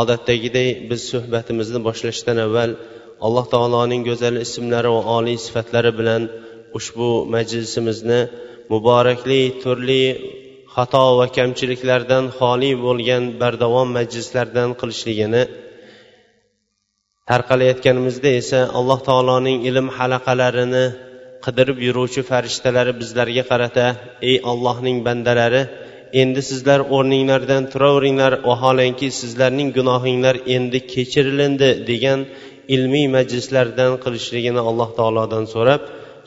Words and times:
Odatdagiday 0.00 0.68
biz 0.90 1.00
suhbatimizni 1.12 1.80
boshlashdan 1.88 2.38
avval 2.46 2.70
alloh 3.26 3.46
taoloning 3.54 4.02
go'zal 4.08 4.34
ismlari 4.46 4.90
va 4.96 5.02
oliy 5.16 5.38
sifatlari 5.46 5.92
bilan 6.00 6.22
ushbu 6.78 7.08
majlisimizni 7.34 8.20
muborakli 8.72 9.42
turli 9.62 10.04
xato 10.74 11.04
va 11.18 11.26
kamchiliklardan 11.38 12.24
xoli 12.38 12.70
bo'lgan 12.86 13.22
bardavom 13.42 13.88
majlislardan 13.98 14.70
qilishligini 14.80 15.42
tarqalayotganimizda 17.30 18.30
esa 18.40 18.60
alloh 18.78 19.00
taoloning 19.08 19.58
ilm 19.68 19.86
halaqalarini 19.98 20.84
qidirib 21.44 21.78
yuruvchi 21.86 22.22
farishtalari 22.30 22.92
bizlarga 23.00 23.44
qarata 23.50 23.86
ey 24.30 24.36
ollohning 24.50 24.98
bandalari 25.06 25.62
endi 26.22 26.42
sizlar 26.50 26.80
o'rninglardan 26.96 27.62
turaveringlar 27.72 28.32
vaholanki 28.50 29.08
sizlarning 29.20 29.70
gunohinglar 29.78 30.36
endi 30.56 30.78
kechirilindi 30.92 31.70
degan 31.90 32.20
ilmiy 32.74 33.06
majlislardan 33.16 33.92
qilishligini 34.04 34.60
alloh 34.68 34.90
taolodan 34.98 35.44
so'rab 35.54 35.82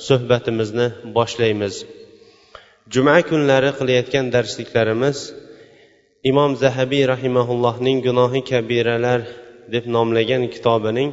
suhbatimizni 0.08 0.88
boshlaymiz. 1.18 1.76
Juma 2.94 3.18
kunlari 3.30 3.72
qilayotgan 3.80 4.26
darsliklarimiz 4.36 5.18
imom 6.30 6.52
zahabiy 6.64 7.04
rahimaullohning 7.14 7.98
gunohi 8.08 8.42
kabiralar 8.52 9.22
deb 9.74 9.84
nomlagan 9.96 10.44
kitobining 10.54 11.10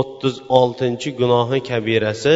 o'ttiz 0.00 0.34
oltinchi 0.60 1.10
gunohi 1.20 1.60
kabirasi 1.70 2.34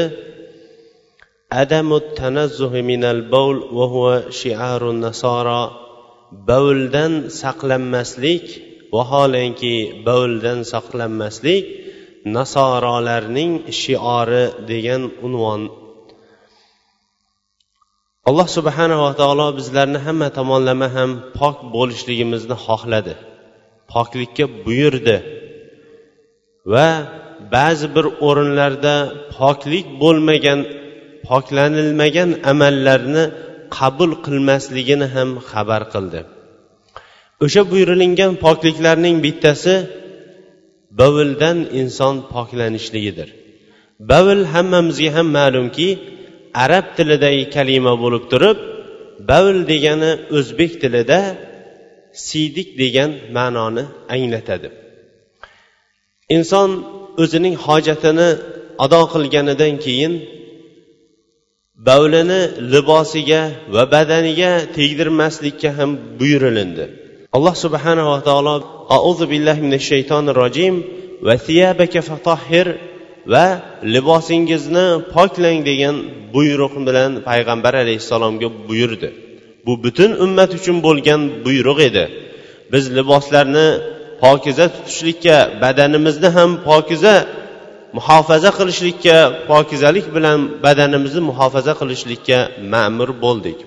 عدم 1.56 1.88
التنزه 2.02 2.72
من 2.90 3.04
البول 3.04 3.56
وهو 3.78 4.30
شعار 4.30 4.90
النصارى 4.90 5.62
nasara. 6.48 7.30
Saqlanmaslik 7.42 8.46
vaholanki 8.94 9.76
bavldan 10.06 10.58
saqlanmaslik 10.72 11.64
nasorolarning 12.36 13.52
shiori 13.80 14.44
degan 14.70 15.02
unvon. 15.26 15.62
Alloh 18.28 18.48
subhanava 18.56 19.10
taolo 19.20 19.48
bizlarni 19.58 19.98
hamma 20.06 20.28
tomonlama 20.38 20.88
ham 20.96 21.10
pok 21.38 21.56
bo'lishligimizni 21.74 22.56
xohladi. 22.66 23.14
Poklikka 23.92 24.44
buyurdi. 24.64 25.16
Va 26.72 26.88
ba'zi 27.54 27.86
bir 27.94 28.06
o'rinlarda 28.28 28.94
poklik 29.36 29.86
bo'lmagan 30.02 30.60
poklanilmagan 31.28 32.30
amallarni 32.52 33.24
qabul 33.78 34.12
qilmasligini 34.24 35.06
ham 35.14 35.30
xabar 35.50 35.82
qildi. 35.94 36.20
O'sha 37.44 37.62
buyurilingan 37.70 38.32
pokliklarning 38.44 39.16
bittasi 39.26 39.74
bavldan 41.00 41.58
inson 41.80 42.14
poklanishligidir. 42.34 43.28
Bavl 44.10 44.40
hammamizga 44.52 45.10
ham 45.16 45.28
ma'lumki 45.38 45.88
arab 46.64 46.86
tilidagi 46.96 47.44
kalima 47.54 47.94
bo'lib 48.02 48.24
turib 48.32 48.58
bavl 49.30 49.58
degani 49.72 50.12
o'zbek 50.38 50.72
tilida 50.82 51.20
siydik 52.26 52.68
degan 52.82 53.10
ma'noni 53.36 53.84
anglatadi. 54.14 54.68
Inson 56.36 56.70
o'zining 57.22 57.56
hojatini 57.66 58.28
ado 58.84 59.00
qilganidan 59.12 59.74
keyin 59.84 60.12
bavlini 61.78 62.40
libosiga 62.72 63.42
va 63.74 63.84
badaniga 63.94 64.52
tegdirmaslikka 64.76 65.70
ham 65.78 65.90
buyurilindi. 66.18 66.84
Alloh 67.36 67.54
subhanava 67.64 68.18
taolo 68.28 68.54
auzu 68.98 69.24
billahi 69.32 69.60
minash 69.66 69.86
shaytonir 69.92 70.36
rojim 70.42 70.74
va 71.26 71.34
siyabaka 71.46 72.00
fatahhir 72.10 72.66
va 73.32 73.46
libosingizni 73.94 74.86
poklang 75.14 75.60
degan 75.70 75.96
buyruq 76.34 76.74
bilan 76.88 77.10
payg'ambar 77.28 77.74
alayhissalomga 77.82 78.48
buyurdi. 78.68 79.08
Bu 79.66 79.72
butun 79.84 80.10
ummat 80.24 80.50
uchun 80.58 80.76
bo'lgan 80.86 81.20
buyruq 81.44 81.78
edi. 81.88 82.04
Biz 82.72 82.84
liboslarni 82.98 83.68
pokiza 84.22 84.66
tutishlikka 84.74 85.36
badanimizni 85.62 86.28
ham 86.36 86.50
pokiza 86.68 87.14
muhofaza 87.92 88.50
qilishlikka 88.58 89.46
pokizalik 89.50 90.06
bilan 90.14 90.38
badanimizni 90.64 91.22
muhofaza 91.30 91.72
qilishlikka 91.80 92.38
ma'mur 92.72 93.10
bo'ldik. 93.24 93.58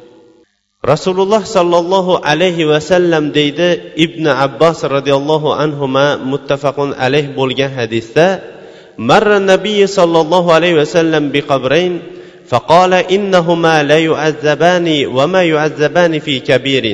Rasululloh 0.91 1.43
sollallohu 1.43 2.23
alayhi 2.23 2.63
vasallam 2.63 3.35
deydi 3.35 3.95
ibn 4.05 4.25
abbos 4.45 4.79
roziyallohu 4.95 5.55
anhuma 5.63 6.15
muttafaqun 6.31 6.95
alayh 7.05 7.35
bo'lgan 7.35 7.71
hadisda 7.79 8.27
marra 9.09 9.43
nabiy 9.51 9.83
sollallohu 9.97 10.49
alayhi 10.57 10.79
vasallam 10.79 11.23
biqabrayn 11.35 11.93
فقال 12.49 12.93
إنهما 12.93 13.83
لا 13.83 13.99
يعذبان 13.99 15.05
وما 15.05 15.43
يعذبان 15.43 16.19
في 16.19 16.39
كبير 16.39 16.85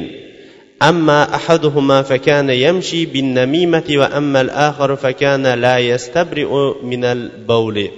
أما 0.83 1.35
أحدهما 1.35 2.01
فكان 2.01 2.49
يمشي 2.49 3.05
بالنميمة 3.05 3.83
وأما 3.89 4.41
الآخر 4.41 4.95
فكان 4.95 5.47
لا 5.47 5.79
يستبرئ 5.79 6.73
من 6.83 7.03
البول 7.05 7.89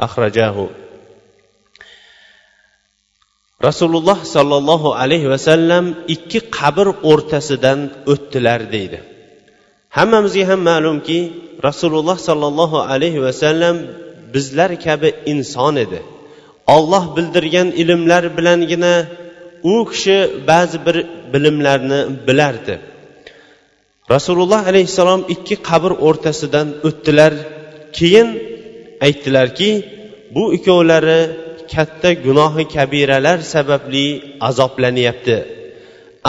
أخرجاه 0.00 0.68
rasululloh 3.62 4.18
sollallohu 4.34 4.94
alayhi 5.02 5.28
vasallam 5.34 5.84
ikki 6.14 6.38
qabr 6.58 6.86
o'rtasidan 7.10 7.78
o'tdilar 8.12 8.60
deydi. 8.74 8.98
Hammamizga 9.96 10.44
ham 10.50 10.60
ma'lumki 10.70 11.18
rasululloh 11.68 12.18
sollallohu 12.28 12.78
alayhi 12.92 13.20
vasallam 13.26 13.76
bizlar 14.34 14.70
kabi 14.86 15.08
inson 15.32 15.74
edi. 15.84 16.00
Olloh 16.76 17.04
bildirgan 17.16 17.68
ilmlar 17.82 18.24
bilangina 18.36 18.94
u 19.72 19.74
kishi 19.90 20.18
ba'zi 20.50 20.78
bir 20.86 20.96
bilimlarni 21.36 22.00
bilardi. 22.26 22.74
Rasululloh 24.14 24.62
alayhissalom 24.70 25.22
ikki 25.34 25.56
qabr 25.68 25.92
o'rtasidan 26.06 26.68
o'tdilar. 26.88 27.32
Keyin 27.96 28.28
aytdilarki 29.06 29.70
bu 30.34 30.44
ikkovlari 30.56 31.20
katta 31.72 32.10
gunohi 32.26 32.64
kabiralar 32.74 33.38
sababli 33.54 34.06
azoblanyapti. 34.48 35.36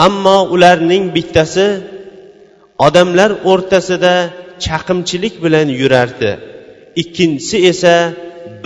Ammo 0.06 0.38
ularning 0.54 1.04
bittasi 1.16 1.66
odamlar 2.86 3.30
o'rtasida 3.50 4.14
chaqimchilik 4.64 5.34
bilan 5.44 5.68
yurardi. 5.80 6.30
Ikkinchisi 7.02 7.56
esa 7.72 7.96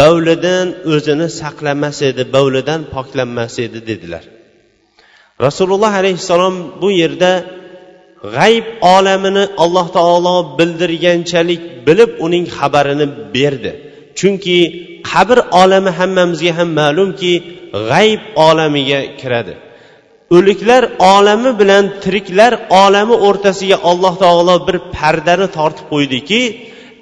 bavlidan 0.01 0.67
o'zini 0.93 1.29
saqlamas 1.41 1.99
edi 2.11 2.23
bavlidan 2.35 2.81
poklanmas 2.95 3.55
edi 3.67 3.81
dedilar. 3.91 4.25
Rasululloh 5.45 5.93
alayhissalom 6.01 6.55
bu 6.83 6.89
yerda 7.03 7.33
g'ayb 8.35 8.67
olamini 8.97 9.45
alloh 9.65 9.87
taolo 9.97 10.37
bildirganchalik 10.59 11.63
bilib 11.87 12.11
uning 12.27 12.45
xabarini 12.57 13.07
berdi. 13.35 13.73
Chunki 14.19 14.59
qabr 15.11 15.39
olami 15.63 15.91
hammamizga 15.99 16.53
ham 16.59 16.69
ma'lumki 16.81 17.33
g'ayb 17.91 18.23
olamiga 18.49 19.01
kiradi. 19.21 19.55
O'liklar 20.37 20.83
olami 21.15 21.51
bilan 21.61 21.85
tiriklar 22.03 22.53
olami 22.83 23.15
o'rtasiga 23.27 23.77
alloh 23.91 24.15
taolo 24.25 24.57
bir 24.67 24.77
pardani 24.97 25.47
tortib 25.57 25.87
qo'ydiki 25.93 26.41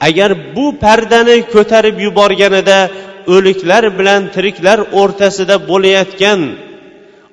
agar 0.08 0.31
bu 0.56 0.66
pardani 0.84 1.36
ko'tarib 1.54 1.96
yuborganida 2.06 2.78
o'liklar 3.34 3.84
bilan 3.98 4.22
tiriklar 4.34 4.78
o'rtasida 5.00 5.56
bo'layotgan 5.70 6.40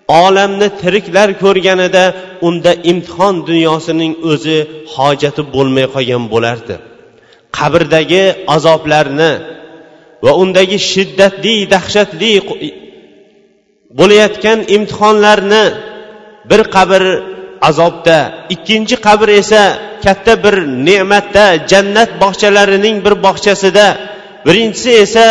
olamni 0.07 0.67
tiriklar 0.81 1.29
ko'rganida 1.43 2.03
unda 2.47 2.71
imtihon 2.91 3.35
dunyosining 3.49 4.13
o'zi 4.31 4.57
hojati 4.93 5.41
bo'lmay 5.55 5.85
qolgan 5.95 6.23
bo'lardi. 6.33 6.75
Qabrdagi 7.57 8.23
azoblarni 8.55 9.31
va 10.25 10.31
undagi 10.41 10.77
shiddatli 10.91 11.55
dahshatli 11.73 12.33
bo'layotgan 13.99 14.59
imtihonlarni 14.75 15.63
bir 16.49 16.61
qabr 16.75 17.03
azobda 17.69 18.17
ikkinchi 18.55 18.95
qabr 19.07 19.27
esa 19.41 19.63
katta 20.05 20.33
bir 20.43 20.55
ne'matda 20.87 21.45
jannat 21.71 22.09
bog'chalarining 22.23 22.97
bir 23.05 23.13
bog'chasida 23.25 23.87
birinchisi 24.47 24.91
esa 25.05 25.25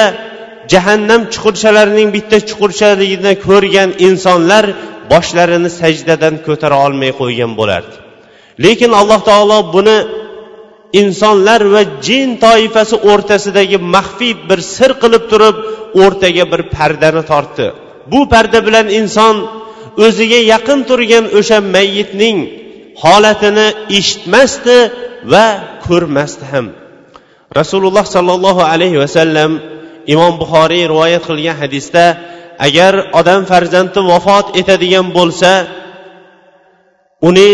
jahannam 0.72 1.20
chuqurchalarining 1.32 2.08
bitta 2.16 2.38
chuqurchaligini 2.48 3.32
ko'rgan 3.46 3.90
insonlar 4.08 4.64
boshlarini 5.12 5.70
sajdadan 5.80 6.34
ko'tara 6.46 6.76
olmay 6.86 7.10
qo'ygan 7.20 7.52
bo'lardi. 7.60 7.96
Lekin 8.64 8.90
alloh 9.00 9.20
taolo 9.30 9.58
buni 9.74 9.96
insonlar 11.02 11.60
va 11.74 11.82
jin 12.06 12.28
toifasi 12.44 12.96
o'rtasidagi 13.10 13.78
maxfiy 13.94 14.34
bir 14.48 14.60
sir 14.74 14.90
qilib 15.02 15.24
turib 15.30 15.56
o'rtaga 16.04 16.44
bir 16.52 16.60
pardani 16.76 17.22
tortdi. 17.30 17.66
Bu 18.12 18.20
parda 18.32 18.58
bilan 18.66 18.86
inson 19.00 19.34
o'ziga 20.04 20.40
yaqin 20.52 20.80
turgan 20.88 21.24
o'sha 21.38 21.58
mayyitning 21.74 22.38
holatini 23.02 23.66
eshitmasdi 23.98 24.78
va 25.32 25.46
ko'rmasdi 25.86 26.44
ham. 26.52 26.66
Rasululloh 27.58 28.04
sollallohu 28.16 28.62
alayhi 28.72 28.98
vasallam 29.04 29.50
imom 30.12 30.34
buxoriy 30.40 30.84
rivoyat 30.92 31.24
qilgan 31.28 31.56
hadisda 31.62 32.04
agar 32.66 32.92
odam 33.20 33.42
farzandi 33.50 34.00
vafot 34.12 34.46
etadigan 34.60 35.06
bo'lsa 35.18 35.50
uni 37.28 37.50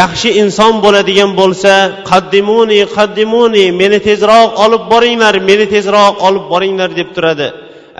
yaxshi 0.00 0.28
inson 0.42 0.74
bo'ladigan 0.84 1.30
bo'lsa 1.40 1.72
qaddimuni 2.10 2.80
qaddimuni 2.96 3.64
meni 3.80 3.98
tezroq 4.08 4.48
olib 4.64 4.82
boringlar 4.92 5.34
meni 5.48 5.66
tezroq 5.74 6.14
olib 6.26 6.44
boringlar 6.52 6.90
deb 7.00 7.08
turadi. 7.16 7.48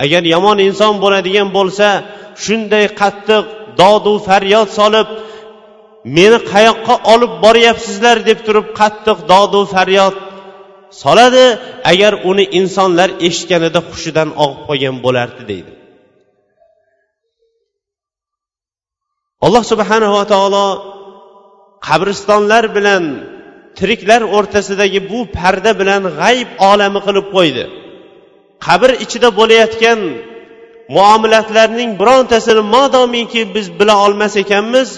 Agar 0.03 0.23
yomon 0.33 0.57
inson 0.67 0.93
bo'ladigan 1.03 1.49
bo'lsa 1.57 1.87
shunday 2.43 2.85
qattiq 3.01 3.43
dodu 3.81 4.13
faryod 4.27 4.69
solib 4.79 5.07
meni 6.17 6.39
qayoqqa 6.51 6.95
olib 7.13 7.33
boryapsizlar 7.45 8.17
deb 8.29 8.39
turib 8.47 8.67
qattiq 8.79 9.17
dodu 9.31 9.61
faryod 9.73 10.15
soladi 11.01 11.45
agar 11.91 12.13
uni 12.29 12.45
insonlar 12.59 13.09
eshitganida 13.27 13.79
hushidan 13.89 14.29
og'ib 14.43 14.61
qolgan 14.67 14.95
bo'lardi 15.05 15.43
deydi. 15.51 15.71
Alloh 19.45 19.63
subhanava 19.71 20.23
taolo 20.33 20.67
qabristonlar 21.87 22.63
bilan 22.77 23.03
tiriklar 23.79 24.21
o'rtasidagi 24.37 24.99
bu 25.11 25.19
parda 25.37 25.71
bilan 25.81 26.03
g'ayb 26.19 26.49
olami 26.71 26.99
qilib 27.07 27.27
qo'ydi. 27.35 27.63
Qabr 28.65 28.89
ichida 29.05 29.29
bo'layotgan 29.39 29.99
muomalatlarning 30.95 31.91
birontasini 32.01 32.63
modomiki 32.75 33.41
biz 33.55 33.67
bila 33.79 33.93
olmas 34.05 34.33
ekanmiz 34.43 34.89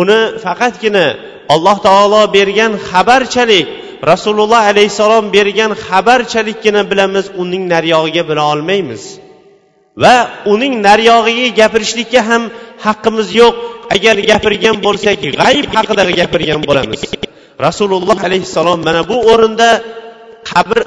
uni 0.00 0.20
faqatgina 0.44 1.06
alloh 1.54 1.76
taolo 1.86 2.22
bergan 2.36 2.72
xabarchalik 2.88 3.66
rasululloh 4.12 4.62
alayhissalom 4.70 5.24
bergan 5.36 5.72
xabarchalikkina 5.86 6.82
bilamiz 6.90 7.26
uning 7.42 7.64
naryog'iga 7.74 8.22
bila 8.28 8.42
olmaymiz. 8.52 9.02
Va 10.02 10.16
uning 10.52 10.74
naryog'iga 10.88 11.48
gapirishlikka 11.60 12.20
ham 12.30 12.42
haqqimiz 12.86 13.28
yo'q. 13.40 13.54
Agar 13.94 14.16
gapirgan 14.30 14.76
bo'lsak 14.86 15.16
g'ayb 15.40 15.66
haqida 15.74 16.02
gapirgan 16.20 16.60
bo'lamiz. 16.68 17.02
Rasululloh 17.66 18.18
alayhissalom 18.28 18.78
mana 18.88 19.02
bu 19.10 19.16
o'rinda 19.32 19.68
qabr 20.50 20.78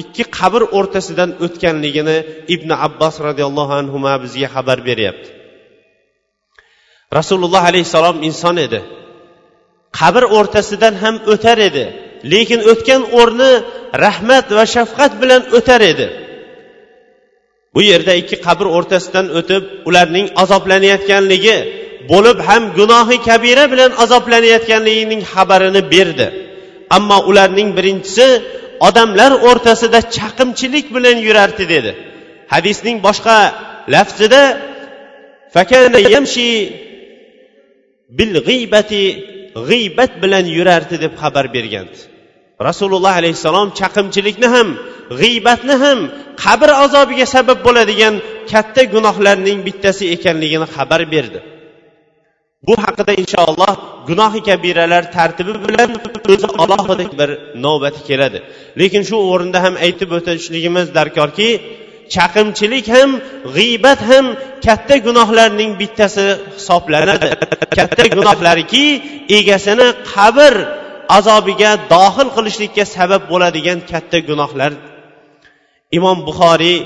ikki 0.00 0.24
qabr 0.38 0.62
o'rtasidan 0.78 1.30
o'tganligini 1.44 2.16
ibn 2.54 2.70
abbos 2.86 3.14
roziyallohu 3.28 3.72
anhu 3.80 3.96
bizga 4.24 4.48
xabar 4.54 4.78
beryapti. 4.88 5.28
Rasululloh 7.18 7.62
alayhissalom 7.70 8.16
inson 8.28 8.56
edi. 8.66 8.80
Qabr 10.00 10.22
o'rtasidan 10.36 10.94
ham 11.02 11.14
o'tar 11.32 11.58
edi. 11.68 11.86
Lekin 12.32 12.60
o'tgan 12.72 13.02
o'rni 13.18 13.52
rahmat 14.04 14.46
va 14.56 14.64
shafqat 14.74 15.12
bilan 15.22 15.42
o'tar 15.58 15.80
edi. 15.92 16.06
Bu 17.74 17.80
yerda 17.90 18.12
ikki 18.22 18.36
qabr 18.46 18.66
o'rtasidan 18.76 19.26
o'tib 19.38 19.64
ularning 19.88 20.26
azoblanayotganligi 20.42 21.56
bo'lib 22.12 22.38
ham 22.48 22.62
gunohi 22.78 23.16
kabira 23.28 23.64
bilan 23.72 23.90
azoblanayotganligining 24.04 25.22
xabarini 25.32 25.82
berdi. 25.94 26.26
Ammo 26.96 27.18
ularning 27.30 27.68
birinchisi 27.78 28.26
odamlar 28.88 29.32
o'rtasida 29.48 30.00
chaqimchilik 30.16 30.86
bilan 30.96 31.16
yurardi 31.26 31.64
dedi. 31.74 31.92
Hadisning 32.52 32.96
boshqa 33.06 33.38
lafzida 33.94 34.42
yamshi 36.14 36.48
bil 38.18 38.32
g'iybat 39.68 40.12
bilan 40.22 40.44
yurardi 40.56 40.96
deb 41.04 41.12
xabar 41.22 41.46
bergandi 41.56 42.00
rasululloh 42.68 43.14
alayhissalom 43.20 43.68
chaqimchilikni 43.78 44.48
ham 44.54 44.68
g'iybatni 45.20 45.74
ham 45.84 45.98
qabr 46.44 46.68
azobiga 46.84 47.26
sabab 47.34 47.58
bo'ladigan 47.66 48.14
katta 48.52 48.82
gunohlarning 48.94 49.58
bittasi 49.66 50.04
ekanligini 50.14 50.66
xabar 50.76 51.00
berdi. 51.14 51.38
Bu 52.66 52.74
haqida 52.84 53.12
inshaalloh 53.22 53.74
gunohi 54.08 54.40
kabiralar 54.48 55.04
tartibi 55.16 55.54
bilan 55.66 55.90
o'zi 56.32 56.48
alohida 56.62 57.04
bir 57.20 57.30
navbati 57.64 58.00
keladi. 58.08 58.38
Lekin 58.80 59.02
shu 59.08 59.16
o'rinda 59.32 59.58
ham 59.64 59.74
aytib 59.86 60.10
o'tishligimiz 60.18 60.86
darkorki 60.98 61.48
chaqimchilik 62.14 62.86
ham 62.96 63.10
g'iybat 63.56 64.00
ham 64.10 64.26
katta 64.66 64.96
gunohlarning 65.06 65.70
bittasi 65.80 66.26
hisoblanadi. 66.56 67.28
Katta 67.78 68.04
gunohlarki 68.14 68.84
egasini 69.38 69.88
qabr 70.12 70.52
azobiga 71.18 71.70
dohil 71.94 72.28
qilishlikka 72.36 72.84
sabab 72.96 73.22
bo'ladigan 73.32 73.78
katta 73.90 74.18
gunohlar. 74.28 74.72
Imom 75.98 76.18
buxoriy 76.28 76.78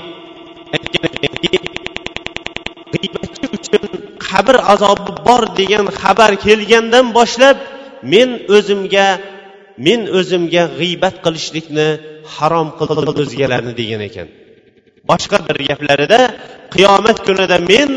g'iybatchi 2.93 3.45
uchun 3.57 3.83
qabr 4.27 4.55
azobi 4.73 5.11
bor 5.27 5.41
degan 5.59 5.85
xabar 6.01 6.31
kelgandan 6.45 7.05
boshlab 7.17 7.57
men 8.13 8.29
o'zimga 8.55 9.07
men 9.85 9.99
o'zimga 10.19 10.63
g'iybat 10.79 11.15
qilishlikni 11.25 11.87
harom 12.35 12.67
qildim 12.79 13.05
o'zgalarni 13.23 13.73
degan 13.81 14.01
ekan. 14.09 14.27
Boshqa 15.11 15.37
bir 15.47 15.57
gaplarida 15.69 16.19
qiyomat 16.73 17.17
kunida 17.27 17.57
men 17.71 17.89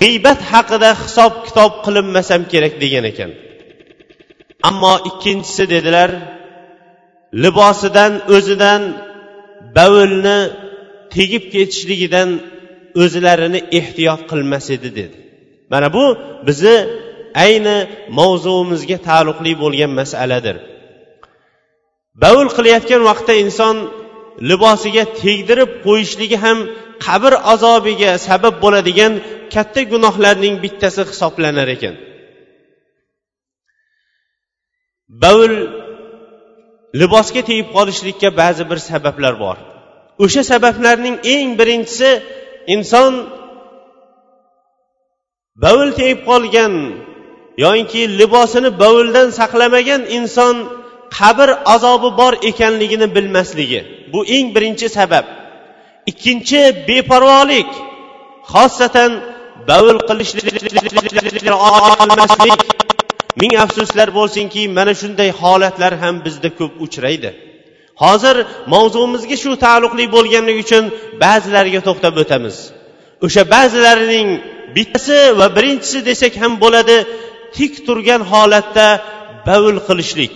g'iybat 0.00 0.40
haqida 0.52 0.90
hisob 1.02 1.32
kitob 1.46 1.72
qilinmasam 1.84 2.42
kerak 2.52 2.74
degan 2.82 3.04
ekan. 3.12 3.30
Ammo 4.68 4.94
ikkinchisi 5.10 5.64
dedilar 5.74 6.10
libosidan 7.44 8.12
o'zidan 8.36 8.82
bavulni 9.76 10.38
tegib 11.14 11.44
ketishligidan 11.54 12.28
o'zlarini 13.02 13.60
ehtiyot 13.78 14.22
qilmas 14.30 14.66
edi 14.76 14.90
dedi. 14.98 15.16
Mana 15.72 15.88
bu 15.96 16.04
bizni 16.46 16.76
ayni 17.44 17.76
mavzuimizga 18.18 18.98
taalluqli 19.08 19.52
bo'lgan 19.62 19.92
masaladir. 20.00 20.56
Bavul 22.22 22.48
qilayotgan 22.56 23.02
vaqtda 23.10 23.34
inson 23.44 23.76
libosiga 24.50 25.04
tegdirib 25.22 25.70
qo'yishligi 25.86 26.38
ham 26.44 26.58
qabr 27.06 27.32
azobiga 27.52 28.10
sabab 28.28 28.54
bo'ladigan 28.64 29.12
katta 29.54 29.82
gunohlarning 29.92 30.54
bittasi 30.64 31.02
hisoblanar 31.10 31.68
ekan. 31.76 31.94
Bavul 35.22 35.54
libosga 37.00 37.42
tegib 37.48 37.68
qolishlikka 37.76 38.28
ba'zi 38.40 38.64
bir 38.70 38.78
sabablar 38.90 39.34
bor. 39.44 39.56
O'sha 40.24 40.42
sabablarning 40.52 41.16
eng 41.34 41.48
birinchisi 41.60 42.10
inson 42.74 43.12
bavul 45.64 45.90
tegib 45.98 46.20
qolgan 46.30 46.72
yoinki 47.64 48.02
libosini 48.20 48.70
bovuldan 48.82 49.28
saqlamagan 49.40 50.02
inson 50.18 50.56
qabr 51.18 51.48
azobi 51.74 52.10
bor 52.20 52.32
ekanligini 52.50 53.06
bilmasligi. 53.16 53.80
Bu 54.14 54.20
eng 54.36 54.48
birinchi 54.56 54.88
sabab. 54.98 55.26
Ikkinchi 56.10 56.60
beparvolik. 56.88 57.70
Xosatan 58.52 59.10
bavul 59.68 59.98
qilishlik 60.08 60.46
ming 63.40 63.52
afsuslar 63.64 64.08
bo'lsinki 64.18 64.62
mana 64.78 64.94
shunday 65.00 65.30
holatlar 65.40 65.92
ham 66.02 66.14
bizda 66.26 66.50
ko'p 66.58 66.72
uchraydi. 66.86 67.30
Hozir 68.02 68.36
mavzumizga 68.74 69.36
shu 69.42 69.50
taalluqli 69.64 70.04
bo'lganligi 70.16 70.60
uchun 70.66 70.84
ba'zilariga 71.24 71.80
to'xtab 71.88 72.14
o'tamiz. 72.22 72.56
O'sha 73.26 73.42
ba'zilarining 73.54 74.28
bittasi 74.76 75.18
va 75.38 75.46
birinchisi 75.56 75.98
desak 76.08 76.32
ham 76.42 76.52
bo'ladi 76.64 76.96
tik 77.56 77.72
turgan 77.86 78.22
holatda 78.32 78.86
bavul 79.48 79.78
qilishlik. 79.88 80.34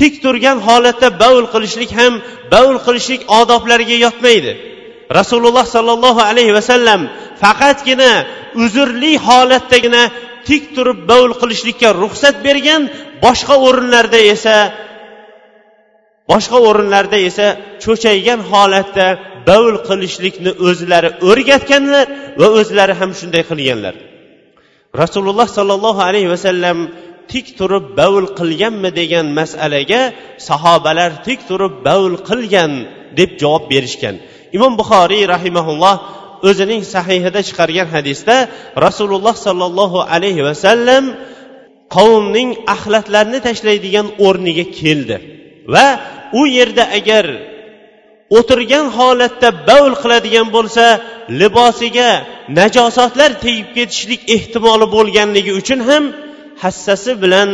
Tik 0.00 0.14
turgan 0.24 0.58
holatda 0.66 1.08
bavul 1.22 1.46
qilishlik 1.54 1.90
ham 1.98 2.12
bavul 2.54 2.78
qilishlik 2.86 3.22
odoblariga 3.40 3.96
yotmaydi. 4.06 4.52
Rasululloh 5.18 5.66
sollallohu 5.74 6.20
alayhi 6.30 6.52
vasallam 6.58 7.00
faqatgina 7.42 8.12
uzrli 8.64 9.12
holatdagina 9.26 10.02
tik 10.48 10.62
turib 10.74 10.98
bovul 11.10 11.32
qilishlikka 11.40 11.88
ruxsat 12.02 12.36
bergan 12.46 12.82
boshqa 13.24 13.54
o'rinlarda 13.66 14.20
esa 14.34 14.56
boshqa 16.30 16.58
o'rinlarda 16.68 17.18
esa 17.28 17.46
cho'chaygan 17.84 18.40
holatda 18.50 19.06
bovul 19.48 19.78
qilishlikni 19.88 20.52
o'zlari 20.68 21.10
o'rgatganlar 21.28 22.06
va 22.40 22.48
o'zlari 22.58 22.94
ham 23.00 23.10
shunday 23.20 23.42
qilganlar. 23.50 23.94
Rasululloh 25.02 25.48
sollallohu 25.58 26.00
alayhi 26.08 26.28
vasallam 26.34 26.78
tik 27.32 27.46
turib 27.58 27.84
bavul 27.98 28.28
qilganmi 28.38 28.90
degan 29.00 29.26
masalaga 29.40 30.02
sahobalar 30.48 31.10
tik 31.26 31.40
turib 31.48 31.74
bavul 31.86 32.16
qilgan 32.28 32.72
deb 33.18 33.30
javob 33.40 33.64
berishgan. 33.72 34.16
Imom 34.56 34.72
buxoriy 34.80 35.24
rahimaulloh 35.34 35.96
o'zining 36.48 36.82
sahihida 36.94 37.40
chiqargan 37.48 37.88
hadisda 37.94 38.36
rasululloh 38.86 39.34
sollallohu 39.46 39.98
alayhi 40.14 40.42
vasallam 40.48 41.04
qavmning 41.96 42.50
axlatlarini 42.74 43.40
tashlaydigan 43.48 44.06
o'rniga 44.26 44.66
keldi 44.80 45.16
va 45.74 45.86
u 46.40 46.42
yerda 46.56 46.84
agar 46.98 47.24
o'tirgan 48.38 48.86
holatda 48.98 49.48
bavl 49.68 49.92
qiladigan 50.02 50.48
bo'lsa 50.56 50.84
libosiga 51.40 52.10
najosatlar 52.58 53.30
tegib 53.44 53.68
ketishlik 53.76 54.22
ehtimoli 54.36 54.86
bo'lganligi 54.96 55.52
uchun 55.60 55.80
ham 55.88 56.04
hassasi 56.62 57.12
bilan 57.22 57.50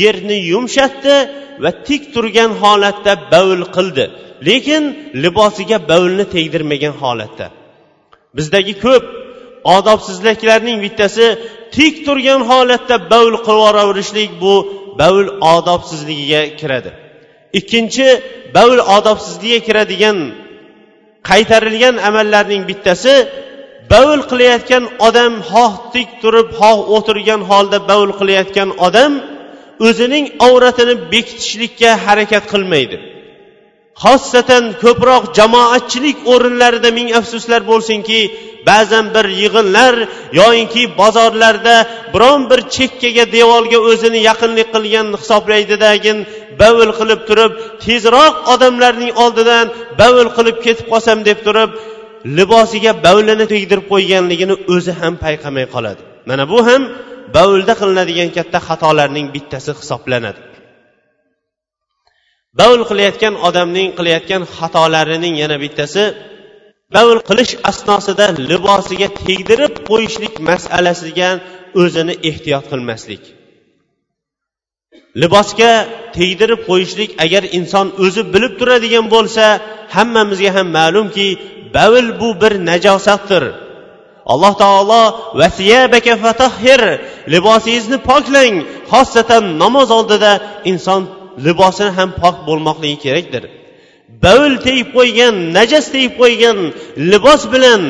yerni 0.00 0.36
yumshatdi 0.52 1.16
va 1.62 1.70
tik 1.88 2.02
turgan 2.14 2.50
holatda 2.62 3.12
bavl 3.32 3.62
qildi. 3.76 4.04
Lekin 4.48 4.82
libosiga 5.22 5.78
bavlni 5.90 6.24
tegdirmagan 6.34 6.94
holatda. 7.02 7.46
Bizdagi 8.36 8.74
ko'p 8.84 9.04
odobsizliklarning 9.76 10.78
bittasi 10.84 11.26
tik 11.76 11.94
turgan 12.06 12.40
holatda 12.50 12.96
bavl 13.12 13.34
qilib 13.48 14.32
bu 14.42 14.54
bavl 15.00 15.26
odobsizligiga 15.54 16.42
kiradi. 16.60 16.90
Ikkinchi 17.58 18.06
bavl 18.56 18.78
odobsizligiga 18.96 19.60
kiradigan 19.68 20.18
qaytarilgan 21.30 21.96
amallarning 22.08 22.62
bittasi 22.70 23.14
bavl 23.92 24.20
qilayotgan 24.30 24.84
odam 25.08 25.32
xoh 25.50 25.72
tik 25.94 26.08
turib 26.22 26.48
xoh 26.60 26.78
o'tirgan 26.96 27.42
holda 27.50 27.78
bavl 27.90 28.10
qilayotgan 28.20 28.70
odam 28.86 29.12
o'zining 29.88 30.24
avratini 30.46 30.94
bekitishlikka 31.12 31.90
harakat 32.04 32.44
qilmaydi. 32.52 32.96
Xossatan 34.04 34.64
ko'proq 34.82 35.22
jamoatchilik 35.38 36.18
o'rinlarida 36.32 36.90
ming 36.98 37.08
afsuslar 37.20 37.60
bo'lsinki 37.70 38.20
ba'zan 38.68 39.06
bir 39.14 39.26
yig'inlar 39.42 39.94
yoyinki 40.40 40.82
bozorlarda 41.00 41.76
biron 42.14 42.40
bir 42.50 42.60
chekkaga 42.76 43.24
devorga 43.36 43.78
o'zini 43.90 44.20
yaqinlik 44.28 44.68
qilgan 44.74 45.06
hisoblaydidagin 45.20 46.18
bavul 46.62 46.90
qilib 46.98 47.20
turib 47.28 47.52
tezroq 47.84 48.34
odamlarning 48.54 49.12
oldidan 49.24 49.66
bavul 50.00 50.28
qilib 50.36 50.56
ketib 50.64 50.86
qolsam 50.92 51.18
deb 51.28 51.38
turib 51.46 51.70
libosiga 52.38 52.92
bavlini 53.06 53.46
tegdirib 53.52 53.86
qo'yganligini 53.92 54.54
o'zi 54.74 54.92
ham 55.00 55.14
payqamay 55.24 55.66
qoladi. 55.74 56.02
Mana 56.28 56.44
bu 56.52 56.58
ham 56.68 56.82
bavlda 57.36 57.74
qilinadigan 57.80 58.30
katta 58.36 58.58
xatolarning 58.68 59.26
bittasi 59.34 59.70
hisoblanadi. 59.80 60.40
Bavl 62.60 62.80
qilayotgan 62.90 63.34
odamning 63.48 63.88
qilayotgan 63.98 64.42
xatolarining 64.56 65.34
yana 65.42 65.56
bittasi 65.64 66.02
bavl 66.94 67.18
qilish 67.28 67.52
asnosida 67.70 68.26
libosiga 68.50 69.08
tegdirib 69.26 69.74
qo'yishlik 69.88 70.34
masalasiga 70.50 71.30
o'zini 71.82 72.14
ehtiyot 72.30 72.64
qilmaslik. 72.72 73.22
Libosga 75.22 75.72
tegdirib 76.16 76.60
qo'yishlik 76.68 77.10
agar 77.24 77.42
inson 77.58 77.86
o'zi 78.04 78.22
bilib 78.34 78.54
turadigan 78.60 79.06
bo'lsa 79.14 79.44
hammamizga 79.96 80.50
ham 80.56 80.68
ma'lumki 80.78 81.28
bavl 81.76 82.06
bu 82.20 82.28
bir 82.42 82.52
najosatdir. 82.70 83.44
Alloh 84.32 84.52
taolo 84.62 85.02
libosingizni 87.34 87.98
poklang 88.08 88.54
xosatan 88.92 89.44
namoz 89.62 89.88
oldida 89.98 90.32
inson 90.72 91.02
libosini 91.46 91.92
ham 91.98 92.10
pok 92.22 92.36
bo'lmoqligi 92.48 92.98
kerakdir. 93.04 93.44
Bavl 94.24 94.52
tegib 94.66 94.88
qo'ygan 94.96 95.34
najas 95.56 95.86
tegib 95.94 96.14
qo'ygan 96.22 96.58
libos 97.12 97.42
bilan 97.54 97.82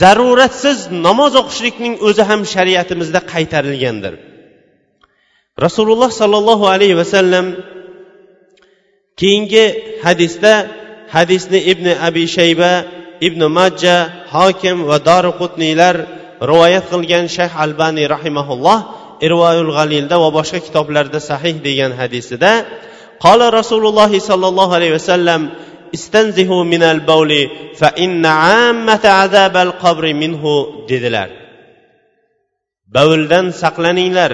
zaruratsiz 0.00 0.78
namoz 1.06 1.32
o'qishlikning 1.40 1.94
o'zi 2.08 2.22
ham 2.30 2.40
shariatimizda 2.54 3.20
qaytarilgandir. 3.32 4.14
Rasululloh 5.58 6.10
sollallohu 6.20 6.64
alayhi 6.74 6.96
vasallam 7.02 7.46
keyingi 9.20 10.00
hadisda 10.04 10.54
hadisni 11.14 11.58
ibn 11.72 11.86
abi 12.08 12.24
shayba 12.36 12.72
ibn 13.20 13.40
majja 13.58 13.96
hokim 14.34 14.76
va 14.88 14.96
doriqutniylar 15.10 15.94
rivoyat 16.50 16.84
qilgan 16.92 17.24
shayx 17.36 17.52
albaniy 17.64 18.06
rahimaulloh 18.14 18.78
irvoyul 19.26 19.72
g'alilda 19.76 20.16
va 20.22 20.28
boshqa 20.38 20.58
kitoblarda 20.66 21.20
sahih 21.30 21.54
degan 21.66 21.92
hadisida 22.00 22.52
qola 23.24 23.46
rasululloh 23.60 24.10
sollallohu 24.30 24.72
alayhi 24.78 24.96
vasallam 24.98 25.42
istanzihu 25.96 26.56
minal 26.72 27.00
bawli 27.10 27.74
fa 27.80 27.88
inna 28.04 28.32
ammata 28.68 29.10
azabal 29.24 29.72
qabri 29.82 30.12
minhu 30.22 30.52
dedilar. 30.90 31.30
Bavuldan 32.94 33.46
saqlaninglar 33.62 34.32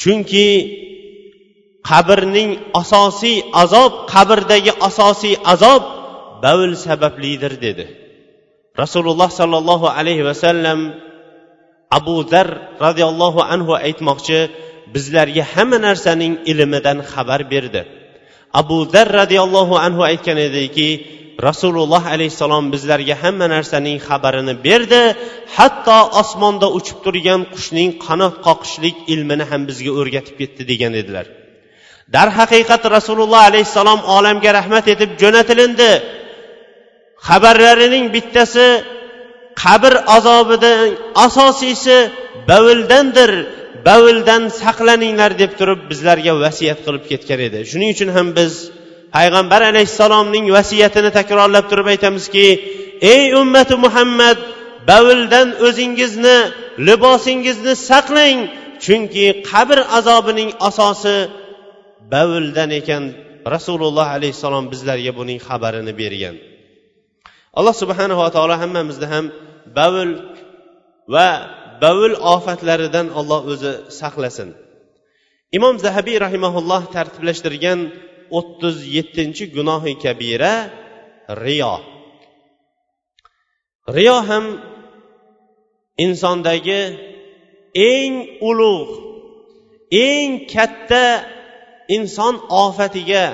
chunki 0.00 0.48
qabrning 1.88 2.50
asosiy 2.82 3.36
azob 3.62 3.92
qabrdagi 4.12 4.72
asosiy 4.88 5.34
azob 5.52 5.82
bavl 6.42 6.72
sabablidir 6.86 7.52
dedi. 7.66 7.86
Rasululloh 8.82 9.30
sollallohu 9.40 9.86
alayhi 9.98 10.24
vasallam 10.30 10.78
abu 11.98 12.16
zar 12.32 12.48
roziyallohu 12.84 13.40
anhu 13.54 13.72
aytmoqchi 13.86 14.38
bizlarga 14.94 15.44
hamma 15.52 15.78
narsaning 15.86 16.34
ilmidan 16.50 16.98
xabar 17.12 17.40
berdi. 17.52 17.82
Abu 18.60 18.78
zar 18.92 19.08
roziyallohu 19.20 19.74
anhu 19.86 20.02
aytgan 20.10 20.38
ediki 20.48 20.88
rasululloh 21.48 22.02
alayhissalom 22.14 22.64
bizlarga 22.74 23.14
hamma 23.22 23.46
narsaning 23.54 23.98
xabarini 24.08 24.54
berdi. 24.66 25.02
Hatto 25.56 25.98
osmonda 26.20 26.68
uchib 26.78 26.98
turgan 27.04 27.40
qushning 27.54 27.90
qanot 28.06 28.34
qoqishlik 28.46 28.96
ilmini 29.12 29.44
ham 29.50 29.62
bizga 29.70 29.92
o'rgatib 30.00 30.36
ketdi 30.40 30.62
degan 30.70 30.92
edilar. 31.00 31.26
Darhaqiqat 32.16 32.82
rasululloh 32.96 33.42
alayhissalom 33.50 34.00
olamga 34.16 34.50
rahmat 34.58 34.86
etib 34.94 35.10
jo'natilindi. 35.22 35.92
Xabarlarining 37.28 38.04
bittasi 38.14 38.66
qabr 39.62 39.92
azobidan 40.16 40.80
asosiysi 41.26 41.96
bavldandir 42.50 43.30
bavldan 43.88 44.42
saqlaninglar 44.62 45.32
deb 45.42 45.52
turib 45.58 45.80
bizlarga 45.90 46.32
vasiyat 46.44 46.78
qilib 46.86 47.04
ketgan 47.10 47.40
edi. 47.48 47.58
Shuning 47.70 47.90
uchun 47.96 48.10
ham 48.16 48.28
biz 48.38 48.52
payg'ambar 49.16 49.62
alayhissalomning 49.70 50.46
vasiyatini 50.56 51.10
takrorlab 51.18 51.64
turib 51.70 51.86
aytamizki 51.94 52.46
ey 53.14 53.22
ummati 53.40 53.74
muhammad 53.84 54.38
bavuldan 54.90 55.48
o'zingizni 55.66 56.38
libosingizni 56.88 57.74
saqlang 57.90 58.38
chunki 58.84 59.26
qabr 59.50 59.78
azobining 59.98 60.50
asosi 60.68 61.16
bavuldan 62.12 62.70
ekan. 62.80 63.04
Rasululloh 63.54 64.08
alayhissalom 64.16 64.64
bizlarga 64.72 65.12
buning 65.18 65.38
xabarini 65.48 65.92
bergan. 66.00 66.36
Alloh 67.58 67.74
subhanava 67.82 68.26
taolo 68.36 68.54
hammamizni 68.62 69.06
ham 69.12 69.24
bavul 69.78 70.10
va 71.14 71.28
bavul 71.84 72.14
ofatlaridan 72.34 73.06
olloh 73.18 73.40
o'zi 73.52 73.72
saqlasin. 74.00 74.48
Imom 75.56 75.74
zahabiy 75.84 76.16
rahimaulloh 76.26 76.82
tartiblashtirgan 76.94 77.80
o'ttiz 78.38 78.76
yettinchi 78.96 79.44
gunohi 79.56 79.92
kabira 80.04 80.54
riyo. 81.44 81.74
Riyo 83.96 84.18
ham 84.28 84.44
insondagi 86.04 86.82
eng 87.92 88.14
ulug' 88.48 88.94
eng 89.90 90.30
katta 90.52 91.04
inson 91.96 92.34
ofatiga 92.64 93.24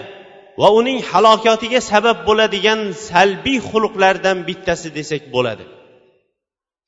va 0.60 0.68
uning 0.78 0.98
halokatiga 1.10 1.80
sabab 1.90 2.18
bo'ladigan 2.28 2.80
salbiy 3.08 3.58
xulqlardan 3.70 4.38
bittasi 4.48 4.88
desak 4.98 5.22
bo'ladi. 5.34 5.64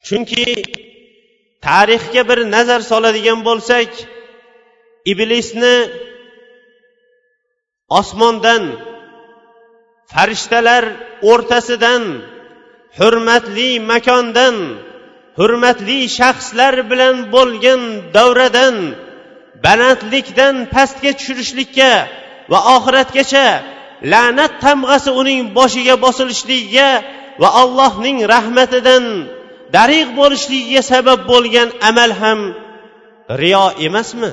Chunki 0.06 0.44
tarixga 1.66 2.23
bir 2.30 2.38
nazar 2.54 2.80
soladigan 2.90 3.40
bo'lsak 3.49 3.90
iblisni 5.12 5.75
osmondan 8.00 8.62
farishtalar 10.12 10.84
o'rtasidan 11.30 12.02
hurmatli 12.98 13.70
makondan 13.90 14.56
hurmatli 15.38 15.98
shaxslar 16.18 16.74
bilan 16.90 17.16
bo'lgan 17.34 17.82
davradan 18.16 18.76
balandlikdan 19.64 20.54
pastga 20.74 21.10
tushirishlikka 21.18 21.92
va 22.50 22.58
oxiratgacha 22.76 23.48
la'nat 24.12 24.52
tamg'asi 24.64 25.10
uning 25.20 25.40
boshiga 25.58 25.94
bosilishligiga 26.04 26.90
va 27.42 27.48
allohning 27.62 28.18
rahmatidan 28.34 29.04
dariq 29.76 30.08
bo'lishligiga 30.18 30.82
sabab 30.92 31.20
bo'lgan 31.30 31.68
amal 31.88 32.10
ham 32.20 32.40
riyo 33.42 33.66
emasmi? 33.86 34.30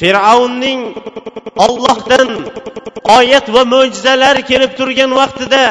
Fir'avnning 0.00 0.80
ollohdan 1.66 2.28
oyat 3.18 3.46
va 3.54 3.62
mo'jizalar 3.74 4.36
kelib 4.50 4.72
turgan 4.78 5.12
vaqtida 5.20 5.64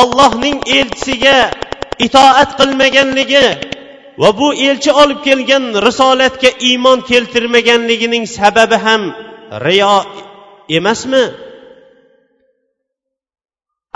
ollohning 0.00 0.56
elchisiga 0.78 1.38
itoat 2.06 2.50
qilmaganligi 2.60 3.46
va 4.22 4.30
bu 4.40 4.48
elchi 4.68 4.90
olib 5.02 5.20
kelgan 5.28 5.64
risolatga 5.86 6.50
iymon 6.68 6.98
keltirmaganligining 7.10 8.24
sababi 8.38 8.76
ham 8.86 9.02
riyo 9.66 9.98
emasmi? 10.78 11.24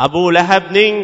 Abu 0.07 0.25
lahabning 0.37 0.95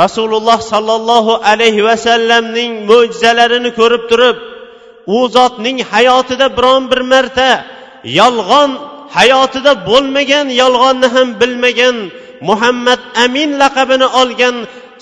rasululloh 0.00 0.58
sollallohu 0.72 1.40
alayhi 1.50 1.86
vasallamning 1.88 2.72
mo'jizalarini 2.90 3.70
ko'rib 3.80 4.04
turib 4.10 4.36
u 5.16 5.18
zotning 5.36 5.78
hayotida 5.92 6.46
biron 6.56 6.82
bir 6.90 7.00
marta 7.12 7.50
yolg'on 8.20 8.70
hayotida 9.16 9.72
bo'lmagan 9.88 10.46
yolg'onni 10.62 11.08
ham 11.14 11.28
bilmagan 11.40 11.96
muhammad 12.48 13.00
amin 13.24 13.50
laqabini 13.62 14.08
olgan 14.20 14.56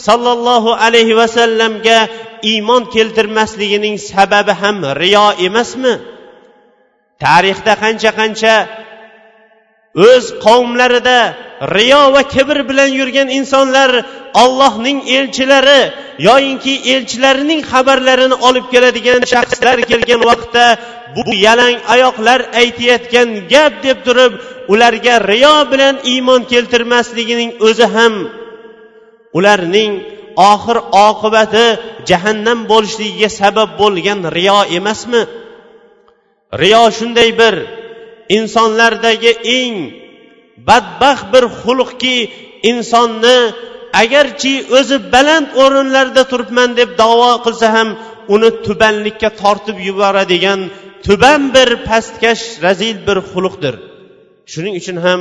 sollallohu 0.06 0.70
alayhi 0.86 1.18
vasallamga 1.20 1.98
iymon 2.52 2.82
keltirmasligining 2.94 3.96
sababi 4.10 4.52
ham 4.62 4.76
riyo 5.02 5.26
emasmi? 5.46 5.94
Tarixda 7.24 7.72
qancha 7.82 8.10
qancha 8.20 8.54
o'z 9.94 10.24
qavmlarida 10.44 11.20
riyo 11.76 12.02
va 12.14 12.22
kibr 12.34 12.58
bilan 12.68 12.90
yurgan 12.98 13.28
insonlar 13.38 13.90
ollohning 14.42 14.98
elchilari 15.16 15.82
yoyinki 16.28 16.74
elchilarining 16.94 17.60
xabarlarini 17.72 18.36
olib 18.48 18.66
keladigan 18.72 19.20
shaxslar 19.32 19.76
kelgan 19.90 20.22
vaqtda 20.30 20.66
bu 21.16 21.24
yalang 21.46 21.76
oyoqlar 21.94 22.40
aytayotgan 22.62 23.28
gap 23.52 23.72
deb 23.86 23.98
turib 24.06 24.32
ularga 24.72 25.14
riyo 25.30 25.56
bilan 25.72 25.94
iymon 26.12 26.42
keltirmasligining 26.52 27.50
o'zi 27.68 27.86
ham 27.96 28.14
ularning 29.38 29.92
oxir 30.52 30.78
oqibati 31.08 31.66
jahannam 32.10 32.58
bo'lishligiga 32.70 33.30
sabab 33.40 33.70
bo'lgan 33.80 34.20
riyo 34.36 34.58
emasmi? 34.78 35.22
Riyo 36.62 36.84
shunday 36.98 37.30
bir 37.40 37.54
insonlardagi 38.38 39.32
eng 39.58 39.76
badbaxt 40.68 41.26
bir 41.32 41.44
xulqki 41.60 42.16
insonni 42.70 43.38
agarchi 44.02 44.54
o'zi 44.78 44.96
baland 45.14 45.48
o'rinlarda 45.62 46.22
turibman 46.30 46.70
deb 46.80 46.90
davo 47.02 47.32
qilsa 47.44 47.66
ham 47.76 47.88
uni 48.34 48.50
tubanlikka 48.66 49.28
tortib 49.42 49.78
yuboradigan 49.88 50.60
tuban 51.06 51.42
bir 51.54 51.68
pastkash 51.88 52.44
razil 52.64 52.96
bir 53.06 53.18
xulqdir. 53.30 53.74
Shuning 54.52 54.74
uchun 54.80 54.98
ham 55.06 55.20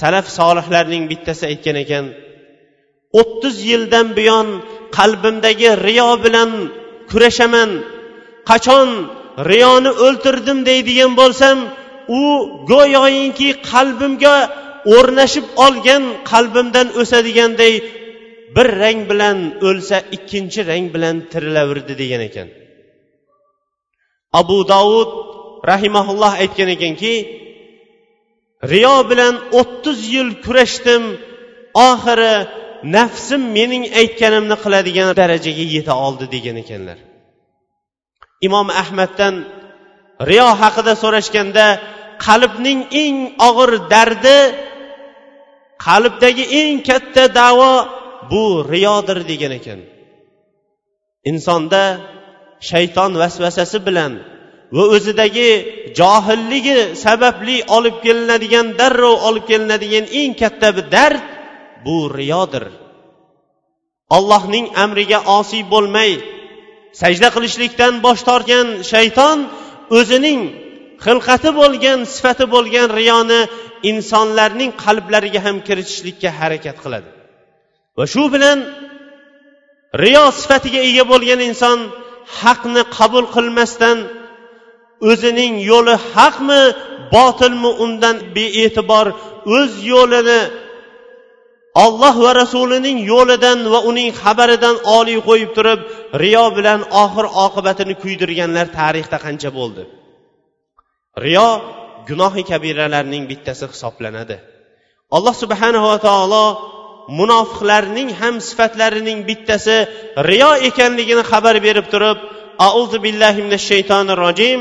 salaf 0.00 0.26
solihlarning 0.38 1.04
bittasi 1.10 1.42
aytgan 1.50 1.76
ekan 1.84 2.04
o'ttiz 3.20 3.56
yildan 3.70 4.06
buyon 4.18 4.48
qalbimdagi 4.98 5.70
riyo 5.86 6.10
bilan 6.24 6.50
kurashaman. 7.10 7.70
Qachon 8.50 8.88
riyoni 9.50 9.92
o'ltirdim 10.06 10.58
deydigan 10.68 11.12
bo'lsam 11.20 11.56
u 12.08 12.22
go'yoinki 12.70 13.48
qalbimga 13.70 14.36
o'rnashib 14.96 15.46
olgan 15.64 16.04
qalbimdan 16.30 16.88
o'sadiganday 17.00 17.74
bir 18.56 18.66
rang 18.82 19.00
bilan 19.10 19.38
o'lsa 19.68 19.96
ikkinchi 20.16 20.60
rang 20.70 20.86
bilan 20.94 21.16
tirilaverdi 21.32 21.94
degan 22.02 22.22
ekan. 22.28 22.48
Abu 24.40 24.58
dovud 24.72 25.10
rahimaulloh 25.70 26.32
aytgan 26.42 26.68
ekanki 26.76 27.14
riyo 28.72 28.96
bilan 29.10 29.34
o'ttiz 29.60 29.98
yil 30.14 30.30
kurashdim 30.44 31.02
oxiri 31.90 32.34
nafsim 32.96 33.42
mening 33.56 33.84
aytganimni 34.00 34.56
qiladigan 34.64 35.08
darajaga 35.20 35.64
yeta 35.76 35.94
oldi 36.06 36.26
degan 36.34 36.56
ekanlar. 36.64 36.98
Imom 38.46 38.68
ahmaddan 38.82 39.34
riyo 40.30 40.48
haqida 40.60 40.92
so'rashganda 41.02 41.66
qalbning 42.26 42.80
eng 43.04 43.16
og'ir 43.48 43.70
dardi 43.92 44.38
qalbdagi 45.86 46.44
eng 46.60 46.76
katta 46.88 47.24
davo 47.40 47.72
bu 48.30 48.44
riyodir 48.72 49.18
degan 49.30 49.52
ekan. 49.58 49.80
Insonda 51.30 51.82
shayton 52.70 53.12
vasvasasi 53.22 53.78
bilan 53.86 54.12
va 54.76 54.84
o'zidagi 54.96 55.50
johilligi 55.98 56.78
sababli 57.04 57.56
olib 57.76 57.96
kelinadigan 58.04 58.66
darrov 58.80 59.16
olib 59.28 59.44
kelinadigan 59.50 60.06
eng 60.20 60.32
katta 60.42 60.68
bir 60.76 60.86
dard 60.96 61.22
bu 61.84 61.96
riyodir. 62.18 62.64
Allohning 64.16 64.66
amriga 64.84 65.18
osiy 65.38 65.62
bo'lmay 65.72 66.12
sajda 67.00 67.28
qilishlikdan 67.34 67.92
bosh 68.06 68.22
tortgan 68.28 68.66
shayton 68.92 69.38
o'zining 69.98 70.40
xilqati 71.04 71.50
bo'lgan 71.60 71.98
sifati 72.14 72.44
bo'lgan 72.54 72.86
riyoni 72.98 73.40
insonlarning 73.90 74.70
qalblariga 74.84 75.40
ham 75.46 75.56
kiritishlikka 75.66 76.30
harakat 76.40 76.76
qiladi. 76.84 77.10
Va 77.98 78.04
shu 78.12 78.24
bilan 78.34 78.58
riyo 80.04 80.24
sifatiga 80.40 80.80
ega 80.88 81.04
bo'lgan 81.12 81.40
inson 81.50 81.78
haqni 82.40 82.82
qabul 82.96 83.24
qilmasdan 83.34 83.98
o'zining 85.10 85.54
yo'li 85.70 85.94
haqmi 86.14 86.62
botilmi 87.14 87.70
undan 87.84 88.16
bee'tibor 88.36 89.06
o'z 89.56 89.72
yo'lini 89.92 90.40
olloh 91.74 92.14
va 92.24 92.32
rasulining 92.42 92.98
yo'lidan 93.12 93.58
va 93.72 93.80
uning 93.90 94.10
xabaridan 94.22 94.76
oliy 94.98 95.18
qo'yib 95.28 95.50
turib 95.56 95.80
riyo 96.22 96.44
bilan 96.56 96.80
oxir 97.04 97.26
oqibatini 97.44 97.94
kuydirganlar 98.02 98.66
tarixda 98.78 99.18
qancha 99.24 99.50
bo'ldi? 99.58 99.82
Riyo 101.24 101.48
gunohi 102.08 102.42
kabiralarning 102.50 103.24
bittasi 103.30 103.64
hisoblanadi. 103.72 104.36
Alloh 105.16 105.34
subhanava 105.42 105.96
taolo 106.08 106.46
munofiqlarning 107.18 108.08
ham 108.20 108.34
sifatlarining 108.48 109.18
bittasi 109.28 109.76
riyo 110.30 110.50
ekanligini 110.68 111.24
xabar 111.30 111.56
berib 111.66 111.86
turib 111.92 112.18
auzu 112.68 112.98
billahi 113.04 113.40
minash 113.46 113.66
shaytonir 113.70 114.18
rojim 114.26 114.60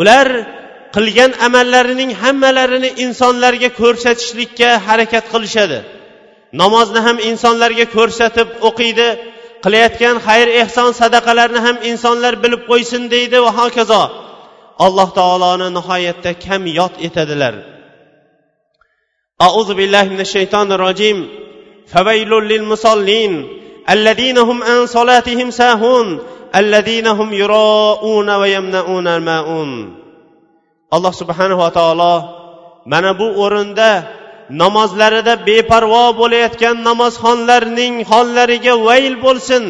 ular 0.00 0.28
qilgan 0.96 1.32
amallarining 1.46 2.12
hammalarini 2.22 2.90
insonlarga 3.04 3.68
ko'rsatishlikka 3.80 4.70
harakat 4.86 5.24
qilishadi. 5.32 5.78
Namozni 6.62 7.00
ham 7.06 7.16
insonlarga 7.30 7.86
ko'rsatib 7.96 8.48
o'qiydi 8.68 9.08
qilayotgan 9.64 10.16
xayr 10.26 10.48
ehson 10.62 10.90
sadaqalarni 11.00 11.60
ham 11.66 11.76
insonlar 11.90 12.34
bilib 12.44 12.62
qo'ysin 12.70 13.02
deydi 13.14 13.38
va 13.44 13.50
hokazo. 13.60 14.02
Alloh 14.86 15.08
taoloni 15.18 15.68
nihoyatda 15.78 16.30
kam 16.44 16.62
yod 16.78 16.94
etadilar. 17.08 17.54
أعوذ 19.46 19.74
بالله 19.74 20.04
من 20.14 20.20
الشيطان 20.20 20.72
الرجيم 20.72 21.28
فويل 21.92 22.30
للمصلين 22.30 23.32
الذين 23.90 24.38
هم 24.38 24.62
عن 24.62 24.86
صلاتهم 24.86 25.50
ساهون 25.50 26.18
الذين 26.56 27.06
هم 27.06 27.32
يراءون 27.32 28.30
ويمنعون 28.30 29.06
alloh 30.94 31.12
subhanava 31.20 31.68
taolo 31.78 32.14
mana 32.92 33.10
bu 33.20 33.26
o'rinda 33.44 33.90
namozlarida 34.62 35.34
beparvo 35.48 36.04
bo'layotgan 36.20 36.76
namozxonlarning 36.88 37.94
hollariga 38.10 38.74
vayl 38.86 39.14
bo'lsin. 39.24 39.64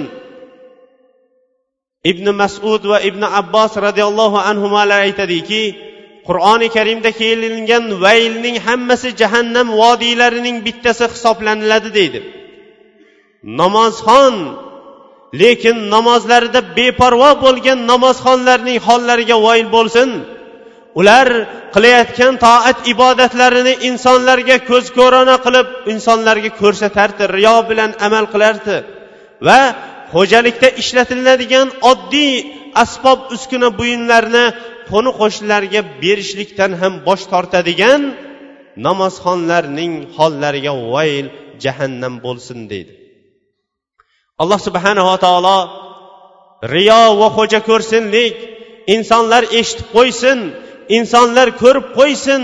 Ibn 2.11 2.27
masud 2.41 2.83
va 2.91 2.99
ibn 3.09 3.23
abbos 3.41 3.73
roziyallohu 3.87 4.39
anhular 4.51 4.89
aytadiki 5.07 5.63
qur'oni 6.29 6.69
karimda 6.77 7.11
kelingan 7.21 7.85
vaylning 8.05 8.57
hammasi 8.67 9.09
jahannam 9.21 9.69
vodiylarining 9.81 10.57
bittasi 10.67 11.05
hisoblaniladi 11.15 11.91
deydi. 11.99 12.21
Namozxon 13.61 14.35
lekin 15.43 15.77
namozlarida 15.95 16.61
beparvo 16.79 17.31
bo'lgan 17.45 17.79
namozxonlarning 17.93 18.79
hollariga 18.87 19.37
voyil 19.47 19.69
bo'lsin. 19.77 20.09
Ular 20.99 21.29
qilayotgan 21.75 22.35
toat 22.45 22.79
ibodatlarini 22.93 23.75
insonlarga 23.89 24.57
ko'z 24.71 24.87
ko'rona 24.99 25.37
qilib 25.45 25.69
insonlarga 25.93 26.51
ko'rsatardi 26.61 27.25
riyo 27.37 27.57
bilan 27.71 27.91
amal 28.07 28.25
qilardi. 28.35 28.77
Va 29.47 29.61
xo'jalikda 30.15 30.69
ishlatiladigan 30.83 31.69
oddiy 31.91 32.33
asbob 32.85 33.19
uskuna 33.35 33.69
buyumlarni 33.79 34.45
qo'ni 34.91 35.11
qo'shnilarga 35.21 35.81
berishlikdan 36.03 36.73
ham 36.81 36.93
bosh 37.07 37.25
tortadigan 37.33 38.03
namozxonlarning 38.87 39.93
hollariga 40.17 40.73
vayl 40.95 41.27
jahannam 41.65 42.15
bo'lsin 42.25 42.59
deydi. 42.73 42.93
Alloh 44.43 44.61
subhanava 44.67 45.17
taolo 45.25 45.59
riyo 46.75 47.03
va 47.21 47.29
xo'ja 47.37 47.61
ko'rsinlik 47.71 48.35
insonlar 48.95 49.43
eshitib 49.61 49.87
qo'ysin 49.97 50.39
insonlar 50.97 51.49
ko'rib 51.63 51.87
qo'ysin 51.99 52.43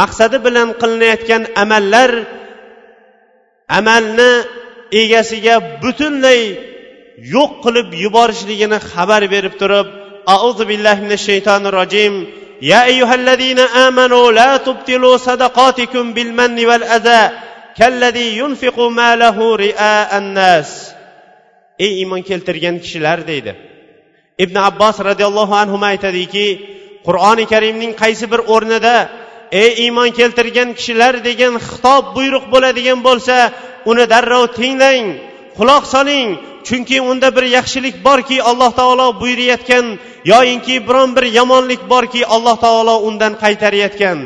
maqsadi 0.00 0.36
bilan 0.46 0.68
qilinayotgan 0.80 1.42
amallar 1.62 2.10
amalni 3.78 4.32
egasiga 5.02 5.54
butunlay 5.82 6.40
yo'q 7.34 7.52
qilib 7.64 7.88
yuborishligini 8.04 8.78
xabar 8.90 9.22
berib 9.34 9.54
turib 9.60 9.88
auzu 10.36 10.64
billahi 10.70 11.00
minash 11.04 11.24
shaytonir 11.30 11.74
rojim. 11.80 12.14
يا 12.62 12.84
أيها 12.84 13.14
الذين 13.14 13.58
آمنوا 13.58 14.32
لا 14.32 14.56
تبطلوا 14.56 15.16
صدقاتكم 15.16 16.12
بالمن 16.12 16.66
والأذى 16.66 17.30
كالذي 17.76 18.38
ينفق 18.38 18.80
ماله 18.80 19.56
رئاء 19.56 20.18
الناس 20.18 20.70
ey 21.78 21.92
iymon 22.02 22.22
keltirgan 22.28 22.76
kishilar 22.82 23.18
deydi. 23.30 23.52
Ibn 24.44 24.56
abbos 24.68 24.96
roziyallohu 25.08 25.54
anhu 25.62 25.76
aytadiki 25.90 26.46
qur'oni 27.08 27.44
karimning 27.52 27.92
qaysi 28.02 28.24
bir 28.32 28.40
o'rnida 28.54 28.96
ey 29.62 29.70
iymon 29.84 30.10
keltirgan 30.18 30.68
kishilar 30.78 31.14
degan 31.28 31.54
xitob 31.68 32.04
buyruq 32.16 32.44
bo'ladigan 32.52 32.98
bo'lsa 33.08 33.36
uni 33.90 34.04
darrov 34.12 34.44
tinglang 34.58 35.06
quloq 35.58 35.84
soling 35.94 36.28
chunki 36.66 36.98
unda 37.10 37.28
bir 37.36 37.44
yaxshilik 37.56 37.96
borki 38.08 38.38
alloh 38.50 38.70
taolo 38.80 39.06
buyurayotgan 39.20 39.86
yoyinki 40.32 40.74
biron 40.88 41.10
bir 41.16 41.26
yomonlik 41.38 41.82
borki 41.92 42.22
alloh 42.34 42.56
taolo 42.64 42.94
undan 43.08 43.32
qaytarayotgan. 43.42 44.18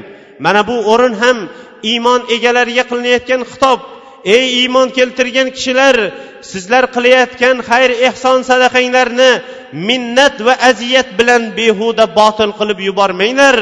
Mana 0.45 0.67
bu 0.69 0.77
o'rin 0.93 1.15
ham 1.23 1.39
iymon 1.91 2.21
egalariga 2.35 2.85
qilinayotgan 2.91 3.43
xitob. 3.51 3.81
Ey 4.25 4.45
iymon 4.63 4.89
keltirgan 4.97 5.49
kishilar 5.57 5.97
sizlar 6.51 6.85
qilayotgan 6.95 7.57
xayr 7.69 7.91
ehson 8.09 8.39
sadaqanglarni 8.51 9.33
minnat 9.89 10.37
va 10.47 10.55
aziyat 10.71 11.09
bilan 11.19 11.43
behuda 11.59 12.05
botil 12.19 12.51
qilib 12.59 12.79
yubormanglar. 12.89 13.57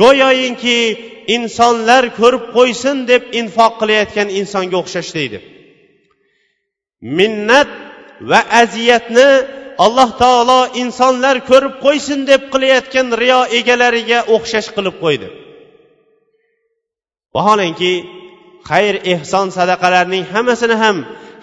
Go'yoyinki 0.00 0.78
insonlar 1.36 2.04
ko'rib 2.20 2.44
qo'ysin 2.56 2.96
deb 3.10 3.22
infoq 3.40 3.72
qilayotgan 3.80 4.28
insonga 4.40 4.76
o'xshash 4.82 5.10
deydi. 5.18 5.38
Minnat 7.18 7.70
va 8.30 8.40
aziyatni 8.62 9.28
alloh 9.84 10.10
taolo 10.22 10.60
insonlar 10.82 11.36
ko'rib 11.50 11.74
qo'ysin 11.84 12.20
deb 12.30 12.42
qilayotgan 12.52 13.08
riyo 13.22 13.40
egalariga 13.58 14.18
o'xshash 14.34 14.68
qilib 14.76 14.96
qo'ydi. 15.04 15.28
Vaholanki 17.34 17.92
xayr 18.70 18.94
ehson 19.14 19.46
sadaqalarning 19.58 20.24
hammasini 20.32 20.76
ham 20.82 20.96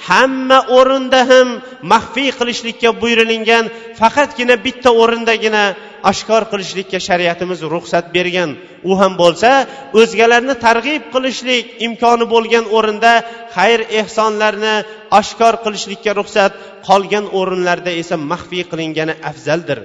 hamma 0.07 0.59
o'rinda 0.77 1.21
ham 1.31 1.47
maxfiy 1.93 2.29
qilishlikka 2.39 2.89
buyurilingan 3.01 3.65
faqatgina 3.99 4.55
bitta 4.65 4.89
o'rindagina 5.01 5.63
oshkor 6.11 6.43
qilishlikka 6.51 6.99
shariatimiz 7.07 7.59
ruxsat 7.73 8.05
bergan. 8.15 8.49
U 8.89 8.91
ham 9.01 9.13
bo'lsa 9.21 9.51
o'zgalarni 9.99 10.55
targ'ib 10.65 11.03
qilishlik 11.13 11.65
imkoni 11.87 12.25
bo'lgan 12.33 12.65
o'rinda 12.77 13.13
xayr 13.55 13.79
ehsonlarni 13.99 14.75
oshkor 15.19 15.53
qilishlikka 15.65 16.11
ruxsat 16.19 16.51
qolgan 16.87 17.25
o'rinlarda 17.39 17.91
esa 18.01 18.15
maxfiy 18.31 18.63
qilingani 18.71 19.13
afzaldir. 19.29 19.79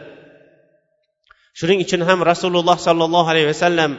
Shuning 1.59 1.79
uchun 1.85 2.01
ham 2.09 2.19
rasululloh 2.31 2.79
sollallohu 2.87 3.29
alayhi 3.33 3.51
vasallam 3.53 3.91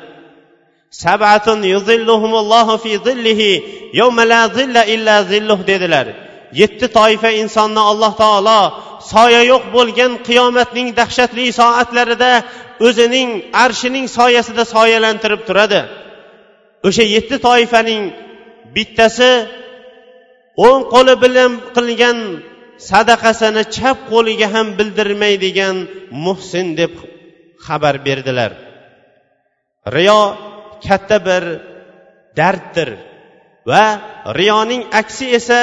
sabatun 0.91 1.59
yuzilluhumullohu 1.73 2.81
fi 2.83 2.91
zillihi 3.07 3.51
yawma 3.93 4.23
la 4.31 4.41
zilla 4.57 4.81
illa 4.85 5.15
zilluh 5.31 5.59
dedilar. 5.67 6.07
Yetti 6.61 6.87
toifa 6.97 7.29
insonni 7.41 7.81
alloh 7.91 8.11
taolo 8.21 8.61
soya 9.11 9.41
yo'q 9.51 9.63
bo'lgan 9.75 10.11
qiyomatning 10.27 10.87
dahshatli 10.99 11.45
soatlarida 11.59 12.31
o'zining 12.87 13.29
arshining 13.63 14.07
soyasida 14.17 14.63
soyalantirib 14.75 15.41
turadi. 15.47 15.81
O'sha 16.87 17.03
yetti 17.15 17.37
toifaning 17.47 18.03
bittasi 18.75 19.31
o'ng 20.67 20.81
qo'li 20.93 21.15
bilan 21.23 21.51
qilgan 21.75 22.17
sadaqasini 22.89 23.63
chap 23.75 23.97
qo'liga 24.11 24.47
ham 24.53 24.67
bildirmaydigan 24.79 25.75
muhsin 26.25 26.67
deb 26.79 26.93
xabar 27.65 27.95
berdilar. 28.07 28.51
Riyo 29.95 30.21
katta 30.85 31.17
bir 31.27 31.43
darddir 32.39 32.89
va 33.69 33.85
riyoning 34.39 34.83
aksi 35.01 35.25
esa 35.39 35.59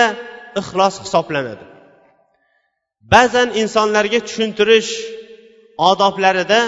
ixlos 0.61 0.95
hisoblanadi. 1.05 1.65
Ba'zan 3.13 3.49
insonlarga 3.63 4.21
tushuntirish 4.27 4.91
odoblarida 5.91 6.61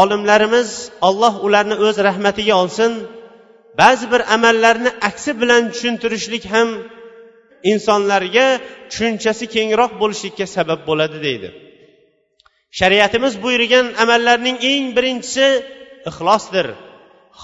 olimlarimiz 0.00 0.68
alloh 1.08 1.34
ularni 1.46 1.76
o'z 1.86 1.96
rahmatiga 2.08 2.54
olsin 2.62 2.92
ba'zi 3.80 4.06
bir 4.12 4.22
amallarni 4.34 4.90
aksi 5.08 5.32
bilan 5.40 5.62
tushuntirishlik 5.72 6.44
ham 6.54 6.68
insonlarga 7.72 8.46
tushunchasi 8.90 9.44
kengroq 9.54 9.92
bo'lishlikka 10.02 10.46
sabab 10.56 10.80
bo'ladi 10.88 11.18
deydi. 11.26 11.48
Shariatimiz 12.78 13.34
buyurgan 13.44 13.86
amallarning 14.02 14.56
eng 14.72 14.86
birinchisi 14.96 15.46
ixlosdir. 16.10 16.66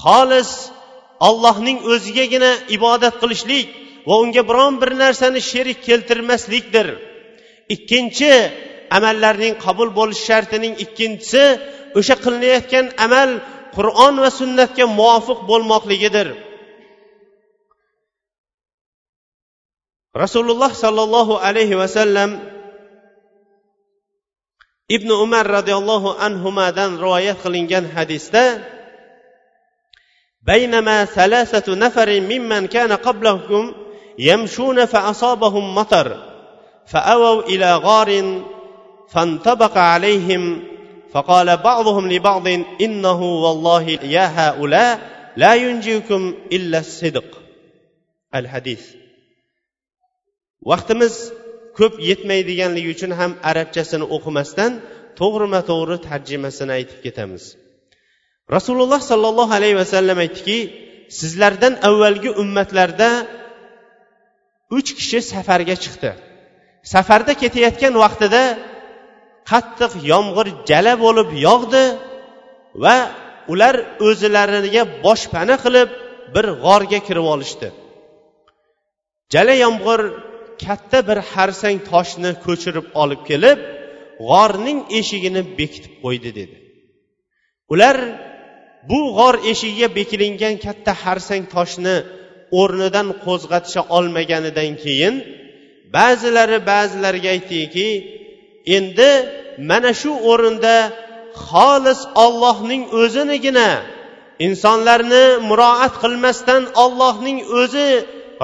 Xolis 0.03 0.51
ollohning 1.29 1.79
o'zigagina 1.93 2.53
ibodat 2.77 3.15
qilishlik 3.23 3.67
va 4.09 4.15
unga 4.23 4.43
biron 4.51 4.75
bir 4.83 4.91
narsani 5.03 5.41
sherik 5.51 5.79
keltirmaslikdir. 5.89 6.89
Ikkinchi 7.75 8.33
amallarning 8.97 9.55
qabul 9.65 9.89
bo'lish 9.99 10.23
shartining 10.29 10.75
ikkinchisi 10.85 11.45
o'sha 11.99 12.15
qilinayotgan 12.25 12.87
amal 13.07 13.31
qur'on 13.77 14.15
va 14.23 14.31
sunnatga 14.41 14.85
muvofiq 14.99 15.39
bo'lmoqligidir. 15.51 16.29
Rasululloh 20.23 20.73
sollallohu 20.85 21.35
alayhi 21.49 21.77
vasallam 21.83 22.31
ibn 24.97 25.11
umar 25.25 25.45
roziyallohu 25.57 26.17
anhudan 26.27 26.91
rivoyat 27.05 27.39
qilingan 27.45 27.85
hadisda 27.97 28.45
بينما 30.43 31.05
ثلاثة 31.05 31.75
نفر 31.75 32.21
ممن 32.21 32.67
كان 32.67 32.93
قبلكم 32.93 33.75
يمشون 34.19 34.85
فأصابهم 34.85 35.75
مطر 35.75 36.17
فأووا 36.87 37.43
إلى 37.43 37.77
غار 37.77 38.43
فانطبق 39.09 39.79
عليهم 39.79 40.65
فقال 41.13 41.57
بعضهم 41.57 42.13
لبعض 42.13 42.49
إنه 42.81 43.23
والله 43.23 43.91
يا 43.91 44.27
هؤلاء 44.27 45.01
لا 45.37 45.55
ينجيكم 45.55 46.35
إلا 46.53 46.79
الصدق. 46.79 47.43
الحديث. 48.35 48.99
vaqtimiz 50.71 51.15
ko'p 51.79 51.95
yetmaydiganligi 52.11 52.89
uchun 52.95 53.13
ham 53.21 53.33
arabchasini 53.51 54.07
o'qimasdan 54.17 54.73
to'g'rima 55.21 55.61
to'g'ri 55.71 55.97
tarjimasini 56.09 56.73
aytib 56.79 56.99
ketamiz 57.07 57.45
rasululloh 58.55 59.01
sollallohu 59.11 59.53
alayhi 59.59 59.77
vasallam 59.83 60.19
aytdiki 60.25 60.59
sizlardan 61.19 61.75
avvalgi 61.89 62.31
ummatlarda 62.43 63.11
uch 64.79 64.91
kishi 64.99 65.19
safarga 65.33 65.77
chiqdi. 65.85 66.11
Safarda 66.95 67.33
ketayotgan 67.43 67.95
vaqtida 68.05 68.43
qattiq 69.51 69.93
yomg'ir 70.13 70.47
jala 70.71 70.93
bo'lib 71.05 71.29
yog'di 71.49 71.85
va 72.83 72.97
ular 73.53 73.75
o'zlariga 74.09 74.83
boshpana 75.05 75.57
qilib 75.65 75.89
bir 76.35 76.47
g'orga 76.65 77.01
kirib 77.09 77.27
olishdi. 77.35 77.69
Jala 79.35 79.55
yomg'ir 79.65 80.01
katta 80.65 80.99
bir 81.09 81.19
harsang 81.33 81.79
toshni 81.91 82.31
ko'chirib 82.45 82.87
olib 83.03 83.21
kelib 83.31 83.59
g'orning 84.29 84.79
eshigini 84.99 85.43
bekitib 85.59 85.95
qo'ydi 86.05 86.31
dedi. 86.41 86.57
Ular 87.73 87.97
bu 88.89 89.01
g'or 89.17 89.35
eshigiga 89.51 89.89
bekilingan 89.99 90.55
katta 90.65 90.93
harsang 91.03 91.45
toshni 91.55 91.97
o'rnidan 92.61 93.09
qo'zg'atisha 93.25 93.83
olmaganidan 93.97 94.71
keyin 94.85 95.15
ba'zilari 95.97 96.59
ba'zilariga 96.71 97.31
aytdiki 97.37 97.89
endi 98.77 99.11
mana 99.71 99.91
shu 100.01 100.11
o'rinda 100.31 100.77
xolis 101.49 102.01
ollohning 102.25 102.83
o'zinigina 103.03 103.71
insonlarni 104.47 105.25
muroat 105.49 105.95
qilmasdan 106.03 106.63
ollohning 106.85 107.39
o'zi 107.61 107.89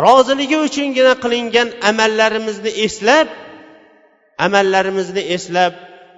roziligi 0.06 0.56
uchungina 0.66 1.12
qilingan 1.24 1.68
amallarimizni 1.90 2.70
eslab 2.86 3.26
amallarimizni 4.46 5.22
eslab 5.36 5.72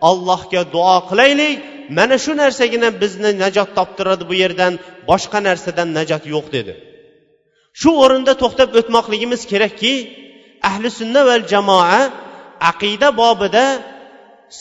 allohga 0.08 0.62
duo 0.74 0.96
qilaylik. 1.10 1.58
Mana 1.98 2.16
shu 2.24 2.32
narsagina 2.42 2.88
bizni 3.02 3.30
najot 3.42 3.70
toptiradi 3.78 4.24
bu 4.30 4.34
yerdan 4.42 4.72
boshqa 5.10 5.38
narsadan 5.48 5.88
najot 5.98 6.22
yo'q 6.34 6.46
dedi. 6.56 6.74
Shu 7.80 7.90
o'rinda 8.04 8.32
to'xtab 8.42 8.70
o'tmoqligimiz 8.80 9.42
kerakki 9.52 9.94
ahli 10.70 10.88
sunna 10.98 11.20
va 11.28 11.36
jamoa 11.52 12.00
aqida 12.70 13.08
bobida 13.20 13.64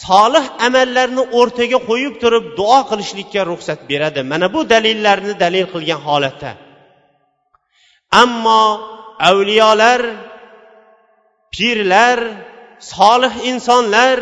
solih 0.04 0.46
amallarni 0.68 1.24
o'rtaga 1.40 1.78
qo'yib 1.90 2.14
turib 2.24 2.46
duo 2.60 2.80
qilishlikka 2.90 3.42
ruxsat 3.52 3.80
beradi. 3.92 4.22
Mana 4.32 4.48
bu 4.54 4.60
dalillarni 4.74 5.34
dalil 5.44 5.66
qilgan 5.74 6.02
holatda. 6.08 6.52
Ammo 8.24 8.66
avliyolar 9.30 10.02
pirlar 11.54 12.20
solih 12.94 13.34
insonlar 13.52 14.18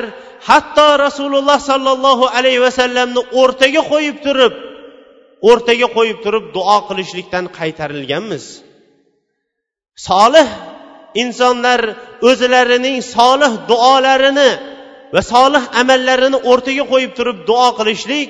hatto 0.48 0.88
rasululloh 1.06 1.58
sollallohu 1.70 2.26
alayhi 2.38 2.62
vasallamni 2.68 3.22
o'rtaga 3.42 3.82
qo'yib 3.92 4.18
turib 4.26 4.54
o'rtaga 5.50 5.88
qo'yib 5.98 6.20
turib 6.26 6.46
duo 6.56 6.78
qilishlikdan 6.88 7.46
qaytarilganmiz. 7.58 8.46
Solih 10.10 10.48
insonlar 11.24 11.82
o'zlarining 12.30 12.98
solih 13.16 13.52
duolarini 13.72 14.52
va 15.14 15.22
solih 15.34 15.64
amallarini 15.82 16.38
o'rtaga 16.52 16.84
qo'yib 16.92 17.12
turib 17.18 17.38
duo 17.50 17.68
qilishlik 17.80 18.28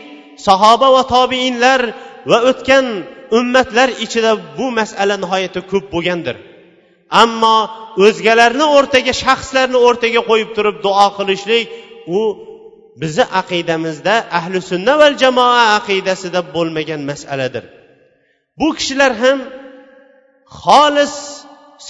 sahoba 0.48 0.88
va 0.96 1.04
tobiinlar 1.16 1.82
va 2.32 2.38
o'tgan 2.50 2.86
ummatlar 3.40 3.90
ichida 4.06 4.32
bu 4.58 4.68
masala 4.80 5.16
nihoyatda 5.24 5.62
ko'p 5.72 5.86
bo'lgandir. 5.94 6.36
Ammo 7.24 7.58
o'zgalarni 8.06 8.66
o'rtaga 8.78 9.14
shaxslarni 9.24 9.80
o'rtaga 9.88 10.22
qo'yib 10.30 10.50
turib 10.58 10.76
duo 10.86 11.08
qilishlik 11.18 11.68
u 12.08 12.22
bizni 13.02 13.26
aqidamizda 13.42 14.16
ahli 14.40 14.58
sunna 14.72 14.94
va 15.02 15.08
jamoa 15.24 15.64
aqidasida 15.80 16.42
bo'lmagan 16.56 17.02
masaladir. 17.12 17.64
Bu 18.60 18.68
kishilar 18.78 19.12
ham 19.24 19.40
xolis 20.62 21.16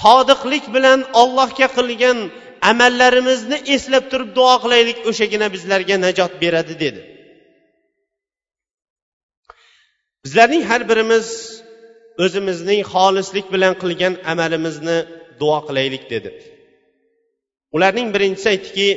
sodiqlik 0.02 0.66
bilan 0.76 1.00
ollohga 1.22 1.68
qilgan 1.78 2.18
amallarimizni 2.72 3.58
eslab 3.76 4.06
turib 4.12 4.30
duo 4.38 4.56
qilaylik 4.64 4.98
o'shagina 5.10 5.48
bizlarga 5.56 5.96
najot 6.06 6.34
beradi 6.44 6.74
dedi. 6.84 7.02
Bizlarning 10.24 10.64
har 10.70 10.82
birimiz 10.92 11.28
o'zimizning 12.24 12.82
xolislik 12.94 13.46
bilan 13.54 13.74
qilgan 13.82 14.14
amalimizni 14.34 14.98
duo 15.42 15.60
qilaylik 15.68 16.04
dedi. 16.14 16.30
Ularning 17.76 18.08
birinchisi 18.16 18.48
aytdiki 18.54 18.88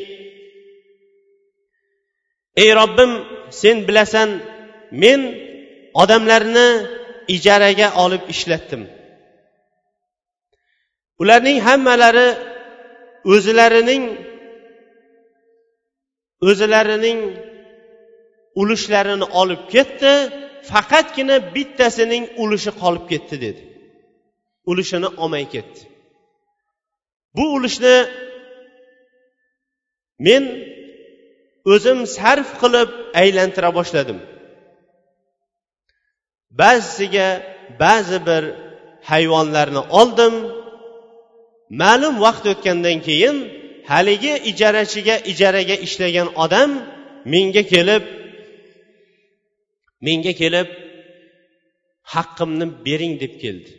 ey 2.62 2.70
robbim 2.80 3.12
sen 3.60 3.76
bilasan 3.88 4.30
men 5.02 5.20
odamlarni 6.02 6.68
ijaraga 7.34 7.88
olib 8.04 8.24
ishlatdim. 8.34 8.82
Ularning 11.22 11.58
hammalari 11.68 12.28
o'zlarining 13.32 14.04
o'zlarining 16.48 17.20
ulushlarini 18.60 19.26
olib 19.40 19.62
ketdi 19.74 20.12
faqatgina 20.70 21.36
bittasining 21.54 22.24
ulushi 22.42 22.72
qolib 22.82 23.04
ketdi 23.12 23.36
dedi. 23.44 23.62
Ulushini 24.70 25.08
olmay 25.22 25.44
ketdi. 25.54 25.80
Bu 27.36 27.44
ulushni 27.56 27.96
men 30.26 30.42
o'zim 31.72 31.98
sarf 32.16 32.48
qilib 32.62 32.90
aylantira 33.20 33.70
boshladim. 33.78 34.18
Ba'zisiga 36.60 37.28
ba'zi 37.82 38.18
bir 38.28 38.42
hayvonlarni 39.10 39.82
oldim. 40.00 40.34
Ma'lum 41.82 42.14
vaqt 42.24 42.44
o'tgandan 42.52 42.98
keyin 43.08 43.36
haligi 43.90 44.34
ijarachiga 44.50 45.16
ijaraga 45.32 45.76
ishlagan 45.86 46.28
odam 46.44 46.70
menga 47.32 47.62
kelib 47.72 48.04
menga 50.06 50.32
kelib 50.40 50.68
haqqimni 52.14 52.66
bering 52.86 53.14
deb 53.22 53.34
keldi. 53.42 53.72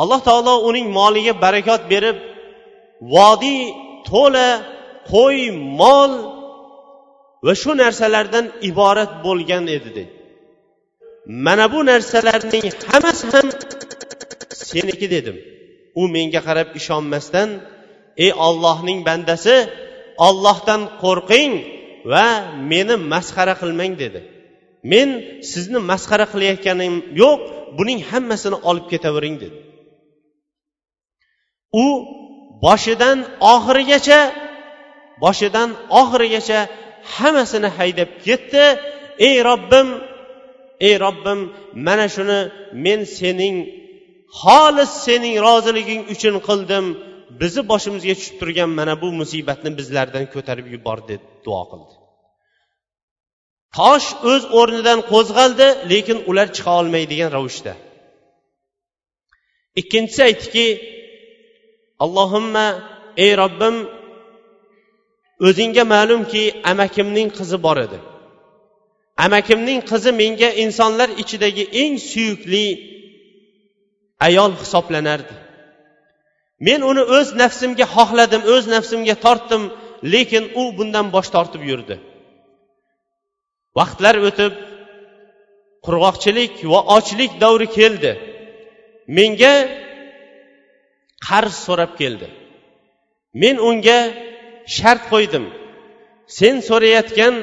Alloh 0.00 0.20
taolo 0.28 0.54
uning 0.68 0.86
moliga 0.98 1.34
barakot 1.44 1.82
berib 1.92 2.18
vodiy 3.14 3.60
to'la 4.08 4.48
qo'y 5.12 5.40
mol 5.80 6.12
va 7.44 7.52
shu 7.62 7.72
narsalardan 7.82 8.46
iborat 8.70 9.12
bo'lgan 9.26 9.64
edi 9.76 9.90
dedi. 9.98 10.04
Mana 11.46 11.66
bu 11.72 11.80
narsalarning 11.90 12.64
hammasi 12.90 13.24
ham 13.32 13.46
seniki 14.70 15.06
dedim. 15.14 15.36
U 16.00 16.02
menga 16.14 16.40
qarab 16.48 16.68
ishonmasdan 16.80 17.48
ey 18.24 18.32
ollohning 18.46 18.98
bandasi 19.08 19.56
ollohdan 20.28 20.82
qo'rqing 21.02 21.52
va 22.12 22.26
meni 22.70 22.96
masxara 23.12 23.54
qilmang 23.62 23.92
dedi. 24.02 24.20
Men 24.92 25.08
sizni 25.52 25.78
masxara 25.90 26.26
qilayotganim 26.32 26.94
yo'q 27.22 27.38
buning 27.78 28.00
hammasini 28.10 28.56
olib 28.70 28.86
ketavering 28.92 29.36
dedi. 29.44 29.58
U 31.84 31.86
boshidan 32.64 33.18
oxirigacha 33.54 34.20
boshidan 35.22 35.68
oxirigacha 36.00 36.60
hammasini 37.14 37.68
haydab 37.78 38.10
ketdi. 38.26 38.64
Ey 39.28 39.36
robbim 39.48 39.88
ey 40.88 40.94
robbim 41.04 41.40
mana 41.86 42.06
shuni 42.14 42.38
men 42.84 43.00
sening 43.18 43.56
xolis 44.40 44.92
sening 45.06 45.34
roziliging 45.46 46.02
uchun 46.14 46.34
qildim. 46.48 46.84
Bizni 47.40 47.62
boshimizga 47.72 48.14
tushib 48.18 48.36
turgan 48.40 48.70
mana 48.78 48.94
bu 49.02 49.08
musibatni 49.20 49.70
bizlardan 49.78 50.24
ko'tarib 50.34 50.66
yubor 50.74 50.98
deb 51.10 51.22
duo 51.44 51.62
qildi. 51.70 51.94
Tosh 53.78 54.08
o'z 54.30 54.42
o'rnidan 54.58 55.00
qo'zg'aldi 55.12 55.68
lekin 55.92 56.18
ular 56.30 56.48
chiqa 56.56 56.72
olmaydigan 56.80 57.30
ravishda. 57.36 57.72
Ikkinchisi 59.80 60.20
aytdiki 60.28 60.66
allohimma 62.04 62.66
ey 63.24 63.32
robbim 63.42 63.76
o'zingga 65.46 65.84
ma'lumki 65.94 66.42
amakimning 66.72 67.28
qizi 67.38 67.58
bor 67.66 67.78
edi. 67.86 67.98
Amakimning 69.26 69.80
qizi 69.90 70.10
menga 70.22 70.50
insonlar 70.64 71.08
ichidagi 71.22 71.64
eng 71.82 71.94
suyukli 72.10 72.66
ayol 74.26 74.52
hisoblanardi. 74.62 75.34
Men 76.66 76.80
uni 76.90 77.02
o'z 77.16 77.28
nafsimga 77.42 77.86
xohladim 77.94 78.42
o'z 78.54 78.64
nafsimga 78.74 79.14
tortdim 79.24 79.62
lekin 80.12 80.44
u 80.60 80.62
bundan 80.78 81.06
bosh 81.14 81.28
tortib 81.34 81.62
yurdi. 81.70 81.96
Vaqtlar 83.78 84.16
o'tib 84.28 84.52
qurg'oqchilik 85.86 86.54
va 86.72 86.80
ochlik 86.96 87.32
davri 87.42 87.68
keldi. 87.78 88.12
Menga 89.16 89.54
qarz 91.26 91.54
so'rab 91.66 91.92
keldi. 92.00 92.28
Men 93.42 93.56
unga 93.70 93.98
shart 94.76 95.02
qo'ydim. 95.12 95.44
Sen 96.38 96.54
so'rayotgan 96.68 97.34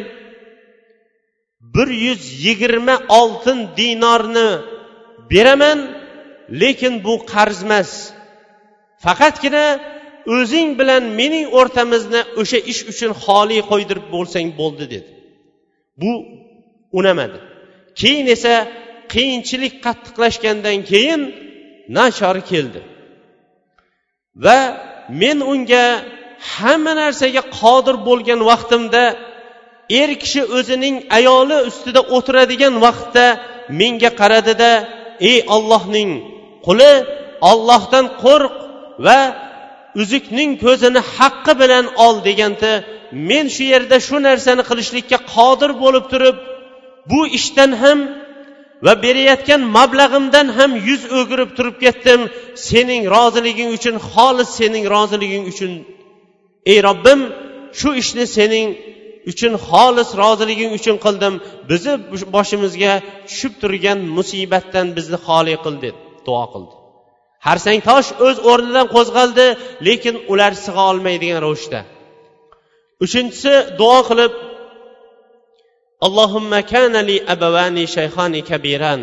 bir 1.76 1.88
yuz 2.06 2.24
yigirma 2.46 2.96
oltin 3.20 3.60
dinorni 3.78 4.50
beraman 5.32 5.80
lekin 6.62 6.94
bu 7.06 7.14
qarz 7.34 7.60
emas. 7.64 7.92
Faqatgina 9.06 9.66
o'zing 10.36 10.70
bilan 10.80 11.04
mening 11.20 11.46
o'rtamizni 11.60 12.22
o'sha 12.42 12.60
ish 12.72 12.82
uchun 12.92 13.12
xoli 13.24 13.60
qo'ydirib 13.72 14.06
bo'lsang 14.16 14.48
bo'ldi 14.60 14.86
dedi. 14.94 15.12
Bu 16.02 16.12
unamadi. 17.00 17.40
Keyin 18.02 18.28
esa 18.36 18.54
qiyinchilik 19.14 19.74
qattiqlashgandan 19.86 20.78
keyin 20.92 21.22
nachori 21.98 22.44
keldi. 22.52 22.82
Va 24.44 24.60
men 25.22 25.38
unga 25.54 25.86
hamma 26.54 26.94
narsaga 27.02 27.42
qodir 27.60 27.96
bo'lgan 28.08 28.40
vaqtimda 28.50 29.04
er 30.02 30.10
kishi 30.22 30.42
o'zining 30.58 30.96
ayoli 31.18 31.58
ustida 31.70 32.02
o'tiradigan 32.16 32.76
vaqtda 32.86 33.26
menga 33.80 34.12
qaradida 34.22 34.72
ey 35.32 35.38
ollohning 35.56 36.12
quli 36.68 36.94
ollohdan 37.52 38.06
qo'rq 38.24 38.54
va 39.06 39.20
uzukning 40.02 40.52
ko'zini 40.66 41.02
haqqi 41.16 41.54
bilan 41.62 41.86
ol 42.06 42.16
deganda 42.28 42.72
men 43.30 43.46
shu 43.56 43.64
yerda 43.74 43.98
shu 44.08 44.18
narsani 44.28 44.64
qilishlikka 44.70 45.18
qodir 45.34 45.72
bo'lib 45.84 46.06
turib 46.14 46.38
bu 47.12 47.22
ishdan 47.38 47.72
ham 47.82 48.00
va 48.86 48.94
berayotgan 49.06 49.62
mablag'imdan 49.78 50.48
ham 50.58 50.72
yuz 50.88 51.04
o'girib 51.20 51.50
turib 51.58 51.76
ketdim. 51.84 52.22
Sening 52.70 53.02
roziliging 53.16 53.70
uchun 53.78 53.96
xolis 54.12 54.50
sening 54.60 54.86
roziliging 54.96 55.44
uchun 55.52 55.72
ey 56.72 56.80
robbim 56.88 57.20
shu 57.80 57.90
ishni 58.02 58.26
sening 58.38 58.68
uchun 59.32 59.54
xolis 59.68 60.10
roziliging 60.22 60.72
uchun 60.80 60.98
qildim. 61.06 61.34
Bizni 61.70 61.94
boshimizga 62.36 62.94
tushib 63.28 63.54
turgan 63.62 64.00
musibatdan 64.18 64.88
bizni 64.98 65.18
xoli 65.28 65.56
qil 65.64 65.76
deb 65.86 65.96
duo 66.28 66.44
qildi. 66.54 66.74
Harsang 67.48 67.80
tosh 67.90 68.10
o'z 68.26 68.38
o'rnidan 68.52 68.88
qo'zg'aldi 68.96 69.48
lekin 69.88 70.16
ular 70.32 70.54
sig'a 70.66 70.84
olmaydigan 70.92 71.40
ravishda. 71.46 71.80
Uchinchisi 73.04 73.54
duo 73.80 74.00
qilib 74.10 74.34
allohumma 76.06 76.60
kanali 76.74 77.18
abavani 77.34 77.86
shayxoni 77.96 78.42
kabiran. 78.50 79.02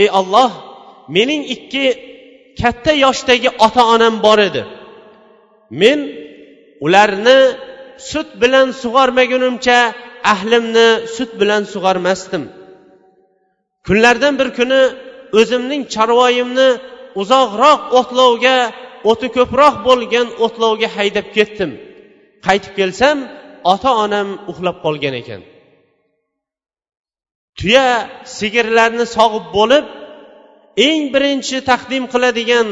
Ey 0.00 0.08
olloh 0.20 0.50
mening 1.16 1.42
ikki 1.54 1.84
katta 2.60 2.92
yoshdagi 3.04 3.50
ota 3.66 3.82
onam 3.94 4.14
bor 4.26 4.38
edi. 4.48 4.62
Men 5.70 5.98
ularni 6.84 7.38
sut 8.10 8.28
bilan 8.42 8.68
sug'ormagunimcha 8.82 9.78
ahlimni 10.32 10.88
sut 11.16 11.30
bilan 11.40 11.62
sug'ormasdim. 11.72 12.44
Kunlardan 13.86 14.34
bir 14.40 14.48
kuni 14.58 14.82
o'zimning 15.40 15.82
chorvoyimni 15.94 16.68
uzoqroq 17.20 17.80
o'tlovga 17.98 18.58
o'ti 19.10 19.28
ko'proq 19.36 19.74
bo'lgan 19.88 20.26
o'tlovga 20.44 20.88
haydab 20.96 21.26
ketdim. 21.36 21.70
Qaytib 22.46 22.72
kelsam 22.78 23.18
ota 23.72 23.90
onam 24.04 24.28
uxlab 24.50 24.76
qolgan 24.84 25.14
ekan. 25.22 25.40
Tuya 27.58 27.88
sigirlarni 28.38 29.06
sog'ib 29.16 29.46
bo'lib 29.56 29.86
eng 30.88 31.02
birinchi 31.14 31.56
taqdim 31.70 32.04
qiladigan 32.12 32.68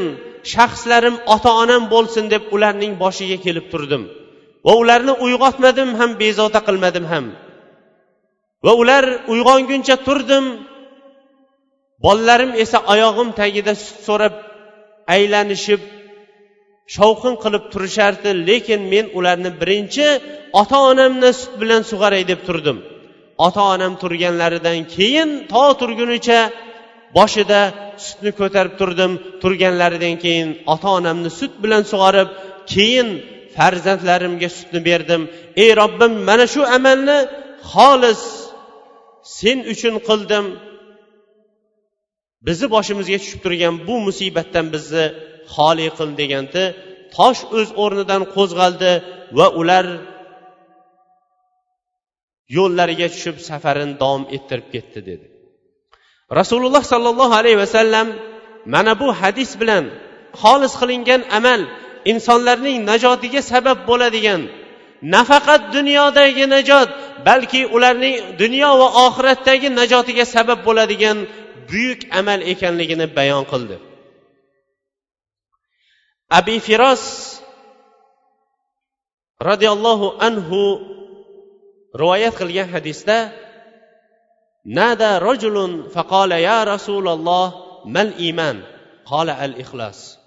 shaxslarim 0.53 1.15
ota 1.33 1.51
onam 1.63 1.83
bo'lsin 1.93 2.25
deb 2.33 2.43
ularning 2.55 2.93
boshiga 3.03 3.37
kelib 3.45 3.65
turdim. 3.73 4.03
Va 4.65 4.73
ularni 4.81 5.13
uyg'otmadim 5.25 5.89
ham 5.99 6.11
bezovta 6.21 6.59
qilmadim 6.67 7.05
ham. 7.11 7.25
Va 8.65 8.73
ular 8.81 9.03
uyg'onguncha 9.33 9.95
turdim. 10.07 10.45
Bolalarim 12.05 12.51
esa 12.63 12.79
oyog'im 12.93 13.29
tagida 13.39 13.73
sut 13.83 13.97
so'rab 14.07 14.33
aylanishib 15.15 15.81
shovqin 16.95 17.33
qilib 17.43 17.63
turishardi 17.73 18.31
lekin 18.49 18.81
men 18.93 19.05
ularni 19.17 19.51
birinchi 19.61 20.07
ota 20.61 20.77
onamni 20.91 21.31
sut 21.39 21.53
bilan 21.61 21.81
sug'aray 21.91 22.23
deb 22.31 22.41
turdim. 22.47 22.77
Ota 23.45 23.63
onam 23.73 23.93
turganlaridan 24.01 24.79
keyin 24.95 25.29
to 25.51 25.63
turgunicha 25.79 26.39
boshida 27.17 27.61
sutni 28.05 28.31
ko'tarib 28.39 28.73
turdim. 28.81 29.11
Turganlaridan 29.41 30.15
keyin 30.23 30.49
ota 30.73 30.89
onamni 30.99 31.29
sut 31.39 31.53
bilan 31.63 31.83
sug'orib 31.91 32.29
keyin 32.73 33.07
farzandlarimga 33.55 34.49
sutni 34.57 34.79
berdim. 34.89 35.21
Ey 35.63 35.71
robbim 35.81 36.13
mana 36.29 36.45
shu 36.53 36.61
amalni 36.77 37.17
xolis 37.71 38.21
sen 39.39 39.57
uchun 39.73 39.95
qildim. 40.09 40.45
Bizni 42.47 42.67
boshimizga 42.75 43.17
tushib 43.23 43.39
turgan 43.45 43.75
bu 43.87 43.95
musibatdan 44.07 44.65
bizni 44.75 45.05
xoli 45.55 45.87
qil 45.97 46.09
deganda 46.19 46.63
tosh 47.15 47.41
o'z 47.57 47.69
o'rnidan 47.83 48.21
qo'zg'aldi 48.35 48.91
va 49.37 49.47
ular 49.61 49.85
yo'llariga 52.57 53.07
tushib 53.13 53.37
safarini 53.49 53.95
davom 54.01 54.23
ettirib 54.35 54.67
ketdi 54.75 54.99
dedi. 55.09 55.27
Rasululloh 56.31 56.83
sollallohu 56.83 57.33
alayhi 57.33 57.57
vasallam 57.57 58.07
mana 58.65 58.99
bu 58.99 59.07
hadis 59.15 59.55
bilan 59.61 59.83
xolis 60.41 60.73
qilingan 60.79 61.21
amal 61.37 61.61
insonlarning 62.11 62.77
najotiga 62.89 63.41
sabab 63.51 63.77
bo'ladigan 63.89 64.41
nafaqat 65.15 65.61
dunyodagi 65.75 66.45
najot 66.55 66.89
balki 67.27 67.61
ularning 67.75 68.15
dunyo 68.41 68.71
va 68.81 68.87
oxiratdagi 69.05 69.69
najotiga 69.79 70.25
sabab 70.35 70.59
bo'ladigan 70.67 71.17
buyuk 71.69 72.01
amal 72.19 72.39
ekanligini 72.53 73.07
bayon 73.17 73.43
qildi. 73.51 73.77
Abi 76.39 76.55
firos 76.67 77.03
roziyallohu 79.49 80.07
anhu 80.27 80.61
rivoyat 81.99 82.33
qilgan 82.39 82.67
hadisda 82.75 83.17
نادى 84.67 85.17
رجل 85.25 85.83
فقال 85.93 86.31
يا 86.31 86.63
رسول 86.63 87.07
الله 87.07 87.53
ما 87.85 88.01
الإيمان 88.01 88.63
قال 89.05 89.29
الإخلاص 89.29 90.19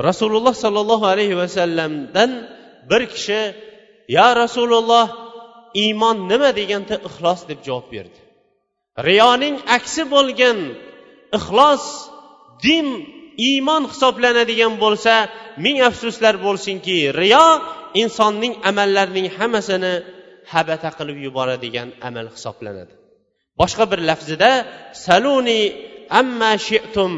رسول 0.00 0.36
الله 0.36 0.52
صلى 0.52 0.80
الله 0.80 1.06
عليه 1.08 1.34
وسلم 1.34 2.06
دن 2.14 2.48
بركش 2.90 3.28
يا 4.08 4.32
رسول 4.32 4.74
الله 4.74 5.26
iymon 5.84 6.16
nima 6.30 6.50
deganda 6.60 6.96
ixlos 7.08 7.40
deb 7.50 7.58
javob 7.66 7.86
berdi. 7.94 8.20
Riyoning 9.08 9.56
aksi 9.76 10.02
bo'lgan 10.14 10.58
ixlos 11.38 11.84
din 12.66 12.86
iymon 13.50 13.82
hisoblanadigan 13.92 14.74
bo'lsa 14.84 15.14
ming 15.64 15.76
afsuslar 15.88 16.34
bo'lsinki 16.46 16.96
riyo 17.20 17.46
insonning 18.02 18.54
amallarining 18.70 19.28
hammasini 19.36 19.94
habata 20.52 20.90
qilib 20.98 21.18
yuboradigan 21.26 21.88
amal 22.08 22.26
hisoblanadi. 22.36 22.94
boshqa 23.60 23.84
bir 23.90 24.00
lafzida 24.10 24.52
saluni 25.06 25.60
amma 26.20 26.52
shi'tum 26.68 27.12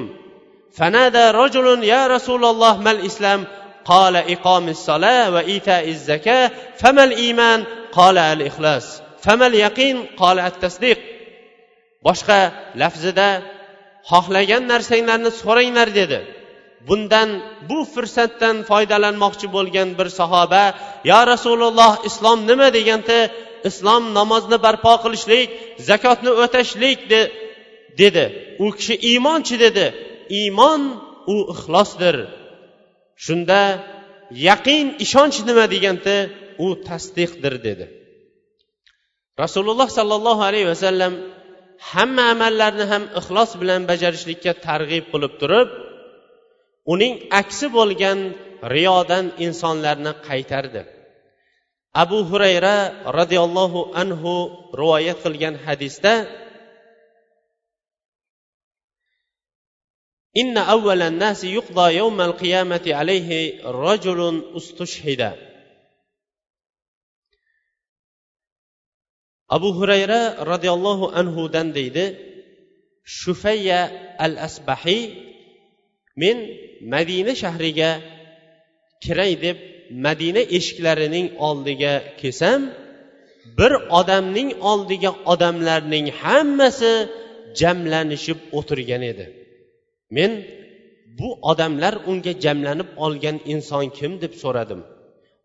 fanada 0.78 1.24
rajulun 1.40 1.80
ya 1.92 2.02
rasululloh 2.14 2.74
mal 2.86 3.00
islam 3.10 3.40
qala 3.90 4.20
iqomis 4.34 4.80
sala 4.88 5.16
va 5.34 5.42
itaiz 5.56 5.98
zaka 6.10 6.38
famal 6.80 7.12
iman 7.30 7.60
qala 7.98 8.22
al 8.34 8.40
ixlos 8.50 8.86
famal 9.24 9.54
yaqin 9.64 9.96
qala 10.20 10.40
at 10.48 10.56
tasdiq. 10.64 10.98
Boshqa 12.06 12.40
lafzida 12.82 13.28
xohlagan 14.10 14.62
narsanglarni 14.72 15.30
so'ranglar 15.40 15.88
dedi. 16.00 16.18
Bundan 16.88 17.28
bu 17.68 17.78
fursatdan 17.92 18.56
foydalanmoqchi 18.70 19.46
bo'lgan 19.56 19.88
bir 19.98 20.08
sahoba 20.20 20.64
yo 21.10 21.20
rasululloh 21.32 21.92
islom 22.08 22.38
nima 22.50 22.68
deganda 22.78 23.18
islom 23.68 24.02
namozni 24.18 24.58
barpo 24.66 24.94
qilishlik 25.04 25.48
zakotni 25.88 26.30
o'tashlik 26.42 26.98
de, 27.12 27.20
dedi. 28.00 28.24
U 28.64 28.66
kishi 28.78 28.94
iymonchi 29.10 29.56
dedi. 29.64 29.86
Iymon 30.40 30.82
u 31.34 31.36
ixlosdir. 31.54 32.16
Shunda 33.24 33.60
yaqin 34.48 34.86
ishonch 35.04 35.38
nima 35.48 35.64
deganda 35.74 36.16
u 36.64 36.66
tasdiqdir 36.88 37.54
dedi. 37.66 37.86
Rasululloh 39.42 39.88
sollallohu 39.98 40.42
alayhi 40.48 40.68
vasallam 40.74 41.12
hamma 41.90 42.24
amallarni 42.34 42.84
ham 42.92 43.02
ixlos 43.20 43.50
bilan 43.60 43.82
bajarishlikka 43.90 44.52
targ'ib 44.66 45.04
qilib 45.12 45.34
turib 45.40 45.68
uning 46.92 47.14
aksi 47.40 47.66
bo'lgan 47.76 48.18
riyodan 48.74 49.26
insonlarni 49.46 50.12
qaytardi. 50.28 50.82
Abu 52.02 52.18
hurayra 52.30 52.76
roziyallohu 53.18 53.80
anhu 54.02 54.32
rivoyat 54.80 55.18
qilgan 55.24 55.54
hadisda 55.64 56.14
إن 60.42 60.54
أول 60.58 61.02
الناس 61.02 61.44
يقضى 61.44 61.86
يوم 61.96 62.20
القيامة 62.20 62.84
عليه 62.86 63.30
رجل 63.64 64.20
استشهد 64.56 65.22
abu 69.48 69.72
hurayra 69.72 70.44
roziyallohu 70.44 71.08
anhudan 71.20 71.72
deydi 71.76 72.06
shufayya 73.18 73.80
al 74.20 74.36
asbahiy 74.46 75.27
men 76.20 76.36
madina 76.94 77.32
shahriga 77.42 77.90
kiray 79.04 79.32
deb 79.44 79.56
madina 80.06 80.42
eshiklarining 80.56 81.26
oldiga 81.48 81.92
kelsam 82.20 82.60
bir 83.58 83.72
odamning 83.98 84.50
oldiga 84.70 85.10
odamlarning 85.32 86.06
hammasi 86.22 86.92
jamlanishib 87.60 88.38
o'tirgan 88.58 89.02
edi. 89.12 89.26
Men 90.16 90.30
bu 91.18 91.28
odamlar 91.50 91.94
unga 92.10 92.32
jamlanib 92.44 92.90
olgan 93.04 93.36
inson 93.52 93.86
kim? 93.98 94.12
deb 94.22 94.32
so'radim. 94.42 94.80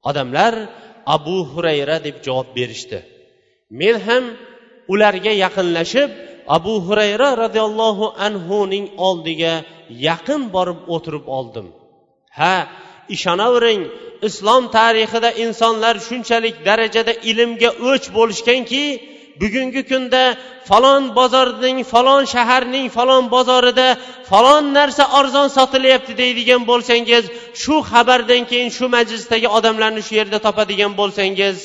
Odamlar 0.09 0.53
abu 1.15 1.38
hurayra 1.51 1.97
deb 2.07 2.15
javob 2.26 2.49
berishdi. 2.57 2.99
Men 3.80 3.95
ham 4.07 4.24
ularga 4.93 5.34
yaqinlashib 5.45 6.09
abu 6.57 6.74
hurayra 6.88 7.30
roziyallohu 7.43 8.05
anhuning 8.28 8.86
oldiga 9.07 9.53
yaqin 10.07 10.41
borib 10.55 10.79
o'tirib 10.95 11.25
oldim. 11.37 11.67
Ha 12.39 12.55
ishonavering 13.15 13.81
islom 14.27 14.63
tarixida 14.77 15.29
insonlar 15.45 15.95
shunchalik 16.07 16.55
darajada 16.67 17.13
ilmga 17.31 17.69
o'ch 17.89 18.05
bo'lishganki 18.17 18.85
bugungi 19.41 19.83
kunda 19.91 20.23
falon 20.69 21.03
bozorning 21.17 21.77
falon 21.93 22.23
shaharning 22.33 22.87
falon 22.97 23.23
bozorida 23.35 23.87
falon 24.31 24.63
narsa 24.77 25.03
arzon 25.19 25.47
sotilyapti 25.57 26.13
deydigan 26.21 26.61
bo'lsangiz 26.71 27.23
shu 27.61 27.75
xabardan 27.91 28.43
keyin 28.51 28.69
shu 28.77 28.85
majlisdagi 28.95 29.47
odamlarni 29.57 30.01
shu 30.07 30.13
yerda 30.19 30.39
topadigan 30.47 30.91
bo'lsangiz 30.99 31.57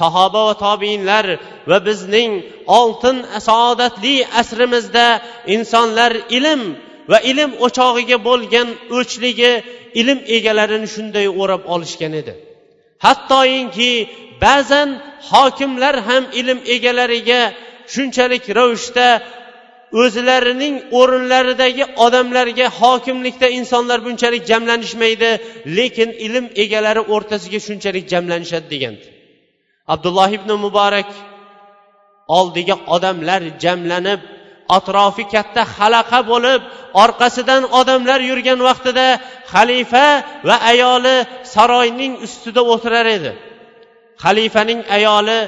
sahoba 0.00 0.40
va 0.48 0.54
tobiinlar 0.66 1.26
va 1.70 1.78
bizning 1.88 2.32
oltin 2.80 3.16
saodatli 3.48 4.16
asrimizda 4.40 5.06
insonlar 5.54 6.12
ilm 6.38 6.62
va 7.10 7.18
ilm 7.30 7.50
o'chog'iga 7.66 8.18
bo'lgan 8.28 8.68
o'chligi 8.98 9.52
ilm 10.00 10.18
egalarini 10.36 10.88
shunday 10.94 11.26
o'rab 11.42 11.62
olishgan 11.74 12.12
edi. 12.20 12.32
Hattoinki 13.04 13.92
ba'zan 14.44 14.88
hokimlar 15.30 15.94
ham 16.08 16.24
ilm 16.40 16.58
egalariga 16.74 17.40
shunchalik 17.94 18.44
ravishda 18.58 19.08
o'zlarining 20.02 20.74
o'rinlaridagi 20.98 21.84
odamlarga 22.04 22.66
hokimlikda 22.80 23.48
insonlar 23.58 23.98
bunchalik 24.06 24.42
jamlanishmaydi 24.50 25.30
lekin 25.78 26.10
ilm 26.26 26.46
egalari 26.62 27.02
o'rtasiga 27.14 27.60
shunchalik 27.66 28.04
jamlanishadi 28.12 28.66
degandi. 28.74 29.06
Abdulloh 29.94 30.30
ibn 30.38 30.50
muborak 30.64 31.10
oldiga 32.38 32.76
odamlar 32.94 33.42
jamlanib 33.64 34.20
atrofi 34.76 35.24
katta 35.34 35.62
halaqa 35.76 36.20
bo'lib 36.30 36.60
orqasidan 37.04 37.62
odamlar 37.80 38.20
yurgan 38.30 38.60
vaqtida 38.68 39.06
xalifa 39.52 40.06
va 40.48 40.56
ayoli 40.72 41.16
saroyning 41.54 42.12
ustida 42.26 42.62
o'tirar 42.72 43.06
edi. 43.16 43.32
Xalifaning 44.24 44.80
ayoli 44.96 45.40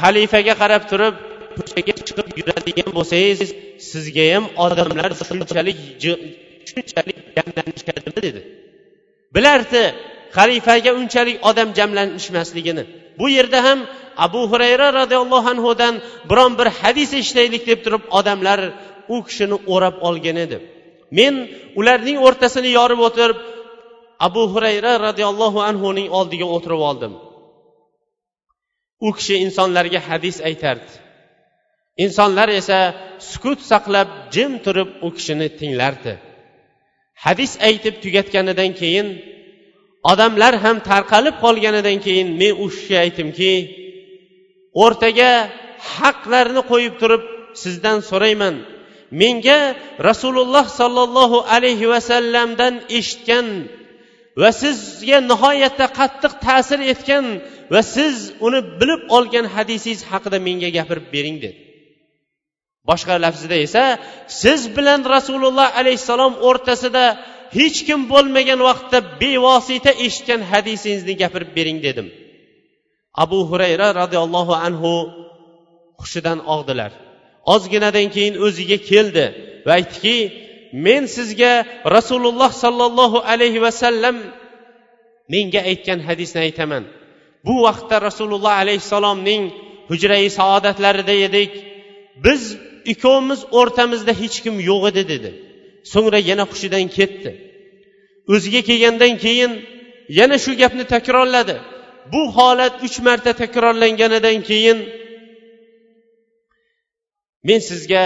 xalifaga 0.00 0.54
qarab 0.62 0.82
turib 0.90 1.14
ko'chaga 1.56 1.92
chiqib 2.06 2.28
yuradigan 2.40 2.90
bo'lsangiz 2.98 3.50
sizga 3.90 4.24
ham 4.32 4.44
odamlar 4.64 5.10
shunchalik 5.28 5.78
shunchalik 6.70 7.18
jamlanishadimi 7.36 8.20
dedi. 8.26 8.40
Bilardi 9.34 9.84
xalifaga 10.36 10.90
unchalik 11.00 11.36
odam 11.50 11.68
jamlanishmasligini. 11.78 12.84
Bu 13.18 13.26
yerda 13.36 13.60
ham 13.66 13.78
abu 14.26 14.40
hurayra 14.50 14.88
roziyallohu 15.00 15.48
anhudan 15.54 15.94
biron 16.30 16.52
bir 16.58 16.68
hadis 16.80 17.10
eshitaylik 17.20 17.62
deb 17.70 17.80
turib 17.84 18.02
odamlar 18.18 18.60
u 19.14 19.16
kishini 19.26 19.56
o'rab 19.74 19.96
olgan 20.08 20.36
edi. 20.44 20.58
Men 21.18 21.34
ularning 21.80 22.18
o'rtasini 22.26 22.70
yorib 22.78 23.00
o'tirib 23.08 23.38
abu 24.26 24.42
hurayra 24.52 24.92
roziyallohu 25.06 25.60
anhuning 25.70 26.08
oldiga 26.18 26.46
o'tirib 26.56 26.82
oldim. 26.90 27.12
U 29.06 29.08
kishi 29.16 29.34
insonlarga 29.46 30.00
hadis 30.08 30.36
aytardi. 30.48 30.90
Insonlar 32.04 32.48
esa 32.60 32.78
sukut 33.30 33.60
saqlab 33.70 34.08
jim 34.34 34.52
turib 34.64 34.88
u 35.06 35.08
kishini 35.16 35.48
tinglardi. 35.60 36.14
Hadis 37.24 37.52
aytib 37.68 37.94
tugatganidan 38.02 38.70
keyin 38.80 39.06
odamlar 40.12 40.54
ham 40.64 40.76
tarqalib 40.90 41.36
qolganidan 41.44 41.98
keyin 42.06 42.28
men 42.40 42.52
u 42.64 42.66
kishiga 42.72 42.98
aytdimki 43.04 43.52
o'rtaga 44.84 45.32
haqlarni 45.94 46.62
qo'yib 46.70 46.94
turib 47.00 47.22
sizdan 47.62 47.98
so'rayman. 48.10 48.54
Menga 49.20 49.60
rasululloh 50.08 50.66
sollallohu 50.80 51.38
alayhi 51.54 51.86
vasallamdan 51.94 52.74
eshitgan 52.98 53.46
va 54.40 54.50
sizga 54.62 55.18
nihoyatda 55.30 55.86
qattiq 55.98 56.32
ta'sir 56.46 56.80
etgan 56.92 57.24
va 57.72 57.80
siz 57.94 58.16
uni 58.46 58.60
bilib 58.80 59.02
olgan 59.16 59.46
hadisingiz 59.54 60.00
haqida 60.10 60.38
menga 60.46 60.68
gapirib 60.78 61.06
bering 61.14 61.36
dedi. 61.44 61.58
Boshqa 62.88 63.14
lafzida 63.24 63.56
esa 63.66 63.84
siz 64.42 64.60
bilan 64.76 65.00
rasululloh 65.14 65.68
alayhissalom 65.80 66.32
o'rtasida 66.48 67.04
hech 67.56 67.78
kim 67.88 68.00
bo'lmagan 68.12 68.60
vaqtda 68.68 68.98
bevosita 69.22 69.92
eshitgan 70.06 70.40
hadisingizni 70.50 71.14
gapirib 71.22 71.50
bering 71.58 71.78
dedim. 71.86 72.08
Abu 73.24 73.38
hurayra 73.50 73.88
roziyallohu 74.00 74.54
anhu 74.66 74.92
hushidan 76.00 76.38
og'dilar. 76.54 76.92
Ozginadan 77.54 78.08
keyin 78.14 78.34
o'ziga 78.46 78.78
keldi 78.90 79.24
va 79.66 79.72
aytdiki 79.78 80.16
men 80.86 81.02
sizga 81.16 81.52
rasululloh 81.96 82.50
sollallohu 82.64 83.18
alayhi 83.32 83.60
vasallam 83.66 84.16
menga 85.32 85.60
aytgan 85.70 86.00
hadisni 86.08 86.40
aytaman. 86.46 86.84
Bu 87.46 87.54
vaqtda 87.66 87.96
rasululloh 88.08 88.54
alayhissalomning 88.62 89.42
hujrai 89.90 90.26
saodatlarida 90.38 91.14
edik. 91.26 91.52
Biz 92.24 92.42
ikkovimiz 92.92 93.40
o'rtamizda 93.58 94.12
hech 94.22 94.36
kim 94.44 94.54
yo'q 94.70 94.82
edi 94.90 95.02
dedi. 95.12 95.30
So'ngra 95.92 96.18
yana 96.30 96.44
hushidan 96.50 96.86
ketdi. 96.96 97.30
O'ziga 98.32 98.60
kelgandan 98.68 99.14
keyin 99.24 99.52
yana 100.18 100.36
shu 100.44 100.52
gapni 100.62 100.84
takrorladi. 100.94 101.56
Bu 102.12 102.22
holat 102.36 102.74
uch 102.86 102.96
marta 103.06 103.32
takrorlanganidan 103.42 104.38
keyin 104.50 104.78
men 107.48 107.60
sizga 107.70 108.04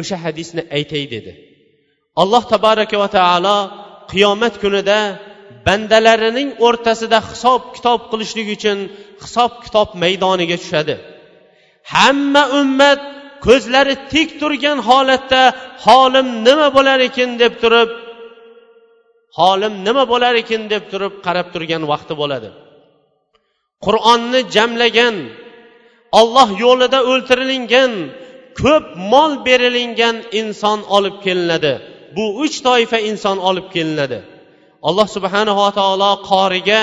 o'sha 0.00 0.16
hadisni 0.24 0.62
aytay 0.76 1.04
dedi. 1.14 1.32
Alloh 2.22 2.42
tabaraka 2.52 2.96
va 3.02 3.08
taolo 3.18 3.58
qiyomat 4.12 4.54
kunida 4.62 4.98
bandalarining 5.66 6.48
o'rtasida 6.66 7.18
hisob 7.30 7.62
kitob 7.76 8.00
qilishlik 8.10 8.48
uchun 8.56 8.78
hisob 9.24 9.52
kitob 9.64 9.88
maydoniga 10.02 10.56
tushadi. 10.62 10.94
Hamma 11.94 12.42
ummat 12.60 13.00
ko'zlari 13.46 13.94
tik 14.12 14.28
turgan 14.40 14.78
holatda 14.88 15.42
holim 15.86 16.28
nima 16.46 16.68
bo'lar 16.76 16.98
ekan 17.08 17.30
deb 17.42 17.54
turib 17.62 17.90
holim 19.38 19.74
nima 19.86 20.04
bo'lar 20.12 20.34
ekan 20.42 20.62
deb 20.72 20.84
turib 20.92 21.12
qarab 21.26 21.46
turgan 21.54 21.82
vaqti 21.92 22.14
bo'ladi. 22.22 22.50
Qur'onni 23.86 24.40
jamlagan 24.54 25.16
olloh 26.20 26.48
yo'lida 26.64 26.98
o'ltirilingan 27.10 27.92
ko'p 28.60 28.84
mol 29.12 29.32
berilingan 29.46 30.16
inson 30.40 30.78
olib 30.96 31.16
kelinadi. 31.24 31.72
Bu 32.16 32.24
uch 32.44 32.56
toifa 32.66 32.98
inson 33.10 33.38
olib 33.48 33.66
kelinadi. 33.74 34.18
Alloh 34.88 35.08
subhanava 35.16 35.68
taolo 35.78 36.12
qoriga 36.30 36.82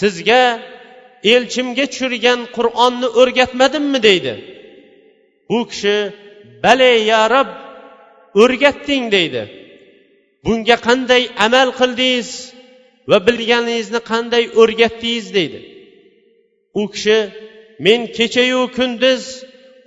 sizga 0.00 0.42
elchimga 1.34 1.84
tushirgan 1.92 2.40
qur'onni 2.56 3.08
o'rgatmadimmi 3.20 3.98
deydi. 4.08 4.32
U 5.56 5.58
kishi 5.70 5.96
bale 6.64 6.92
ya 7.10 7.22
rab 7.34 7.50
o'rgatding 8.42 9.04
deydi. 9.16 9.42
Bunga 10.44 10.76
qanday 10.86 11.22
amal 11.46 11.68
qildingiz 11.80 12.30
va 13.10 13.18
bilganingizni 13.26 14.00
qanday 14.10 14.44
o'rgatdingiz 14.60 15.26
deydi. 15.36 15.60
U 16.80 16.82
kishi 16.92 17.18
men 17.84 18.00
kechayu 18.16 18.62
kunduz 18.76 19.22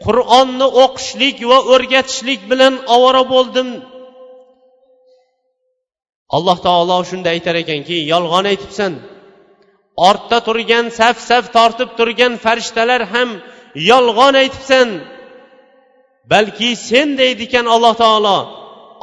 qur'onni 0.06 0.68
o'qishlik 0.84 1.38
va 1.52 1.60
o'rgatishlik 1.74 2.42
bilan 2.52 2.74
ovora 2.96 3.24
bo'ldim. 3.34 3.70
Alloh 6.36 6.58
taolo 6.68 6.98
shunda 7.10 7.30
aytar 7.36 7.56
ekanki 7.64 7.98
yolg'on 8.14 8.46
aytibsan. 8.52 8.94
Ortda 10.10 10.38
turgan 10.48 10.86
saf 11.00 11.18
saf 11.30 11.46
tortib 11.56 11.90
turgan 11.98 12.34
farishtalar 12.46 13.02
ham 13.14 13.30
yolg'on 13.92 14.34
aytibsan. 14.44 14.88
Balki 16.32 16.70
sen 16.90 17.10
deydi 17.22 17.44
ekan 17.50 17.66
alloh 17.76 17.96
taolo. 18.04 18.38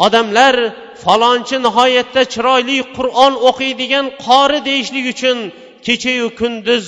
Odamlar 0.07 0.57
falonchi 1.05 1.57
nihoyatda 1.67 2.23
chiroyli 2.33 2.79
qur'on 2.97 3.35
o'qiydigan 3.49 4.07
qori 4.27 4.59
deyishlik 4.69 5.07
uchun 5.15 5.39
kechayu 5.87 6.29
kunduz 6.41 6.87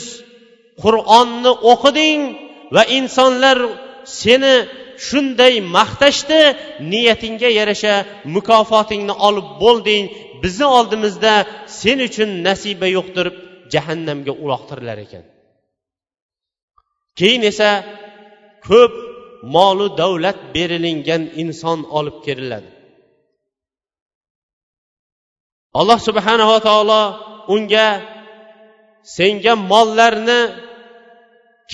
qur'onni 0.83 1.53
o'qiding 1.73 2.21
va 2.75 2.83
insonlar 2.99 3.59
seni 4.23 4.55
shunday 5.07 5.55
maqtashdi 5.77 6.41
niyatingga 6.93 7.49
yarasha 7.59 7.95
mukofotingni 8.35 9.15
olib 9.29 9.49
bo'lding. 9.63 10.05
Bizni 10.43 10.67
oldimizda 10.79 11.35
sen 11.81 11.99
uchun 12.09 12.31
nasiba 12.47 12.89
yo'qdir 12.97 13.27
jahannamga 13.75 14.33
uloqtirilar 14.45 14.99
ekan. 15.07 15.25
Keyin 17.19 17.43
esa 17.51 17.71
ko'p 18.69 18.93
molu 19.43 19.87
davlat 19.99 20.39
berilingan 20.55 21.23
inson 21.43 21.79
olib 21.99 22.17
keriladi. 22.25 22.71
Alloh 25.81 25.99
subhanava 26.09 26.59
taolo 26.69 27.03
unga 27.55 27.89
senga 29.17 29.55
mollarni 29.71 30.41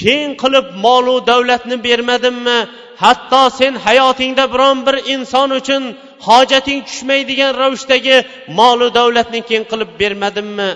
keng 0.01 0.31
qilib 0.43 0.67
molu 0.85 1.17
davlatni 1.31 1.77
bermadimmi? 1.87 2.59
Hatto 3.03 3.43
sen 3.59 3.75
hayotingda 3.87 4.45
biron 4.53 4.79
bir 4.87 4.97
inson 5.15 5.51
uchun 5.61 5.83
hojating 6.29 6.81
tushmaydigan 6.89 7.53
ravishdagi 7.63 8.17
molu 8.59 8.87
davlatni 8.99 9.41
keng 9.51 9.65
qilib 9.71 9.91
bermadimmi? 10.01 10.71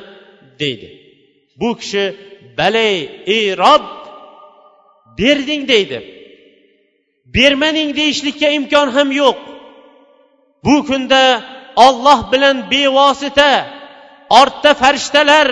deydi. 0.60 0.88
Bu 1.60 1.68
kishi 1.80 2.04
balay 2.58 2.94
ey 3.34 3.44
rob 3.62 3.82
berding 5.18 5.62
deydi. 5.72 5.98
Bermading 7.34 7.90
deyishlikka 7.98 8.48
imkon 8.58 8.88
ham 8.96 9.08
yo'q. 9.22 9.38
Bu 10.64 10.76
kunda 10.88 11.22
olloh 11.86 12.20
bilan 12.32 12.56
bevosita 12.72 13.52
ortda 14.40 14.70
farishtalar 14.82 15.48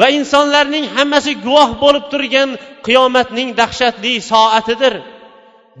va 0.00 0.06
insonlarning 0.18 0.86
hammasi 0.96 1.32
guvoh 1.46 1.70
bo'lib 1.82 2.04
turgan 2.12 2.50
qiyomatning 2.86 3.48
dahshatli 3.60 4.14
soatidir. 4.30 4.94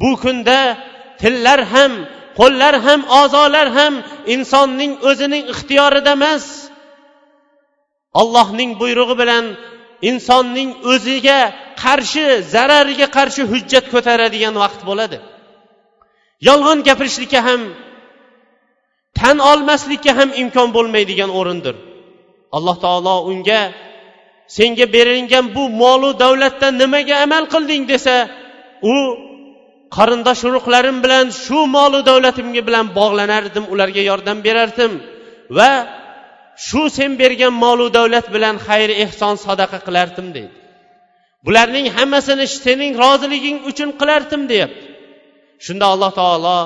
Bu 0.00 0.10
kunda 0.22 0.60
tillar 1.20 1.60
ham 1.74 1.92
qo'llar 2.38 2.74
ham 2.86 3.00
a'zolar 3.20 3.68
ham 3.78 3.94
insonning 4.34 4.92
o'zining 5.08 5.44
ixtiyorida 5.52 6.12
emas. 6.18 6.44
Allohning 8.20 8.70
buyrug'i 8.80 9.16
bilan 9.22 9.44
insonning 10.10 10.70
o'ziga 10.92 11.40
qarshi 11.82 12.24
zarariga 12.54 13.08
qarshi 13.16 13.42
hujjat 13.52 13.84
ko'taradigan 13.94 14.54
vaqt 14.62 14.82
bo'ladi. 14.88 15.18
Yolg'on 16.48 16.78
gapirishlikka 16.88 17.40
ham 17.48 17.60
tan 19.18 19.36
olmaslikka 19.50 20.12
ham 20.18 20.30
imkon 20.42 20.68
bo'lmaydigan 20.76 21.30
o'rindir. 21.38 21.74
Alloh 22.56 22.76
taolo 22.84 23.14
unga 23.30 23.60
senga 24.56 24.86
berilgan 24.94 25.46
bu 25.56 25.64
molu 25.82 26.10
davlatdan 26.22 26.72
nimaga 26.82 27.16
amal 27.24 27.44
qilding? 27.54 27.82
desa 27.92 28.14
u 28.92 28.96
qarindosh 29.96 30.42
urug'larim 30.48 30.96
bilan 31.04 31.26
shu 31.42 31.58
molu 31.76 32.00
davlatimga 32.10 32.62
bilan 32.68 32.86
bog'lanardim 32.98 33.64
ularga 33.72 34.02
yordam 34.10 34.38
berardim 34.46 34.92
va 35.58 35.70
shu 36.66 36.82
sen 36.96 37.10
bergan 37.22 37.54
molu 37.64 37.86
davlat 37.98 38.26
bilan 38.34 38.56
xayr 38.66 38.90
ehson 39.04 39.34
sadaqa 39.46 39.78
qilardim 39.86 40.26
deydi. 40.36 40.52
Bularning 41.46 41.86
hammasini 41.96 42.46
sening 42.64 42.92
roziliging 43.02 43.58
uchun 43.70 43.90
qilardim 44.00 44.42
deyapti. 44.52 44.89
Shunda 45.64 45.86
alloh 45.92 46.12
taolo 46.20 46.58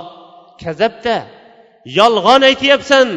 kazabda 0.62 1.16
yolg'on 1.98 2.42
aytyapsan 2.50 3.08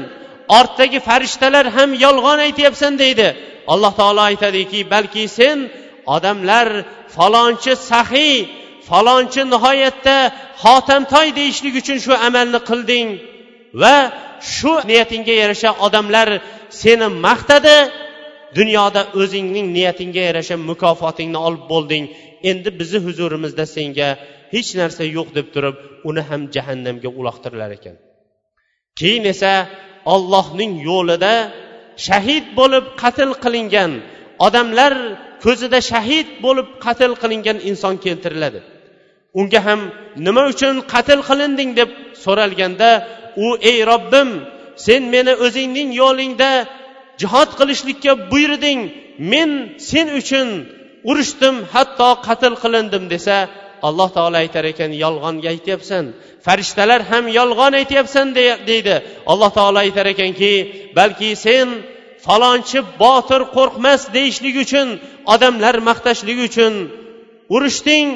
ortdagi 0.59 0.99
farishtalar 1.07 1.65
ham 1.77 1.89
yolg'on 2.05 2.39
aytyapsan 2.47 2.93
deydi. 3.03 3.27
Alloh 3.73 3.93
taolo 3.99 4.21
aytadiki 4.29 4.79
balki 4.93 5.23
sen 5.39 5.57
odamlar 6.15 6.67
falonchi 7.15 7.73
sahiy 7.91 8.35
falonchi 8.89 9.41
nihoyatda 9.53 10.17
xotamtoy 10.63 11.27
deyishlik 11.39 11.75
uchun 11.81 11.97
shu 12.05 12.13
amalni 12.27 12.59
qilding 12.69 13.07
va 13.81 13.95
shu 14.55 14.73
niyatingga 14.89 15.33
yarasha 15.41 15.69
odamlar 15.85 16.29
seni 16.81 17.07
maqtadi 17.25 17.77
dunyoda 18.57 19.01
o'zingning 19.21 19.67
niyatingga 19.77 20.21
yarasha 20.29 20.55
mukofotingni 20.69 21.39
olib 21.47 21.63
bo'lding. 21.73 22.03
Endi 22.49 22.69
bizni 22.79 22.99
huzurimizda 23.07 23.65
senga 23.75 24.09
hech 24.53 24.69
narsa 24.79 25.03
yo'q 25.17 25.29
deb 25.37 25.47
turib 25.55 25.75
uni 26.09 26.21
ham 26.29 26.41
jahannamga 26.55 27.09
uloqtirilar 27.19 27.71
ekan. 27.77 27.95
Keyin 28.99 29.23
esa 29.33 29.53
ollohning 30.13 30.73
yo'lida 30.89 31.33
shahid 32.07 32.45
bo'lib 32.59 32.85
qatl 33.01 33.31
qilingan 33.43 33.91
odamlar 34.47 34.93
ko'zida 35.43 35.79
shahid 35.91 36.27
bo'lib 36.45 36.67
qatl 36.85 37.11
qilingan 37.21 37.57
inson 37.69 37.95
keltiriladi. 38.05 38.59
Unga 39.39 39.59
ham 39.67 39.81
nima 40.25 40.43
uchun 40.53 40.75
qatl 40.93 41.19
qilinding 41.29 41.71
deb 41.79 41.89
so'ralganda 42.23 42.91
u 43.45 43.47
ey 43.71 43.77
robbim 43.91 44.29
sen 44.85 45.01
meni 45.13 45.33
o'zingning 45.45 45.89
yo'lingda 46.01 46.51
jihod 47.21 47.49
qilishlikka 47.59 48.11
buyurding. 48.31 48.79
Men 49.31 49.49
sen 49.89 50.07
uchun 50.19 50.47
urushdim 51.09 51.55
hatto 51.73 52.09
qatl 52.27 52.53
qilindim 52.63 53.03
desa 53.13 53.37
alloh 53.87 54.09
taolo 54.17 54.37
aytar 54.43 54.65
ekan 54.73 54.91
yolg'on 55.03 55.35
aytyapsan 55.53 56.05
farishtalar 56.45 57.01
ham 57.11 57.25
yolg'on 57.39 57.73
aytyapsan 57.81 58.27
deydi. 58.69 58.95
Alloh 59.31 59.51
taolo 59.57 59.77
aytar 59.85 60.05
ekanki 60.13 60.53
balki 60.97 61.29
sen 61.45 61.67
falonchi 62.25 62.79
botir 63.03 63.41
qo'rqmas 63.55 64.01
deyishlik 64.15 64.55
uchun 64.65 64.87
odamlar 65.33 65.75
maqtashlik 65.89 66.39
uchun 66.47 66.73
urushding 67.55 68.07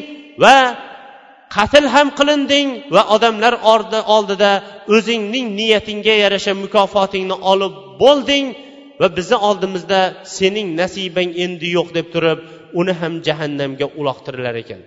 va 0.43 0.57
qatl 1.55 1.85
ham 1.93 2.07
qilinding 2.19 2.67
va 2.95 3.01
odamlar 3.15 3.53
oldida 4.15 4.51
o'zingning 4.95 5.47
niyatingga 5.59 6.15
yarasha 6.23 6.53
mukofotingni 6.63 7.35
olib 7.51 7.73
bo'lding 8.03 8.45
va 9.01 9.07
bizni 9.17 9.37
oldimizda 9.49 10.01
sening 10.37 10.67
nasibang 10.81 11.31
endi 11.45 11.67
yo'q 11.77 11.87
deb 11.97 12.07
turib 12.13 12.39
uni 12.79 12.93
ham 13.01 13.13
jahannamga 13.27 13.87
uloqtirilar 13.99 14.55
ekan. 14.63 14.81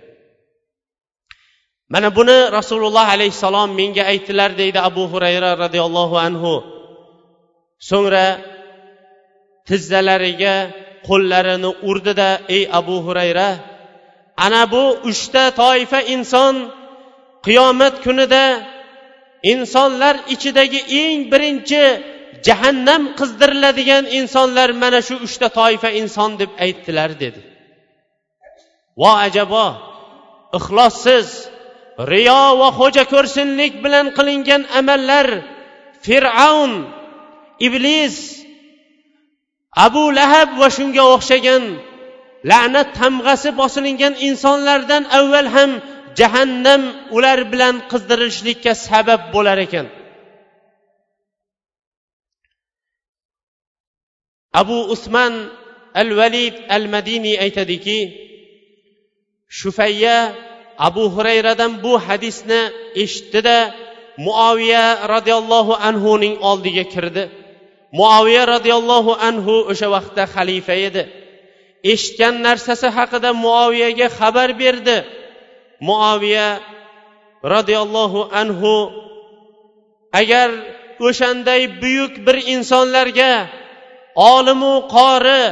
Mana 1.93 2.09
buni 2.17 2.37
rasululloh 2.57 3.05
alayhissalom 3.15 3.69
menga 3.79 4.03
aytdilar 4.11 4.51
deydi 4.61 4.79
abu 4.89 5.03
hurayra 5.13 5.51
roziyallohu 5.63 6.15
anhu. 6.27 6.53
So'ngra 7.89 8.25
tizzalariga 9.67 10.55
qo'llarini 11.07 11.71
urdida 11.89 12.29
ey 12.55 12.63
abu 12.79 12.95
hurayra 13.05 13.49
ana 14.45 14.63
bu 14.73 14.83
uchta 15.09 15.43
toifa 15.61 15.99
inson 16.15 16.55
qiyomat 17.45 17.95
kunida 18.05 18.45
insonlar 19.53 20.15
ichidagi 20.33 20.81
eng 21.01 21.19
birinchi 21.31 21.83
jahannam 22.47 23.03
qizdiriladigan 23.19 24.03
insonlar 24.19 24.69
mana 24.83 24.99
shu 25.07 25.15
uchta 25.27 25.47
toifa 25.59 25.89
inson 26.01 26.31
deb 26.41 26.51
aytdilar 26.65 27.09
dedi. 27.23 27.41
Vo 29.01 29.11
ajabo 29.25 29.65
ixlossiz 30.57 31.27
riyo 31.99 32.43
va 32.59 32.69
xo'ja 32.77 33.03
ko'rsinlik 33.13 33.73
bilan 33.83 34.05
qilingan 34.17 34.61
amallar. 34.79 35.27
Fir'avn 36.05 36.73
iblis 37.67 38.15
abu 39.85 40.03
lahab 40.17 40.49
va 40.61 40.67
shunga 40.77 41.03
o'xshagan 41.15 41.63
la'nat 42.49 42.89
tamg'asi 42.99 43.49
bosilingan 43.59 44.13
insonlardan 44.27 45.03
avval 45.19 45.47
ham 45.55 45.71
jahannam 46.19 46.81
ular 47.15 47.39
bilan 47.51 47.75
qizdirilishlikka 47.91 48.71
sabab 48.87 49.21
bo'lar 49.33 49.57
ekan. 49.65 49.87
Abu 54.61 54.77
usman 54.95 55.33
al 56.01 56.09
valid 56.19 56.55
al 56.75 56.85
madiniy 56.93 57.35
aytadiki 57.45 57.99
shufayya 59.59 60.17
abu 60.77 61.09
hurayradan 61.15 61.83
bu 61.83 61.99
hadisni 61.99 62.61
eshitdida 62.95 63.57
muoviya 64.17 65.07
roziyallohu 65.13 65.73
anhuning 65.87 66.35
oldiga 66.49 66.83
kirdi. 66.93 67.23
Muoviya 67.99 68.43
roziyallohu 68.53 69.11
anhu 69.27 69.55
o'sha 69.71 69.87
vaqtda 69.95 70.23
xalifa 70.35 70.75
edi. 70.87 71.03
Eshitgan 71.91 72.35
narsasi 72.47 72.87
haqida 72.97 73.29
muoviyaga 73.45 74.07
xabar 74.17 74.49
berdi. 74.61 74.97
Muoviya 75.87 76.47
roziyallohu 77.53 78.21
anhu 78.41 78.73
agar 80.19 80.49
o'shanday 81.07 81.61
buyuk 81.81 82.13
bir 82.25 82.37
insonlarga 82.55 83.31
olimu 84.15 84.73
qori 84.95 85.43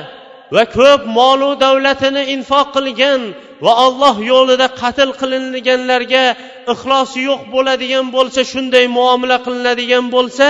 va 0.53 0.63
ko'p 0.77 1.01
molu 1.19 1.49
davlatini 1.65 2.23
infoq 2.35 2.67
qilgan 2.75 3.21
va 3.65 3.73
alloh 3.85 4.15
yo'lida 4.31 4.67
qatl 4.81 5.09
qilinganlarga 5.21 6.25
ixlosi 6.73 7.19
yo'q 7.29 7.41
bo'ladigan 7.53 8.05
bo'lsa 8.15 8.41
shunday 8.51 8.85
muomala 8.97 9.37
qilinadigan 9.45 10.05
bo'lsa 10.15 10.47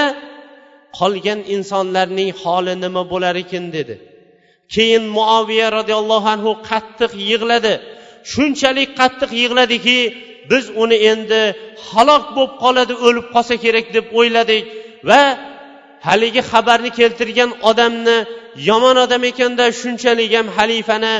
qolgan 0.99 1.39
insonlarning 1.55 2.29
holi 2.41 2.73
nima 2.83 3.03
bo'lar 3.11 3.35
ekan 3.43 3.65
dedi. 3.77 3.95
Keyin 4.73 5.03
muoviya 5.17 5.67
roziyallohu 5.77 6.27
anhu 6.35 6.51
qattiq 6.69 7.11
yig'ladi. 7.29 7.73
Shunchalik 8.31 8.89
qattiq 8.99 9.31
yig'ladiki 9.41 9.99
biz 10.51 10.65
uni 10.83 10.97
endi 11.11 11.41
halok 11.89 12.23
bo'lib 12.35 12.53
qoladi 12.63 12.93
o'lib 13.07 13.27
qolsa 13.35 13.55
kerak 13.63 13.85
deb 13.95 14.05
o'yladik 14.19 14.63
va 15.09 15.21
haligi 16.07 16.41
xabarni 16.51 16.91
keltirgan 16.99 17.51
odamni 17.69 18.17
yomon 18.69 18.97
odam 19.05 19.23
ekanda 19.31 19.65
shunchalik 19.81 20.31
ham 20.37 20.47
xalifani 20.57 21.15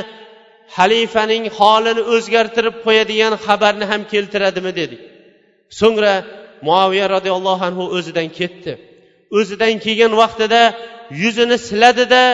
xalifaning 0.76 1.44
holini 1.58 2.02
o'zgartirib 2.14 2.76
qo'yadigan 2.86 3.34
xabarni 3.46 3.84
ham 3.90 4.02
keltiradimi 4.12 4.72
dedik 4.80 5.00
so'ngra 5.80 6.14
muoviya 6.68 7.06
roziyallohu 7.14 7.62
anhu 7.68 7.84
o'zidan 7.96 8.28
ketdi. 8.38 8.72
O'zidan 9.38 9.74
kelgan 9.84 10.12
vaqtida 10.22 10.62
yuzini 11.22 11.56
siladida 11.68 12.24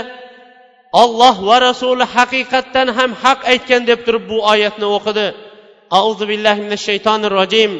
olloh 1.02 1.36
va 1.48 1.56
rasuli 1.68 2.04
haqiqatdan 2.16 2.88
ham 2.98 3.10
haq 3.22 3.40
aytgan 3.52 3.82
deb 3.90 4.00
turib 4.06 4.24
bu 4.30 4.38
oyatni 4.52 4.86
o'qidi. 4.96 5.26
Auzu 6.00 6.24
billahi 6.30 6.60
minash 6.66 6.84
shaytonir 6.88 7.32
rojim. 7.40 7.72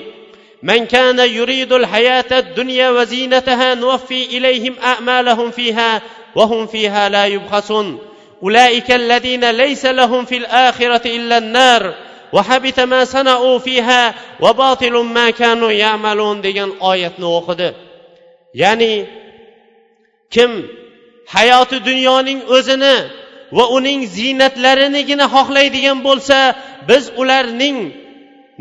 من 0.63 0.87
كان 0.87 1.19
يريد 1.19 1.73
الحياة 1.73 2.39
الدنيا 2.39 2.91
وزينتها 2.91 3.75
نوفي 3.75 4.25
إليهم 4.25 4.77
أعمالهم 4.85 5.51
فيها 5.51 6.03
وهم 6.35 6.67
فيها 6.67 7.09
لا 7.09 7.27
يبخسون 7.27 7.99
أولئك 8.43 8.91
الذين 8.91 9.51
ليس 9.51 9.87
لهم 9.87 10.25
في 10.25 10.37
الآخرة 10.37 11.07
إلا 11.07 11.39
النار 11.39 11.95
وحبت 12.33 12.81
ما 12.81 13.05
صنعوا 13.05 13.59
فيها 13.59 14.15
وباطل 14.41 14.93
ما 14.93 15.31
كانوا 15.31 15.71
يعملون 15.71 16.43
degan 16.43 16.71
oyatni 16.81 17.25
o'qidi. 17.25 17.75
Ya'ni 18.55 19.07
kim 20.31 20.51
hayoti 21.27 21.85
dunyoning 21.85 22.41
o'zini 22.57 22.97
va 23.57 23.65
uning 23.77 24.01
ziynatlarinigina 24.17 25.27
xohlaydigan 25.35 25.99
bo'lsa 26.07 26.39
biz 26.89 27.05
ularning 27.21 27.79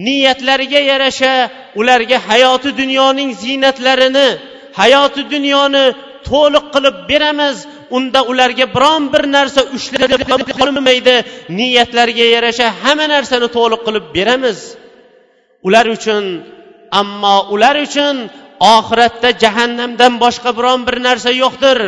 niyatlariga 0.05 0.81
yarasha 0.91 1.33
ularga 1.79 2.17
hayoti 2.29 2.69
dunyoning 2.81 3.31
ziynatlarini 3.41 4.27
hayoti 4.79 5.21
dunyoni 5.33 5.85
to'liq 6.29 6.65
qilib 6.73 6.95
beramiz. 7.11 7.57
Unda 7.97 8.19
ularga 8.31 8.65
biron 8.75 9.03
bir 9.13 9.23
narsa 9.35 9.61
ushlab 9.77 10.43
qolmaydi 10.59 11.15
niyatlariga 11.59 12.25
yarasha 12.35 12.67
hamma 12.81 13.05
narsani 13.13 13.47
to'liq 13.57 13.81
qilib 13.87 14.05
beramiz. 14.17 14.59
Ular 15.67 15.85
uchun 15.95 16.23
ammo 17.01 17.35
ular 17.53 17.75
uchun 17.87 18.15
oxiratda 18.75 19.29
jahannamdan 19.43 20.13
boshqa 20.23 20.49
biron 20.57 20.79
bir 20.87 20.97
narsa 21.07 21.29
yo'qdir. 21.43 21.79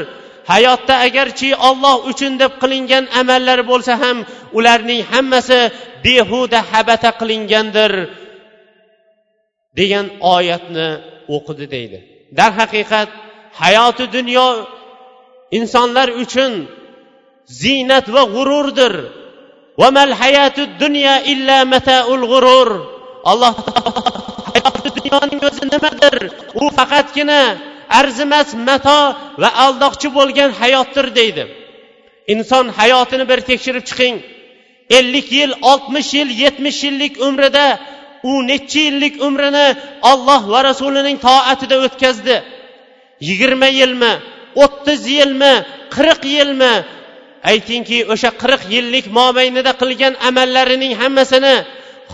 Hayotda 0.52 0.96
agarchi 1.08 1.50
olloh 1.70 1.96
uchun 2.12 2.34
deb 2.42 2.52
qilingan 2.62 3.06
amallar 3.22 3.60
bo'lsa 3.72 3.94
ham 4.04 4.18
ularning 4.58 5.02
hammasi 5.12 5.60
behuda 6.06 6.60
habata 6.72 7.10
qilingandir 7.20 7.94
degan 9.80 10.06
oyatni 10.36 10.88
o'qidi 11.36 11.66
deydi. 11.76 12.00
Darhaqiqat 12.40 13.10
hayoti 13.62 14.06
dunyo 14.16 14.48
insonlar 15.58 16.10
uchun 16.24 16.52
ziynat 17.62 18.06
va 18.16 18.24
g'ururdir. 18.36 18.94
Alloh 23.32 23.54
hayoti 24.50 24.88
dunyoning 24.98 25.42
o'zi 25.50 25.64
nimadir? 25.74 26.16
U 26.62 26.64
faqatgina 26.78 27.42
arzimas 28.00 28.50
mato 28.68 29.02
va 29.42 29.50
aldoqchi 29.66 30.08
bo'lgan 30.18 30.52
hayotdir 30.62 31.08
deydi. 31.20 31.44
Inson 32.34 32.66
hayotini 32.80 33.26
bir 33.32 33.40
tekshirib 33.50 33.84
chiqing. 33.90 34.16
Ellik 34.98 35.28
yil 35.40 35.52
oltmish 35.72 36.12
yil 36.18 36.30
yetmish 36.44 36.80
yillik 36.86 37.14
umrida 37.28 37.68
u 38.32 38.34
necha 38.50 38.80
yillik 38.88 39.16
umrini 39.28 39.68
olloh 40.12 40.42
va 40.54 40.60
rasulining 40.70 41.18
toatida 41.28 41.76
o'tkazdi. 41.86 42.36
Yigirma 43.28 43.70
yilmi 43.80 44.14
o'ttiz 44.64 45.02
yilmi 45.18 45.54
qirq 45.96 46.22
yilmi 46.38 46.74
aytingki 47.52 48.00
o'sha 48.14 48.30
qirq 48.42 48.62
yillik 48.76 49.06
mobaynida 49.20 49.72
qilgan 49.82 50.14
amallarining 50.30 50.94
hammasini 51.02 51.56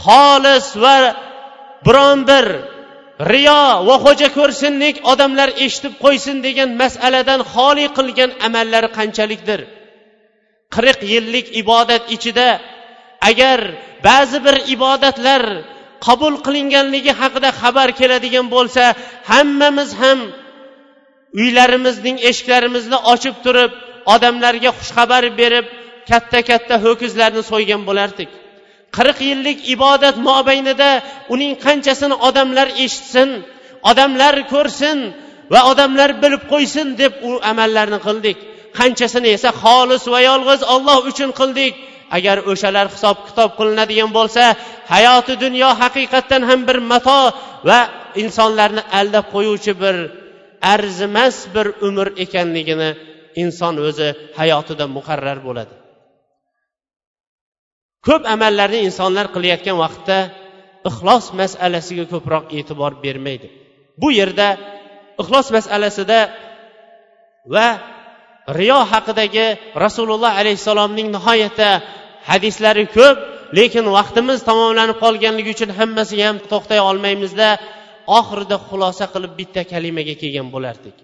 xolis 0.03 0.67
va 0.83 0.97
biron 1.85 2.19
bir 2.29 2.45
riyo 3.19 3.85
va 3.87 3.95
xo'ja 4.05 4.29
ko'rsinlik 4.37 4.95
odamlar 5.11 5.49
eshitib 5.65 5.93
qo'ysin 6.03 6.37
degan 6.47 6.69
masaladan 6.81 7.41
xoli 7.53 7.85
qilgan 7.97 8.31
amallari 8.47 8.89
qanchalikdir? 8.97 9.59
Qirq 10.75 10.99
yillik 11.13 11.47
ibodat 11.61 12.03
ichida 12.15 12.49
agar 13.29 13.59
ba'zi 14.07 14.37
bir 14.45 14.55
ibodatlar 14.75 15.43
qabul 16.05 16.35
qilinganligi 16.45 17.13
haqida 17.21 17.49
xabar 17.61 17.89
keladigan 17.99 18.47
bo'lsa 18.55 18.83
hammamiz 19.31 19.89
ham 20.01 20.19
uylarimizning 21.41 22.17
eshiklarimizni 22.29 22.97
ochib 23.13 23.35
turib 23.45 23.71
odamlarga 24.13 24.71
xushxabar 24.79 25.23
berib 25.39 25.65
katta 26.09 26.39
katta 26.49 26.75
ho'kizlarni 26.85 27.43
so'ygan 27.51 27.81
bo'lardik. 27.89 28.29
Qirq 28.95 29.17
yillik 29.29 29.59
ibodat 29.75 30.15
mobaynida 30.29 30.89
uning 31.33 31.53
qanchasini 31.65 32.15
odamlar 32.27 32.67
eshitsin 32.83 33.29
odamlar 33.91 34.35
ko'rsin 34.53 34.97
va 35.53 35.61
odamlar 35.71 36.09
bilib 36.23 36.43
qo'ysin 36.53 36.87
deb 37.01 37.13
u 37.29 37.31
amallarni 37.51 37.99
qildik. 38.07 38.37
Qanchasini 38.79 39.29
esa 39.37 39.49
xolis 39.63 40.03
va 40.13 40.19
yolg'iz 40.29 40.61
olloh 40.75 40.97
uchun 41.11 41.29
qildik. 41.39 41.73
Agar 42.17 42.37
o'shalar 42.51 42.87
hisob 42.95 43.17
kitob 43.27 43.51
qilinadigan 43.59 44.11
bo'lsa 44.17 44.43
hayoti 44.93 45.33
dunyo 45.43 45.69
haqiqatdan 45.81 46.41
ham 46.49 46.61
bir 46.69 46.77
mato 46.91 47.21
va 47.69 47.79
insonlarni 48.23 48.83
aldab 48.99 49.25
qo'yuvchi 49.35 49.73
bir 49.83 49.95
arzimas 50.73 51.35
bir 51.55 51.67
umr 51.87 52.07
ekanligini 52.23 52.89
inson 53.43 53.75
o'zi 53.87 54.09
hayotida 54.39 54.85
muqarrar 54.97 55.39
bo'ladi. 55.47 55.73
Ko'p 58.07 58.23
amallarni 58.33 58.79
insonlar 58.87 59.25
qilayotgan 59.35 59.77
vaqtda 59.83 60.17
ixlos 60.89 61.25
masalasiga 61.41 62.05
ko'proq 62.13 62.45
e'tibor 62.57 62.93
bermaydi. 63.03 63.47
Bu 64.01 64.07
yerda 64.19 64.47
ixlos 65.21 65.47
masalasida 65.55 66.19
va 67.53 67.67
riyo 68.59 68.79
haqidagi 68.91 69.45
rasululloh 69.85 70.31
alayhissalomning 70.41 71.07
nihoyatda 71.15 71.69
hadislari 72.29 72.85
ko'p 72.97 73.17
lekin 73.57 73.85
vaqtimiz 73.97 74.39
tamomlanib 74.49 74.97
qolganligi 75.03 75.49
uchun 75.55 75.71
hammasiga 75.79 76.23
ham 76.29 76.37
to'xtay 76.51 76.79
olmaymizda 76.89 77.49
oxirida 78.19 78.57
xulosa 78.67 79.05
qilib 79.13 79.33
bitta 79.39 79.61
kalimaga 79.71 80.15
kelgan 80.21 80.47
bo'lardik. 80.55 80.97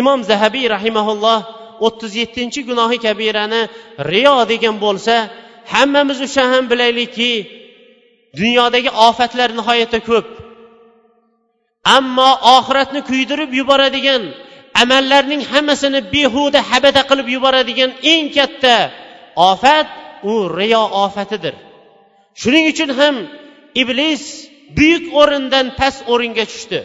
Imom 0.00 0.20
zahabiy 0.30 0.66
rahimaulloh 0.76 1.38
o'ttiz 1.86 2.12
yettinchi 2.20 2.60
gunohi 2.68 2.98
kabirani 3.06 3.62
riyo 4.10 4.36
degan 4.52 4.76
bo'lsa 4.84 5.14
hammamiz 5.74 6.18
o'sha 6.26 6.44
ham 6.52 6.64
bilaylikki 6.72 7.32
dunyodagi 8.40 8.90
ofatlar 9.08 9.48
nihoyatda 9.58 9.98
ko'p. 10.08 10.26
Ammo 11.96 12.30
oxiratni 12.56 13.00
kuydirib 13.10 13.50
yuboradigan 13.60 14.22
amallarning 14.82 15.42
hammasini 15.52 16.00
behuda 16.14 16.60
habada 16.70 17.02
qilib 17.10 17.28
yuboradigan 17.34 17.90
eng 18.12 18.26
katta 18.36 18.76
ofat 19.50 19.88
u 20.32 20.32
riyo 20.58 20.82
ofatidir. 21.04 21.54
Shuning 22.40 22.64
uchun 22.72 22.90
ham 22.98 23.14
iblis 23.82 24.22
buyuk 24.76 25.04
o'rindan 25.20 25.66
past 25.78 26.00
o'ringa 26.12 26.44
tushdi. 26.52 26.80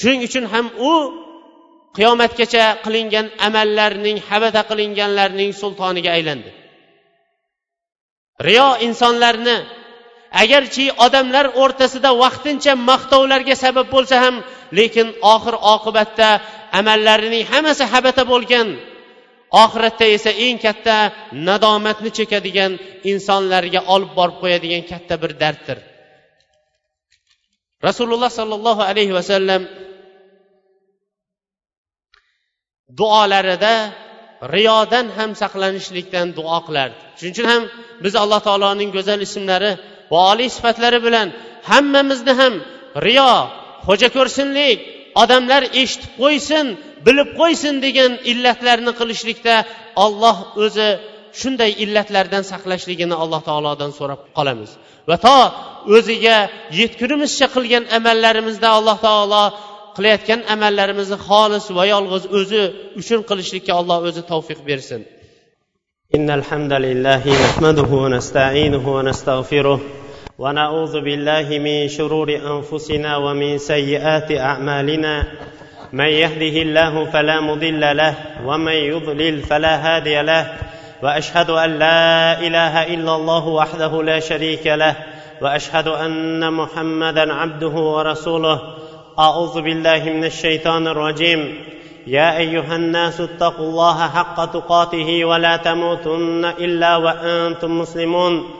Shuning 0.00 0.20
uchun 0.28 0.44
ham 0.52 0.66
u 0.90 0.92
qiyomatgacha 1.96 2.64
qilingan 2.84 3.26
amallarning 3.46 4.18
habada 4.28 4.62
qilinganlarning 4.70 5.50
sultoniga 5.60 6.10
aylandi. 6.16 6.50
Riyo 8.46 8.68
insonlarni 8.86 9.56
agarchi 10.42 10.86
odamlar 11.06 11.46
o'rtasida 11.62 12.10
vaqtincha 12.22 12.72
maqtovlarga 12.90 13.54
sabab 13.64 13.86
bo'lsa 13.94 14.16
ham 14.24 14.34
lekin 14.78 15.08
oxir 15.34 15.54
oqibatda 15.74 16.28
amallarining 16.78 17.44
hammasi 17.52 17.84
habata 17.92 18.22
bo'lgan 18.32 18.68
oxiratda 19.64 20.06
esa 20.16 20.30
eng 20.46 20.58
katta 20.64 20.96
nadomatni 21.48 22.10
chekadigan 22.18 22.72
insonlarga 23.12 23.80
olib 23.94 24.10
borib 24.18 24.36
qo'yadigan 24.42 24.82
katta 24.90 25.14
bir 25.22 25.32
darddir. 25.42 25.78
Rasululloh 27.88 28.30
sollallohu 28.38 28.82
alayhi 28.90 29.14
vasallam 29.18 29.62
duolarida 32.98 33.74
riyodan 34.54 35.06
ham 35.16 35.30
saqlanishlikdan 35.42 36.26
duo 36.38 36.58
qilardi 36.66 36.96
shuning 37.18 37.32
uchun 37.34 37.46
ham 37.52 37.62
biz 38.04 38.14
alloh 38.22 38.40
taoloning 38.48 38.90
go'zal 38.96 39.20
ismlari 39.28 39.72
va 40.12 40.18
oliy 40.32 40.48
sifatlari 40.56 40.98
bilan 41.06 41.28
hammamizni 41.70 42.32
ham 42.40 42.54
riyo 43.06 43.32
xo'ja 43.86 44.08
ko'rsinlik 44.16 44.78
odamlar 45.22 45.62
eshitib 45.82 46.12
qo'ysin 46.22 46.66
bilib 47.06 47.28
qo'ysin 47.40 47.74
degan 47.86 48.12
illatlarni 48.30 48.92
qilishlikda 49.00 49.54
olloh 50.04 50.36
o'zi 50.64 50.88
shunday 51.40 51.70
illatlardan 51.84 52.44
saqlashligini 52.52 53.16
alloh 53.22 53.40
taolodan 53.48 53.90
so'rab 53.98 54.20
qolamiz. 54.38 54.70
Va 55.08 55.16
to 55.26 55.38
o'ziga 55.96 56.36
yetgunimizcha 56.80 57.46
qilgan 57.54 57.84
amallarimizda 57.98 58.68
alloh 58.78 58.96
taolo 59.06 59.42
qilayotgan 59.98 60.40
amallarimizni 60.54 61.18
xolis 61.28 61.64
va 61.76 61.84
yolg'iz 61.94 62.24
o'zi 62.38 62.62
uchun 63.00 63.20
qilishlikka 63.28 63.72
alloh 63.80 63.98
o'zi 64.08 64.22
tavfiq 64.32 64.60
bersin. 64.70 65.02
إن 66.16 66.30
الحمد 66.30 66.72
لله 66.72 67.22
نحمده 67.44 67.90
ونستعينه 68.04 68.84
ونستغفره 68.96 69.80
ونعوذ 70.38 71.00
بالله 71.00 71.58
من 71.58 71.88
شرور 71.88 72.28
أنفسنا 72.36 73.16
ومن 73.16 73.58
سيئات 73.58 74.32
أعمالنا 74.32 75.14
من 75.92 76.04
يهده 76.22 76.62
الله 76.62 76.94
فلا 77.12 77.40
مضل 77.40 77.96
له 77.96 78.14
ومن 78.46 78.72
يضلل 78.72 79.42
فلا 79.42 79.74
هادي 79.76 80.22
له 80.22 80.44
واشهد 81.02 81.50
ان 81.50 81.78
لا 81.78 82.40
اله 82.40 82.94
الا 82.94 83.16
الله 83.16 83.48
وحده 83.48 84.02
لا 84.02 84.20
شريك 84.20 84.66
له 84.66 84.96
واشهد 85.42 85.88
ان 85.88 86.52
محمدا 86.52 87.32
عبده 87.32 87.74
ورسوله 87.94 88.60
أعوذ 89.18 89.60
بالله 89.60 90.04
من 90.04 90.24
الشيطان 90.24 90.86
الرجيم. 90.86 91.64
يا 92.06 92.38
أيها 92.38 92.76
الناس 92.76 93.20
اتقوا 93.20 93.66
الله 93.66 94.08
حق 94.08 94.44
تقاته 94.44 95.24
ولا 95.24 95.56
تموتن 95.56 96.44
إلا 96.44 96.96
وأنتم 96.96 97.78
مسلمون. 97.78 98.50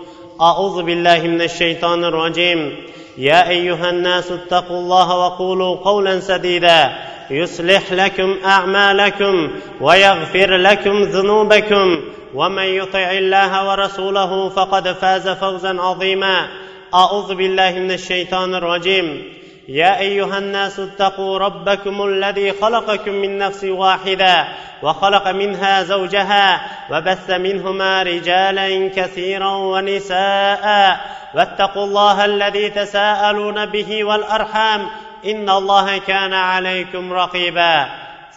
أعوذ 0.41 0.83
بالله 0.83 1.23
من 1.23 1.43
الشيطان 1.43 2.05
الرجيم. 2.05 2.77
يا 3.19 3.49
أيها 3.49 3.91
الناس 3.91 4.33
اتقوا 4.33 4.79
الله 4.79 5.17
وقولوا 5.17 5.77
قولا 5.77 6.21
سديدا. 6.21 6.99
يصلح 7.31 7.93
لكم 7.93 8.37
أعمالكم 8.45 9.51
ويغفر 9.81 10.57
لكم 10.57 11.03
ذنوبكم. 11.03 12.01
ومن 12.35 12.63
يطع 12.63 13.11
الله 13.11 13.69
ورسوله 13.69 14.49
فقد 14.49 14.93
فاز 14.93 15.29
فوزا 15.29 15.81
عظيما. 15.81 16.49
أعوذ 16.95 17.35
بالله 17.35 17.71
من 17.71 17.91
الشيطان 17.91 18.55
الرجيم. 18.55 19.39
يا 19.69 19.99
أيها 19.99 20.39
الناس 20.39 20.81
اتقوا 20.81 21.39
ربكم 21.39 22.03
الذي 22.03 22.53
خلقكم 22.53 23.13
من 23.13 23.39
نفس 23.39 23.65
واحدة 23.65 24.49
وخلق 24.83 25.29
منها 25.29 25.83
زوجها 25.83 26.61
وبث 26.91 27.31
منهما 27.31 28.03
رجالا 28.03 28.89
كثيرا 28.97 29.51
ونساء 29.51 31.01
واتقوا 31.35 31.85
الله 31.85 32.25
الذي 32.25 32.71
تساءلون 32.71 33.67
به 33.67 34.05
والأرحام 34.05 34.87
إن 35.25 35.51
الله 35.51 35.99
كان 35.99 36.35
عليكم 36.35 37.13
رقيبا. 37.13 37.89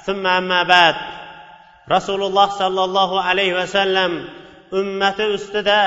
ثم 0.03 0.27
أما 0.27 0.63
بعد 0.63 0.95
رسول 1.91 2.23
الله 2.23 2.49
صلى 2.49 2.83
الله 2.83 3.21
عليه 3.21 3.61
وسلم 3.61 4.29
ummati 4.79 5.25
ustida 5.35 5.79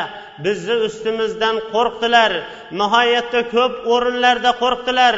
bizni 0.44 0.76
ustimizdan 0.86 1.56
qo'rqdilar. 1.74 2.32
Nihoyatda 2.80 3.40
ko'p 3.54 3.74
o'rinlarda 3.94 4.52
qo'rqdilar. 4.62 5.16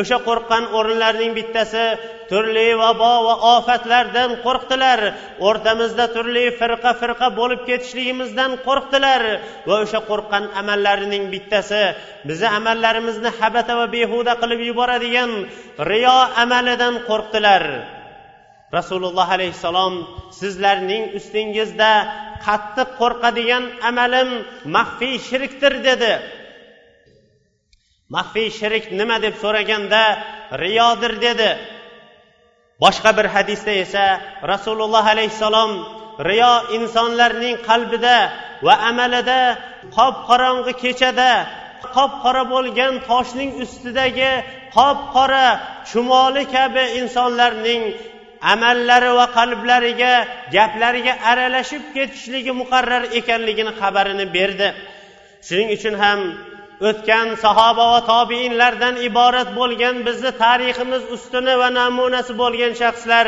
O'sha 0.00 0.18
qo'rqqan 0.28 0.64
o'rinlarning 0.78 1.32
bittasi 1.38 1.84
turli 2.30 2.68
vabo 2.82 3.12
va 3.26 3.34
ofatlardan 3.56 4.30
qo'rqdilar. 4.44 5.00
O'rtamizda 5.48 6.06
turli 6.14 6.44
firqa 6.60 6.92
firqa 7.00 7.28
bo'lib 7.38 7.60
ketishligimizdan 7.68 8.52
qo'rqdilar. 8.66 9.22
Va 9.68 9.74
o'sha 9.84 10.00
qo'rqqan 10.10 10.44
amallarining 10.60 11.24
bittasi 11.34 11.82
bizni 12.28 12.48
amallarimizni 12.58 13.30
habata 13.40 13.72
va 13.80 13.86
behuda 13.96 14.32
qilib 14.42 14.60
yuboradigan 14.68 15.30
riyo 15.90 16.18
amalidan 16.44 16.94
qo'rqdilar. 17.08 17.64
Rasululloh 18.78 19.28
alayhissalom 19.36 19.94
sizlarning 20.40 21.04
ustingizda 21.18 21.92
qattiq 22.46 22.88
qo'rqadigan 23.00 23.64
amalim 23.88 24.28
maxfiy 24.76 25.14
shirkdir 25.28 25.74
dedi. 25.88 26.12
Maxfiy 28.14 28.48
shirk 28.58 28.84
nima 29.00 29.16
deb 29.24 29.34
so'raganda 29.42 30.02
riyodir 30.62 31.12
dedi. 31.26 31.50
Boshqa 32.82 33.10
bir 33.18 33.26
hadisda 33.34 33.72
esa 33.84 34.04
rasululloh 34.52 35.04
alayhissalom 35.14 35.70
riyo 36.30 36.54
insonlarning 36.78 37.56
qalbida 37.68 38.16
va 38.66 38.74
amalida 38.90 39.40
qop 39.96 40.14
qorong'i 40.28 40.72
kechada 40.82 41.32
qop 41.96 42.12
qora 42.22 42.42
bo'lgan 42.52 42.94
toshning 43.08 43.50
ustidagi 43.64 44.32
qop 44.76 44.98
qora 45.14 45.46
chumoli 45.90 46.44
kabi 46.56 46.84
insonlarning 47.00 47.82
amallari 48.52 49.10
va 49.18 49.26
qalblariga 49.38 50.12
gaplariga 50.56 51.14
aralashib 51.30 51.82
ketishligi 51.94 52.52
muqarrar 52.60 53.02
ekanligini 53.18 53.72
xabarini 53.80 54.26
berdi. 54.36 54.68
Shuning 55.46 55.68
uchun 55.76 55.94
ham 56.02 56.20
o'tgan 56.88 57.26
sahoba 57.44 57.84
va 57.92 58.00
tobiinlardan 58.12 58.94
iborat 59.08 59.48
bo'lgan 59.58 59.96
bizni 60.06 60.32
tariximiz 60.44 61.02
ustuni 61.14 61.54
va 61.62 61.68
namunasi 61.80 62.32
bo'lgan 62.42 62.72
shaxslar 62.82 63.26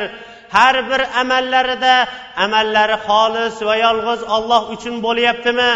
har 0.54 0.76
bir 0.90 1.00
amallarida 1.22 1.94
amallari 2.44 2.96
xolis 3.06 3.56
va 3.68 3.74
yolg'iz 3.86 4.20
olloh 4.36 4.62
uchun 4.74 4.94
bo'lyaptimi? 5.06 5.70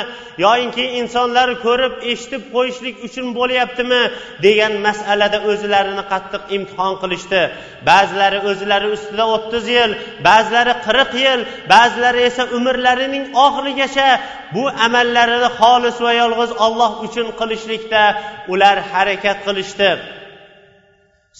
Yoyinki 0.44 0.84
insonlar 1.00 1.48
ko'rib 1.66 1.94
eshitib 2.12 2.42
qo'yishlik 2.54 2.96
uchun 3.06 3.26
bo'lyaptimi? 3.38 4.02
degan 4.46 4.72
masalada 4.86 5.38
o'zlarini 5.50 6.04
qattiq 6.12 6.42
imtihon 6.56 6.94
qilishdi. 7.02 7.42
Ba'zilari 7.90 8.38
o'zlari 8.50 8.88
ustida 8.96 9.24
o'ttiz 9.34 9.64
yil 9.76 9.90
ba'zilari 10.28 10.74
qirq 10.86 11.12
yil 11.24 11.40
ba'zilari 11.72 12.20
esa 12.28 12.42
umrlarining 12.56 13.24
oxirigacha 13.46 14.08
bu 14.54 14.64
amallarini 14.86 15.50
xolis 15.60 15.96
va 16.06 16.12
yolg'iz 16.22 16.50
olloh 16.66 16.92
uchun 17.06 17.26
qilishlikda 17.40 18.02
ular 18.52 18.76
harakat 18.92 19.38
qilishdi. 19.46 19.90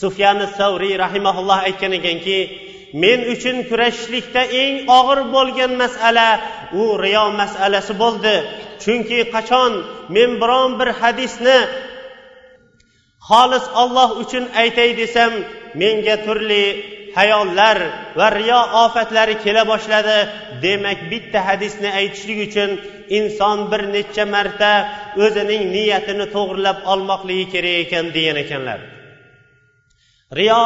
Sufyani 0.02 0.46
savriy 0.58 0.94
rahimaulloh 1.04 1.58
aytgan 1.68 1.92
ekanki 2.00 2.38
men 3.02 3.20
uchun 3.34 3.56
kurashishlikda 3.68 4.42
eng 4.62 4.74
og'ir 4.98 5.20
bo'lgan 5.34 5.72
masala 5.82 6.28
u 6.82 6.84
riyo 7.04 7.26
masalasi 7.40 7.94
bo'ldi. 8.02 8.34
Chunki 8.82 9.20
qachon 9.34 9.72
men 10.16 10.30
biron 10.42 10.70
bir 10.78 10.88
hadisni 11.00 11.58
xolis 13.28 13.66
olloh 13.82 14.10
uchun 14.22 14.44
aytay 14.62 14.90
desam 15.00 15.32
menga 15.80 16.16
turli 16.24 16.64
hayollar 17.18 17.78
va 18.18 18.26
riyo 18.38 18.60
ofatlari 18.84 19.34
kela 19.44 19.62
boshladi. 19.72 20.18
Demak 20.64 20.98
bitta 21.10 21.38
hadisni 21.48 21.88
aytishlik 22.00 22.38
uchun 22.48 22.70
inson 23.18 23.58
bir 23.70 23.82
necha 23.94 24.24
marta 24.34 24.72
o'zining 25.24 25.62
niyatini 25.74 26.26
to'g'irlab 26.34 26.78
olmoqligi 26.92 27.46
kerak 27.54 27.76
ekan 27.84 28.04
degan 28.16 28.38
ekanlar. 28.44 28.80
Riyo 30.38 30.62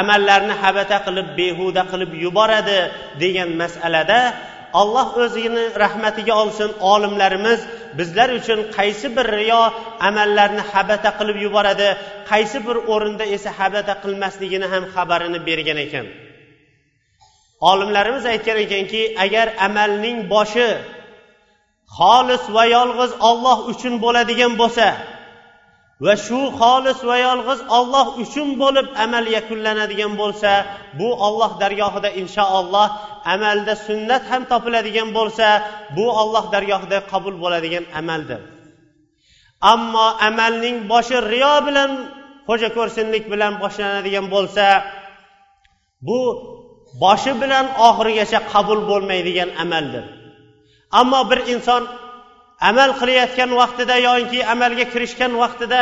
amallarni 0.00 0.54
habata 0.62 0.98
qilib 1.06 1.28
behuda 1.38 1.82
qilib 1.92 2.10
yuboradi 2.24 2.78
degan 3.22 3.50
masalada 3.62 4.20
alloh 4.80 5.08
o'zini 5.24 5.64
rahmatiga 5.84 6.34
olsin 6.42 6.70
olimlarimiz 6.92 7.60
bizlar 7.98 8.28
uchun 8.38 8.58
qaysi 8.76 9.06
bir 9.16 9.26
riyo 9.40 9.62
amallarni 10.08 10.62
habata 10.72 11.10
qilib 11.18 11.38
yuboradi 11.44 11.88
qaysi 12.30 12.58
bir 12.66 12.76
o'rinda 12.92 13.24
esa 13.36 13.50
habata 13.58 13.94
qilmasligini 14.02 14.66
ham 14.72 14.84
xabarini 14.94 15.38
bergan 15.48 15.78
ekan. 15.86 16.06
Olimlarimiz 17.70 18.24
aytgan 18.32 18.58
ekanki 18.64 19.02
agar 19.24 19.46
amalning 19.66 20.18
boshi 20.32 20.68
xolis 21.98 22.44
va 22.56 22.64
yolg'iz 22.76 23.12
olloh 23.28 23.58
uchun 23.72 23.94
bo'ladigan 24.04 24.52
bo'lsa 24.60 24.86
va 26.04 26.14
shu 26.26 26.40
xolis 26.60 26.98
va 27.08 27.16
yolg'iz 27.26 27.60
olloh 27.78 28.06
uchun 28.22 28.48
bo'lib 28.62 28.86
amal 29.04 29.24
yakunlanadigan 29.36 30.12
bo'lsa 30.20 30.50
bu 30.98 31.08
olloh 31.26 31.50
dargohida 31.62 32.10
inshaalloh 32.22 32.88
amalda 33.34 33.74
sunnat 33.86 34.22
ham 34.30 34.42
topiladigan 34.52 35.08
bo'lsa 35.18 35.46
bu 35.96 36.06
olloh 36.22 36.44
dargohida 36.54 36.98
qabul 37.12 37.34
bo'ladigan 37.42 37.84
amaldir. 38.00 38.40
Ammo 39.72 40.06
amalning 40.28 40.76
boshi 40.92 41.16
riyo 41.32 41.54
bilan 41.66 41.90
xo'ja 42.48 42.68
ko'rsinlik 42.76 43.24
bilan 43.32 43.52
boshlanadigan 43.62 44.26
bo'lsa 44.34 44.66
bu 46.06 46.18
boshi 47.04 47.32
bilan 47.42 47.66
oxirigacha 47.88 48.38
qabul 48.52 48.80
bo'lmaydigan 48.90 49.50
amaldir. 49.64 50.04
Ammo 51.00 51.20
bir 51.30 51.40
inson 51.54 51.82
amal 52.60 52.90
qilayotgan 53.00 53.50
vaqtida 53.60 53.96
yoki 54.08 54.40
amalga 54.52 54.84
kirishgan 54.92 55.32
vaqtida 55.42 55.80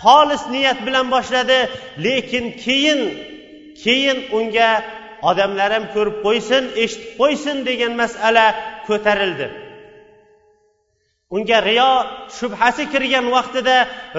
xolis 0.00 0.42
niyat 0.54 0.78
bilan 0.86 1.06
boshladi 1.14 1.58
lekin 2.06 2.44
keyin 2.64 3.00
keyin 3.82 4.18
unga 4.38 4.70
odamlar 5.30 5.70
ham 5.76 5.84
ko'rib 5.94 6.16
qo'ysin 6.26 6.64
eshitib 6.82 7.10
qo'ysin 7.20 7.56
degan 7.68 7.92
masala 8.02 8.46
ko'tarildi. 8.88 9.46
Unga 11.36 11.58
riyo 11.68 11.92
shubhasi 12.38 12.84
kirgan 12.92 13.26
vaqtida 13.36 13.76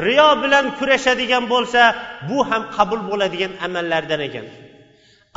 riyo 0.08 0.30
bilan 0.44 0.66
kurashadigan 0.78 1.44
bo'lsa 1.54 1.82
bu 2.30 2.38
ham 2.50 2.64
qabul 2.76 3.02
bo'ladigan 3.10 3.52
amallardan 3.66 4.22
ekan. 4.28 4.46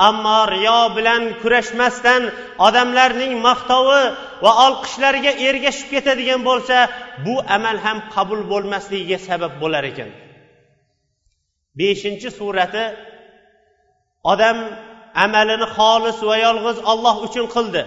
Ammo 0.08 0.40
riyo 0.54 0.80
bilan 0.96 1.22
kurashmasdan 1.42 2.22
odamlarning 2.66 3.32
maqtovi 3.46 4.02
va 4.44 4.52
olqishlariga 4.66 5.32
ergashib 5.48 5.88
ketadigan 5.94 6.40
bo'lsa 6.48 6.76
bu 7.26 7.34
amal 7.56 7.76
ham 7.84 7.98
qabul 8.14 8.40
bo'lmasligiga 8.52 9.18
sabab 9.28 9.52
bo'lar 9.62 9.84
ekan. 9.92 10.10
Beshinchi 11.78 12.28
surati 12.38 12.84
odam 14.32 14.58
amalini 15.24 15.66
xolis 15.76 16.18
va 16.28 16.36
yolg'iz 16.46 16.78
olloh 16.92 17.16
uchun 17.26 17.46
qildi 17.54 17.82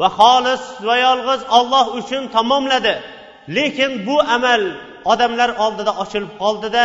va 0.00 0.08
xolis 0.20 0.62
va 0.88 0.96
yolg'iz 1.06 1.42
olloh 1.58 1.86
uchun 2.00 2.22
tamomladi. 2.36 2.94
Lekin 3.56 3.92
bu 4.06 4.16
amal 4.36 4.62
odamlar 5.12 5.50
oldida 5.64 5.92
ochilib 6.02 6.32
qoldida 6.42 6.84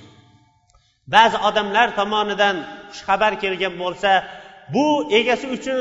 ba'zi 1.14 1.36
odamlar 1.48 1.88
tomonidan 2.00 2.56
xushxabar 2.92 3.32
kelgan 3.42 3.74
bo'lsa 3.82 4.10
bu 4.74 4.86
egasi 5.18 5.46
uchun 5.56 5.80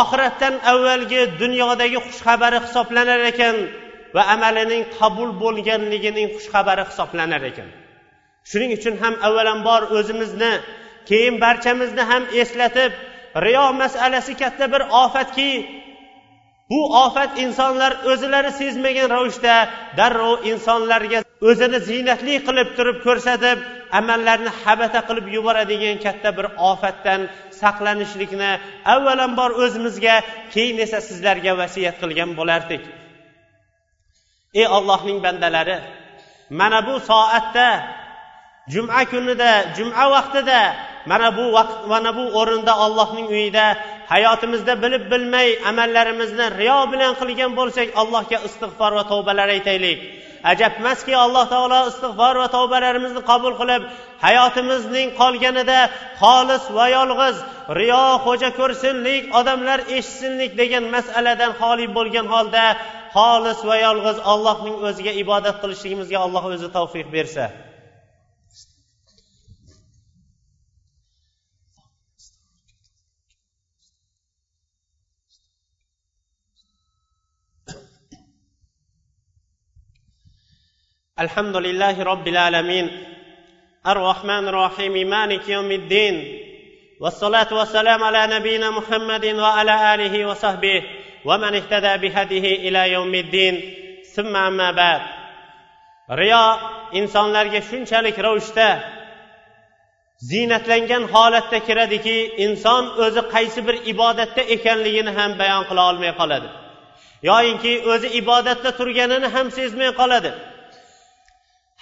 oxiratdan 0.00 0.54
avvalgi 0.72 1.22
dunyodagi 1.42 1.98
xushxabari 2.06 2.58
hisoblanar 2.66 3.20
ekan 3.32 3.56
va 4.14 4.22
amalining 4.34 4.82
qabul 4.98 5.30
bo'lganligining 5.42 6.28
xushxabari 6.36 6.84
hisoblanar 6.90 7.42
ekan. 7.50 7.68
Shuning 8.50 8.70
uchun 8.78 8.94
ham 9.02 9.14
avvalambor 9.26 9.82
o'zimizni 9.98 10.52
keyin 11.08 11.34
barchamizni 11.44 12.02
ham 12.10 12.22
eslatib 12.42 12.92
riyo 13.44 13.66
masalasi 13.82 14.32
katta 14.42 14.66
bir 14.72 14.82
ofatki 15.04 15.50
bu 16.70 16.80
ofat 17.04 17.30
insonlar 17.44 17.92
o'zilari 18.10 18.50
sezmagan 18.60 19.06
ravishda 19.14 19.54
darrov 19.98 20.36
insonlarga 20.52 21.20
o'zini 21.48 21.78
ziynatli 21.88 22.34
qilib 22.46 22.68
turib 22.76 22.98
ko'rsatib 23.06 23.58
amallarni 24.00 24.50
habata 24.62 25.00
qilib 25.08 25.26
yuboradigan 25.36 25.96
katta 26.04 26.30
bir 26.38 26.46
ofatdan 26.70 27.20
saqlanishlikni 27.60 28.50
avvalambor 28.94 29.50
o'zimizga 29.62 30.16
keyin 30.54 30.76
esa 30.84 30.98
sizlarga 31.08 31.52
vasiyat 31.60 31.96
qilgan 32.02 32.30
bo'lardik. 32.38 32.82
Ey 34.60 34.66
ollohning 34.76 35.18
bandalari 35.26 35.78
mana 36.60 36.78
bu 36.86 36.94
soatda 37.10 37.68
juma 38.72 39.00
kunida 39.12 39.50
juma 39.76 40.04
vaqtida 40.14 40.60
mana 41.10 41.28
bu 41.36 41.44
vaqt 41.56 41.78
mana 41.92 42.10
bu 42.18 42.24
o'rinda 42.40 42.72
allohning 42.84 43.26
uyida 43.34 43.66
hayotimizda 44.12 44.74
bilib 44.82 45.04
bilmay 45.12 45.48
amallarimizni 45.70 46.46
riyo 46.60 46.80
bilan 46.92 47.12
qilgan 47.20 47.52
bo'lsak 47.58 47.88
allohga 48.00 48.38
istig'for 48.48 48.92
va 48.98 49.04
tavbalar 49.12 49.48
aytaylik. 49.56 49.98
Ajabmaski 50.52 51.14
alloh 51.24 51.44
taolo 51.54 51.80
istig'for 51.90 52.34
va 52.42 52.48
tavbalarimizni 52.56 53.22
qabul 53.30 53.54
qilib 53.60 53.82
hayotimizning 54.26 55.08
qolganida 55.20 55.78
xolis 56.22 56.64
va 56.76 56.86
yolg'iz 56.96 57.36
riyo 57.80 58.04
xo'ja 58.24 58.50
ko'rsinlik 58.60 59.22
odamlar 59.40 59.78
eshitsinlik 59.96 60.50
degan 60.60 60.84
masaladan 60.96 61.52
xoli 61.60 61.86
bo'lgan 61.96 62.26
holda 62.34 62.64
xolis 63.16 63.58
va 63.68 63.76
yolg'iz 63.86 64.18
allohning 64.32 64.76
o'ziga 64.88 65.12
ibodat 65.22 65.56
qilishligimizga 65.62 66.18
alloh 66.26 66.44
o'zi 66.54 66.68
tavfiq 66.76 67.06
bersa. 67.16 67.44
الحمد 81.20 81.56
لله 81.56 82.02
رب 82.02 82.28
العالمين 82.28 83.04
الرحمن 83.86 84.48
الرحيم 84.48 84.92
مالك 84.92 85.48
يوم 85.48 85.70
الدين 85.70 86.38
والصلاة 87.00 87.54
والسلام 87.54 88.04
على 88.04 88.26
نبينا 88.26 88.70
محمد 88.70 89.24
وعلى 89.26 89.94
آله 89.94 90.26
وصحبه 90.26 90.82
ومن 91.24 91.54
اهتدى 91.54 92.08
بهديه 92.08 92.68
إلى 92.68 92.92
يوم 92.92 93.14
الدين 93.14 93.74
ثم 94.14 94.36
أما 94.36 94.70
بعد 94.70 95.00
riyo 96.10 96.58
insonlarga 96.92 97.60
shunchalik 97.60 98.18
ravishda 98.18 98.82
ziynatlangan 100.18 101.02
holatda 101.12 101.58
kiradiki 101.66 102.34
inson 102.38 102.84
o'zi 103.04 103.20
qaysi 103.34 103.66
bir 103.66 103.76
ibodatda 103.92 104.42
ekanligini 104.54 105.10
ham 105.18 105.38
bayon 105.38 105.64
qila 105.68 105.82
olmay 105.90 106.12
qoladi. 106.20 106.48
Yoyinki 107.22 107.72
o'zi 107.92 108.08
ibodatda 108.20 108.70
turganini 108.78 109.28
ham 109.34 109.46
sezmay 109.50 109.90
qoladi. 110.00 110.32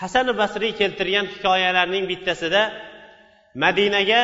Hasan 0.01 0.27
basriy 0.41 0.73
keltirgan 0.81 1.27
hikoyalarning 1.35 2.05
bittasida 2.13 2.63
madinaga 3.65 4.23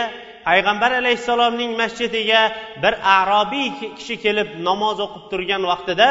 payg'ambar 0.48 0.90
alayhissalomning 1.00 1.72
masjidiga 1.82 2.42
bir 2.82 2.94
arobiy 3.18 3.68
kishi 3.98 4.16
kelib 4.24 4.48
namoz 4.68 4.98
o'qib 5.06 5.24
turgan 5.32 5.62
vaqtida 5.70 6.08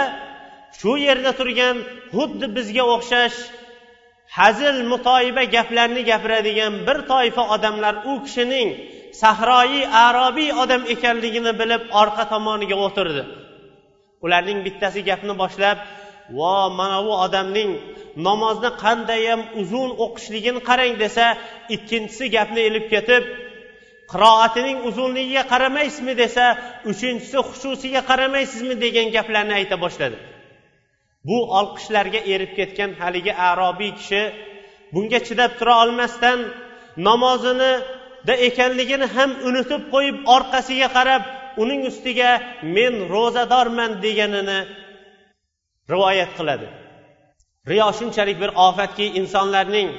shu 0.80 0.91
yerda 1.05 1.32
turgan 1.39 1.76
xuddi 2.16 2.45
bizga 2.58 2.84
o'xshash 2.95 3.38
hazil 4.38 4.78
mutoyiba 4.91 5.43
gaplarni 5.55 6.01
gapiradigan 6.12 6.74
bir 6.88 6.97
toifa 7.12 7.43
odamlar 7.55 7.95
u 8.12 8.14
kishining 8.26 8.70
sahroyi 9.22 9.82
arobiy 10.05 10.49
odam 10.64 10.84
ekanligini 10.93 11.53
bilib 11.62 11.84
orqa 12.01 12.24
tomoniga 12.34 12.78
o'tirdi. 12.88 13.24
Ularning 14.26 14.60
bittasi 14.68 14.99
gapni 15.10 15.34
boshlab 15.41 15.78
vo 16.38 16.69
mana 16.80 16.99
bu 17.05 17.13
odamning 17.25 17.71
namozni 18.28 18.69
qandayyam 18.84 19.41
uzun 19.61 19.89
o'qishligini 20.05 20.61
qarang 20.69 20.93
desa 21.03 21.25
ikkinchisi 21.75 22.25
gapni 22.36 22.61
ilib 22.69 22.86
ketib 22.93 23.23
qiroatining 24.11 24.78
uzunligiga 24.89 25.43
qaramaysizmi 25.53 26.13
desa 26.23 26.45
uchinchisi 26.91 27.38
xususiga 27.49 28.01
qaramaysizmi 28.09 28.75
degan 28.84 29.07
gaplarni 29.15 29.53
ayta 29.59 29.75
boshladi. 29.84 30.17
Bu 31.28 31.38
olqishlarga 31.59 32.19
erib 32.34 32.51
ketgan 32.59 32.91
haligi 33.01 33.34
arobiy 33.49 33.91
kishi 33.99 34.21
bunga 34.93 35.19
chidab 35.28 35.51
tura 35.59 35.73
olmasdan 35.84 36.39
namozini 37.07 37.73
da 38.28 38.34
ekanligini 38.47 39.07
ham 39.15 39.32
unutib 39.47 39.82
qo'yib 39.93 40.17
orqasiga 40.36 40.88
qarab 40.97 41.23
uning 41.63 41.82
ustiga 41.91 42.32
men 42.75 42.93
ro'zadorman 43.13 43.91
deganini 44.05 44.59
rivoyat 45.91 46.31
qiladi. 46.38 46.67
Riyo 47.69 47.89
shunchalik 47.99 48.38
bir 48.43 48.51
ofatki 48.67 49.05
insonlarning 49.19 49.89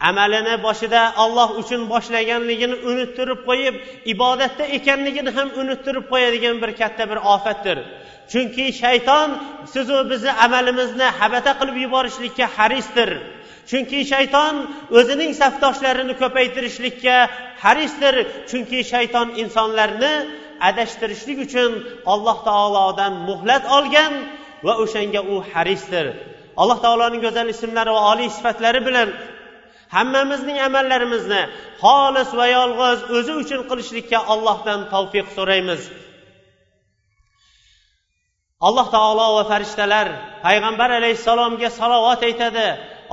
amalini 0.00 0.54
boshida 0.66 1.02
olloh 1.24 1.50
uchun 1.60 1.82
boshlaganligini 1.92 2.76
unuttirib 2.90 3.40
qo'yib 3.48 3.74
ibodatda 4.12 4.64
ekanligini 4.78 5.30
ham 5.36 5.48
unuttirib 5.62 6.04
qo'yadigan 6.12 6.56
bir 6.62 6.70
katta 6.80 7.04
bir 7.10 7.18
ofatdir. 7.34 7.78
Chunki 8.32 8.66
shayton 8.82 9.28
sizu 9.74 9.98
bizni 10.10 10.32
amalimizni 10.46 11.08
habata 11.20 11.52
qilib 11.60 11.76
yuborishlikka 11.84 12.46
harisdir. 12.56 13.10
Chunki 13.70 13.98
shayton 14.12 14.54
o'zining 14.98 15.32
safdoshlarini 15.40 16.14
ko'paytirishlikka 16.22 17.16
harisdir. 17.64 18.14
Chunki 18.50 18.78
shayton 18.92 19.28
insonlarni 19.42 20.14
adashtirishlik 20.68 21.38
uchun 21.46 21.70
alloh 22.12 22.38
taolodan 22.48 23.12
muhlat 23.28 23.64
olgan 23.76 24.12
va 24.66 24.72
o'shanga 24.82 25.20
u 25.32 25.34
harisdir. 25.50 26.06
Alloh 26.60 26.78
taoloning 26.84 27.20
go'zal 27.26 27.48
ismlari 27.54 27.90
va 27.96 28.02
oliy 28.12 28.28
sifatlari 28.36 28.80
bilan 28.88 29.08
hammamizning 29.96 30.58
amallarimizni 30.68 31.42
xolis 31.82 32.30
va 32.38 32.46
yolg'iz 32.56 32.98
o'zi 33.16 33.32
uchun 33.42 33.60
qilishlikka 33.70 34.18
allohdan 34.32 34.80
tavfiq 34.92 35.26
so'raymiz. 35.36 35.82
Alloh 38.68 38.86
taolo 38.96 39.26
va 39.38 39.44
farishtalar 39.50 40.06
payg'ambar 40.46 40.90
alayhissalomga 40.98 41.68
salovat 41.80 42.20
aytadi. 42.28 42.68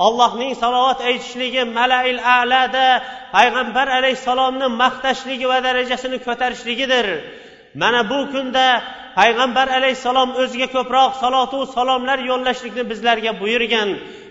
Allohning 0.06 0.52
salovat 0.62 1.00
aytishligi 1.08 1.62
malail 1.78 2.18
alada 2.38 2.88
payg'ambar 3.36 3.86
alayhissalomni 3.98 4.66
maqtashligi 4.82 5.46
va 5.52 5.58
darajasini 5.66 6.18
ko'tarishligidir. 6.26 7.06
mana 7.80 8.00
bu 8.10 8.18
kunda 8.32 8.66
payg'ambar 9.18 9.66
alayhissalom 9.78 10.30
o'ziga 10.42 10.68
ko'proq 10.76 11.10
salotu 11.22 11.58
salomlar 11.76 12.18
yo'llashlikni 12.30 12.82
bizlarga 12.90 13.32
buyurgan. 13.40 13.88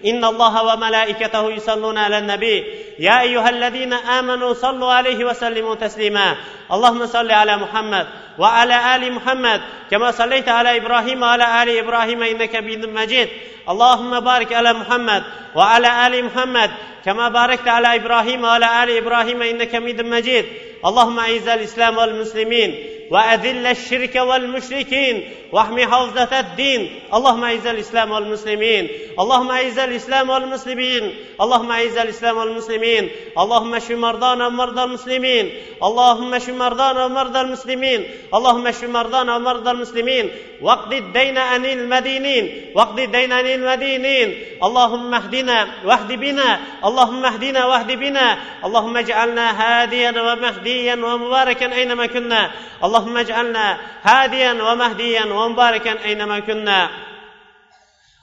Innalloha 0.10 0.62
va 0.68 0.76
malaikatahu 0.86 1.48
yusalluna 1.58 2.02
ala 2.08 2.20
nabiy 2.32 2.60
ya 3.06 3.16
ayyuhallazina 3.26 3.98
amanu 4.18 4.48
sallu 4.64 4.86
alayhi 4.98 5.24
va 5.30 5.34
sallimu 5.44 5.74
taslima. 5.84 6.28
Allohumma 6.74 7.08
salli 7.16 7.34
ala 7.42 7.58
muhammad 7.64 8.06
va 8.42 8.50
ala 8.62 8.78
ali 8.94 9.10
muhammad. 9.18 9.62
Kama 9.90 10.10
sallaita 10.20 10.52
ala 10.60 10.72
ibrohim 10.82 11.20
va 11.24 11.34
ala 11.34 11.46
ali 11.62 11.74
ibrohim 11.82 12.20
innaka 12.32 12.58
hamidum 12.62 12.92
majid. 13.00 13.30
اللهم 13.70 14.20
بارك 14.20 14.54
على 14.54 14.74
محمد 14.74 15.24
وعلى 15.56 16.08
ال 16.08 16.26
محمد 16.26 16.72
كما 17.06 17.30
باركت 17.30 17.68
على 17.68 17.96
ابراهيم 17.96 18.44
وعلى 18.44 18.84
ال 18.84 18.90
ابراهيم 18.98 19.42
انك 19.42 19.76
حميد 19.76 20.02
مجيد 20.02 20.46
اللهم 20.86 21.20
اعز 21.20 21.48
الاسلام 21.48 21.98
والمسلمين 21.98 22.70
وأذل 23.12 23.66
الشرك 23.68 24.16
والمشركين 24.16 25.30
واحمي 25.52 25.88
حوزة 25.88 26.40
الدين. 26.40 27.00
اللهم 27.14 27.44
أعز 27.44 27.68
الإسلام 27.68 28.12
والمسلمين. 28.12 28.88
اللهم 29.20 29.52
أعز 29.52 29.80
الإسلام 29.80 30.30
والمسلمين. 30.30 31.16
اللهم 31.42 31.72
أعز 31.72 31.98
الإسلام 31.98 32.38
والمسلمين. 32.38 33.10
اللهم 33.38 33.76
اشف 33.76 33.92
مرضانا 33.92 34.48
ومرضى 34.48 34.84
المسلمين. 34.84 35.50
اللهم 35.84 36.34
اشف 36.34 36.50
مرضانا 36.50 37.06
ومرضى 37.06 37.42
المسلمين. 37.42 38.06
اللهم 38.34 38.68
اشف 38.68 38.84
مرضانا 38.84 39.36
ومرضى 39.36 39.72
المسلمين. 39.72 40.30
واقض 40.62 40.94
الدين 40.94 41.38
عن 41.38 41.66
المدينين. 41.66 42.72
واقض 42.76 43.00
الدين 43.00 43.32
عن 43.32 43.46
المدينين. 43.46 44.44
اللهم 44.64 45.14
اهدنا 45.14 45.68
واهد 45.86 46.12
بنا. 46.12 46.60
اللهم 46.86 47.26
اهدنا 47.26 47.66
واهد 47.66 47.92
بنا. 47.92 48.38
اللهم 48.66 48.98
اجعلنا 48.98 49.46
هاديا 49.62 50.14
ومهديا 50.22 50.96
ومباركا 50.96 51.74
أينما 51.74 52.06
كنا. 52.06 52.52
اللهم 52.96 53.18
اجعلنا 53.18 53.78
هاديا 54.04 54.54
ومهديا 54.64 55.26
ومباركا 55.26 56.04
أينما 56.06 56.40
كنا. 56.40 56.90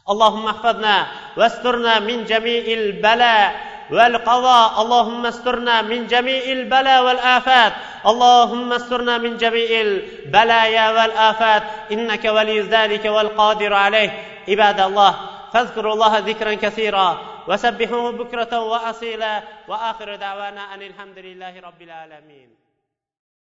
اللهم 0.09 0.47
احفظنا 0.49 1.07
واسترنا 1.37 2.01
من 2.01 2.25
جميع 2.25 2.65
البلاء 2.65 3.49
والقضاء. 3.91 4.83
اللهم 4.83 5.27
استرنا 5.27 5.83
من 5.83 6.07
جميع 6.07 6.43
البلاء 6.45 7.05
والآفات. 7.05 7.73
اللهم 8.07 8.73
استرنا 8.73 9.19
من 9.19 9.37
جميع 9.37 9.81
البلايا 9.81 10.91
والآفات. 10.91 11.63
إنك 11.93 12.25
ولي 12.25 12.61
ذلك 12.61 13.05
والقادر 13.05 13.73
عليه. 13.73 14.11
عباد 14.49 14.81
الله 14.81 15.13
فاذكروا 15.53 15.93
الله 15.93 16.19
ذكرا 16.19 16.55
كثيرا 16.55 17.09
وسبحوه 17.49 18.13
بكرة 18.13 18.61
وأصيلا. 18.61 19.43
وآخر 19.69 20.17
دعوانا 20.17 20.75
أن 20.75 20.83
الحمد 20.83 21.19
لله 21.19 21.61
رب 21.61 21.83
العالمين. 21.83 22.62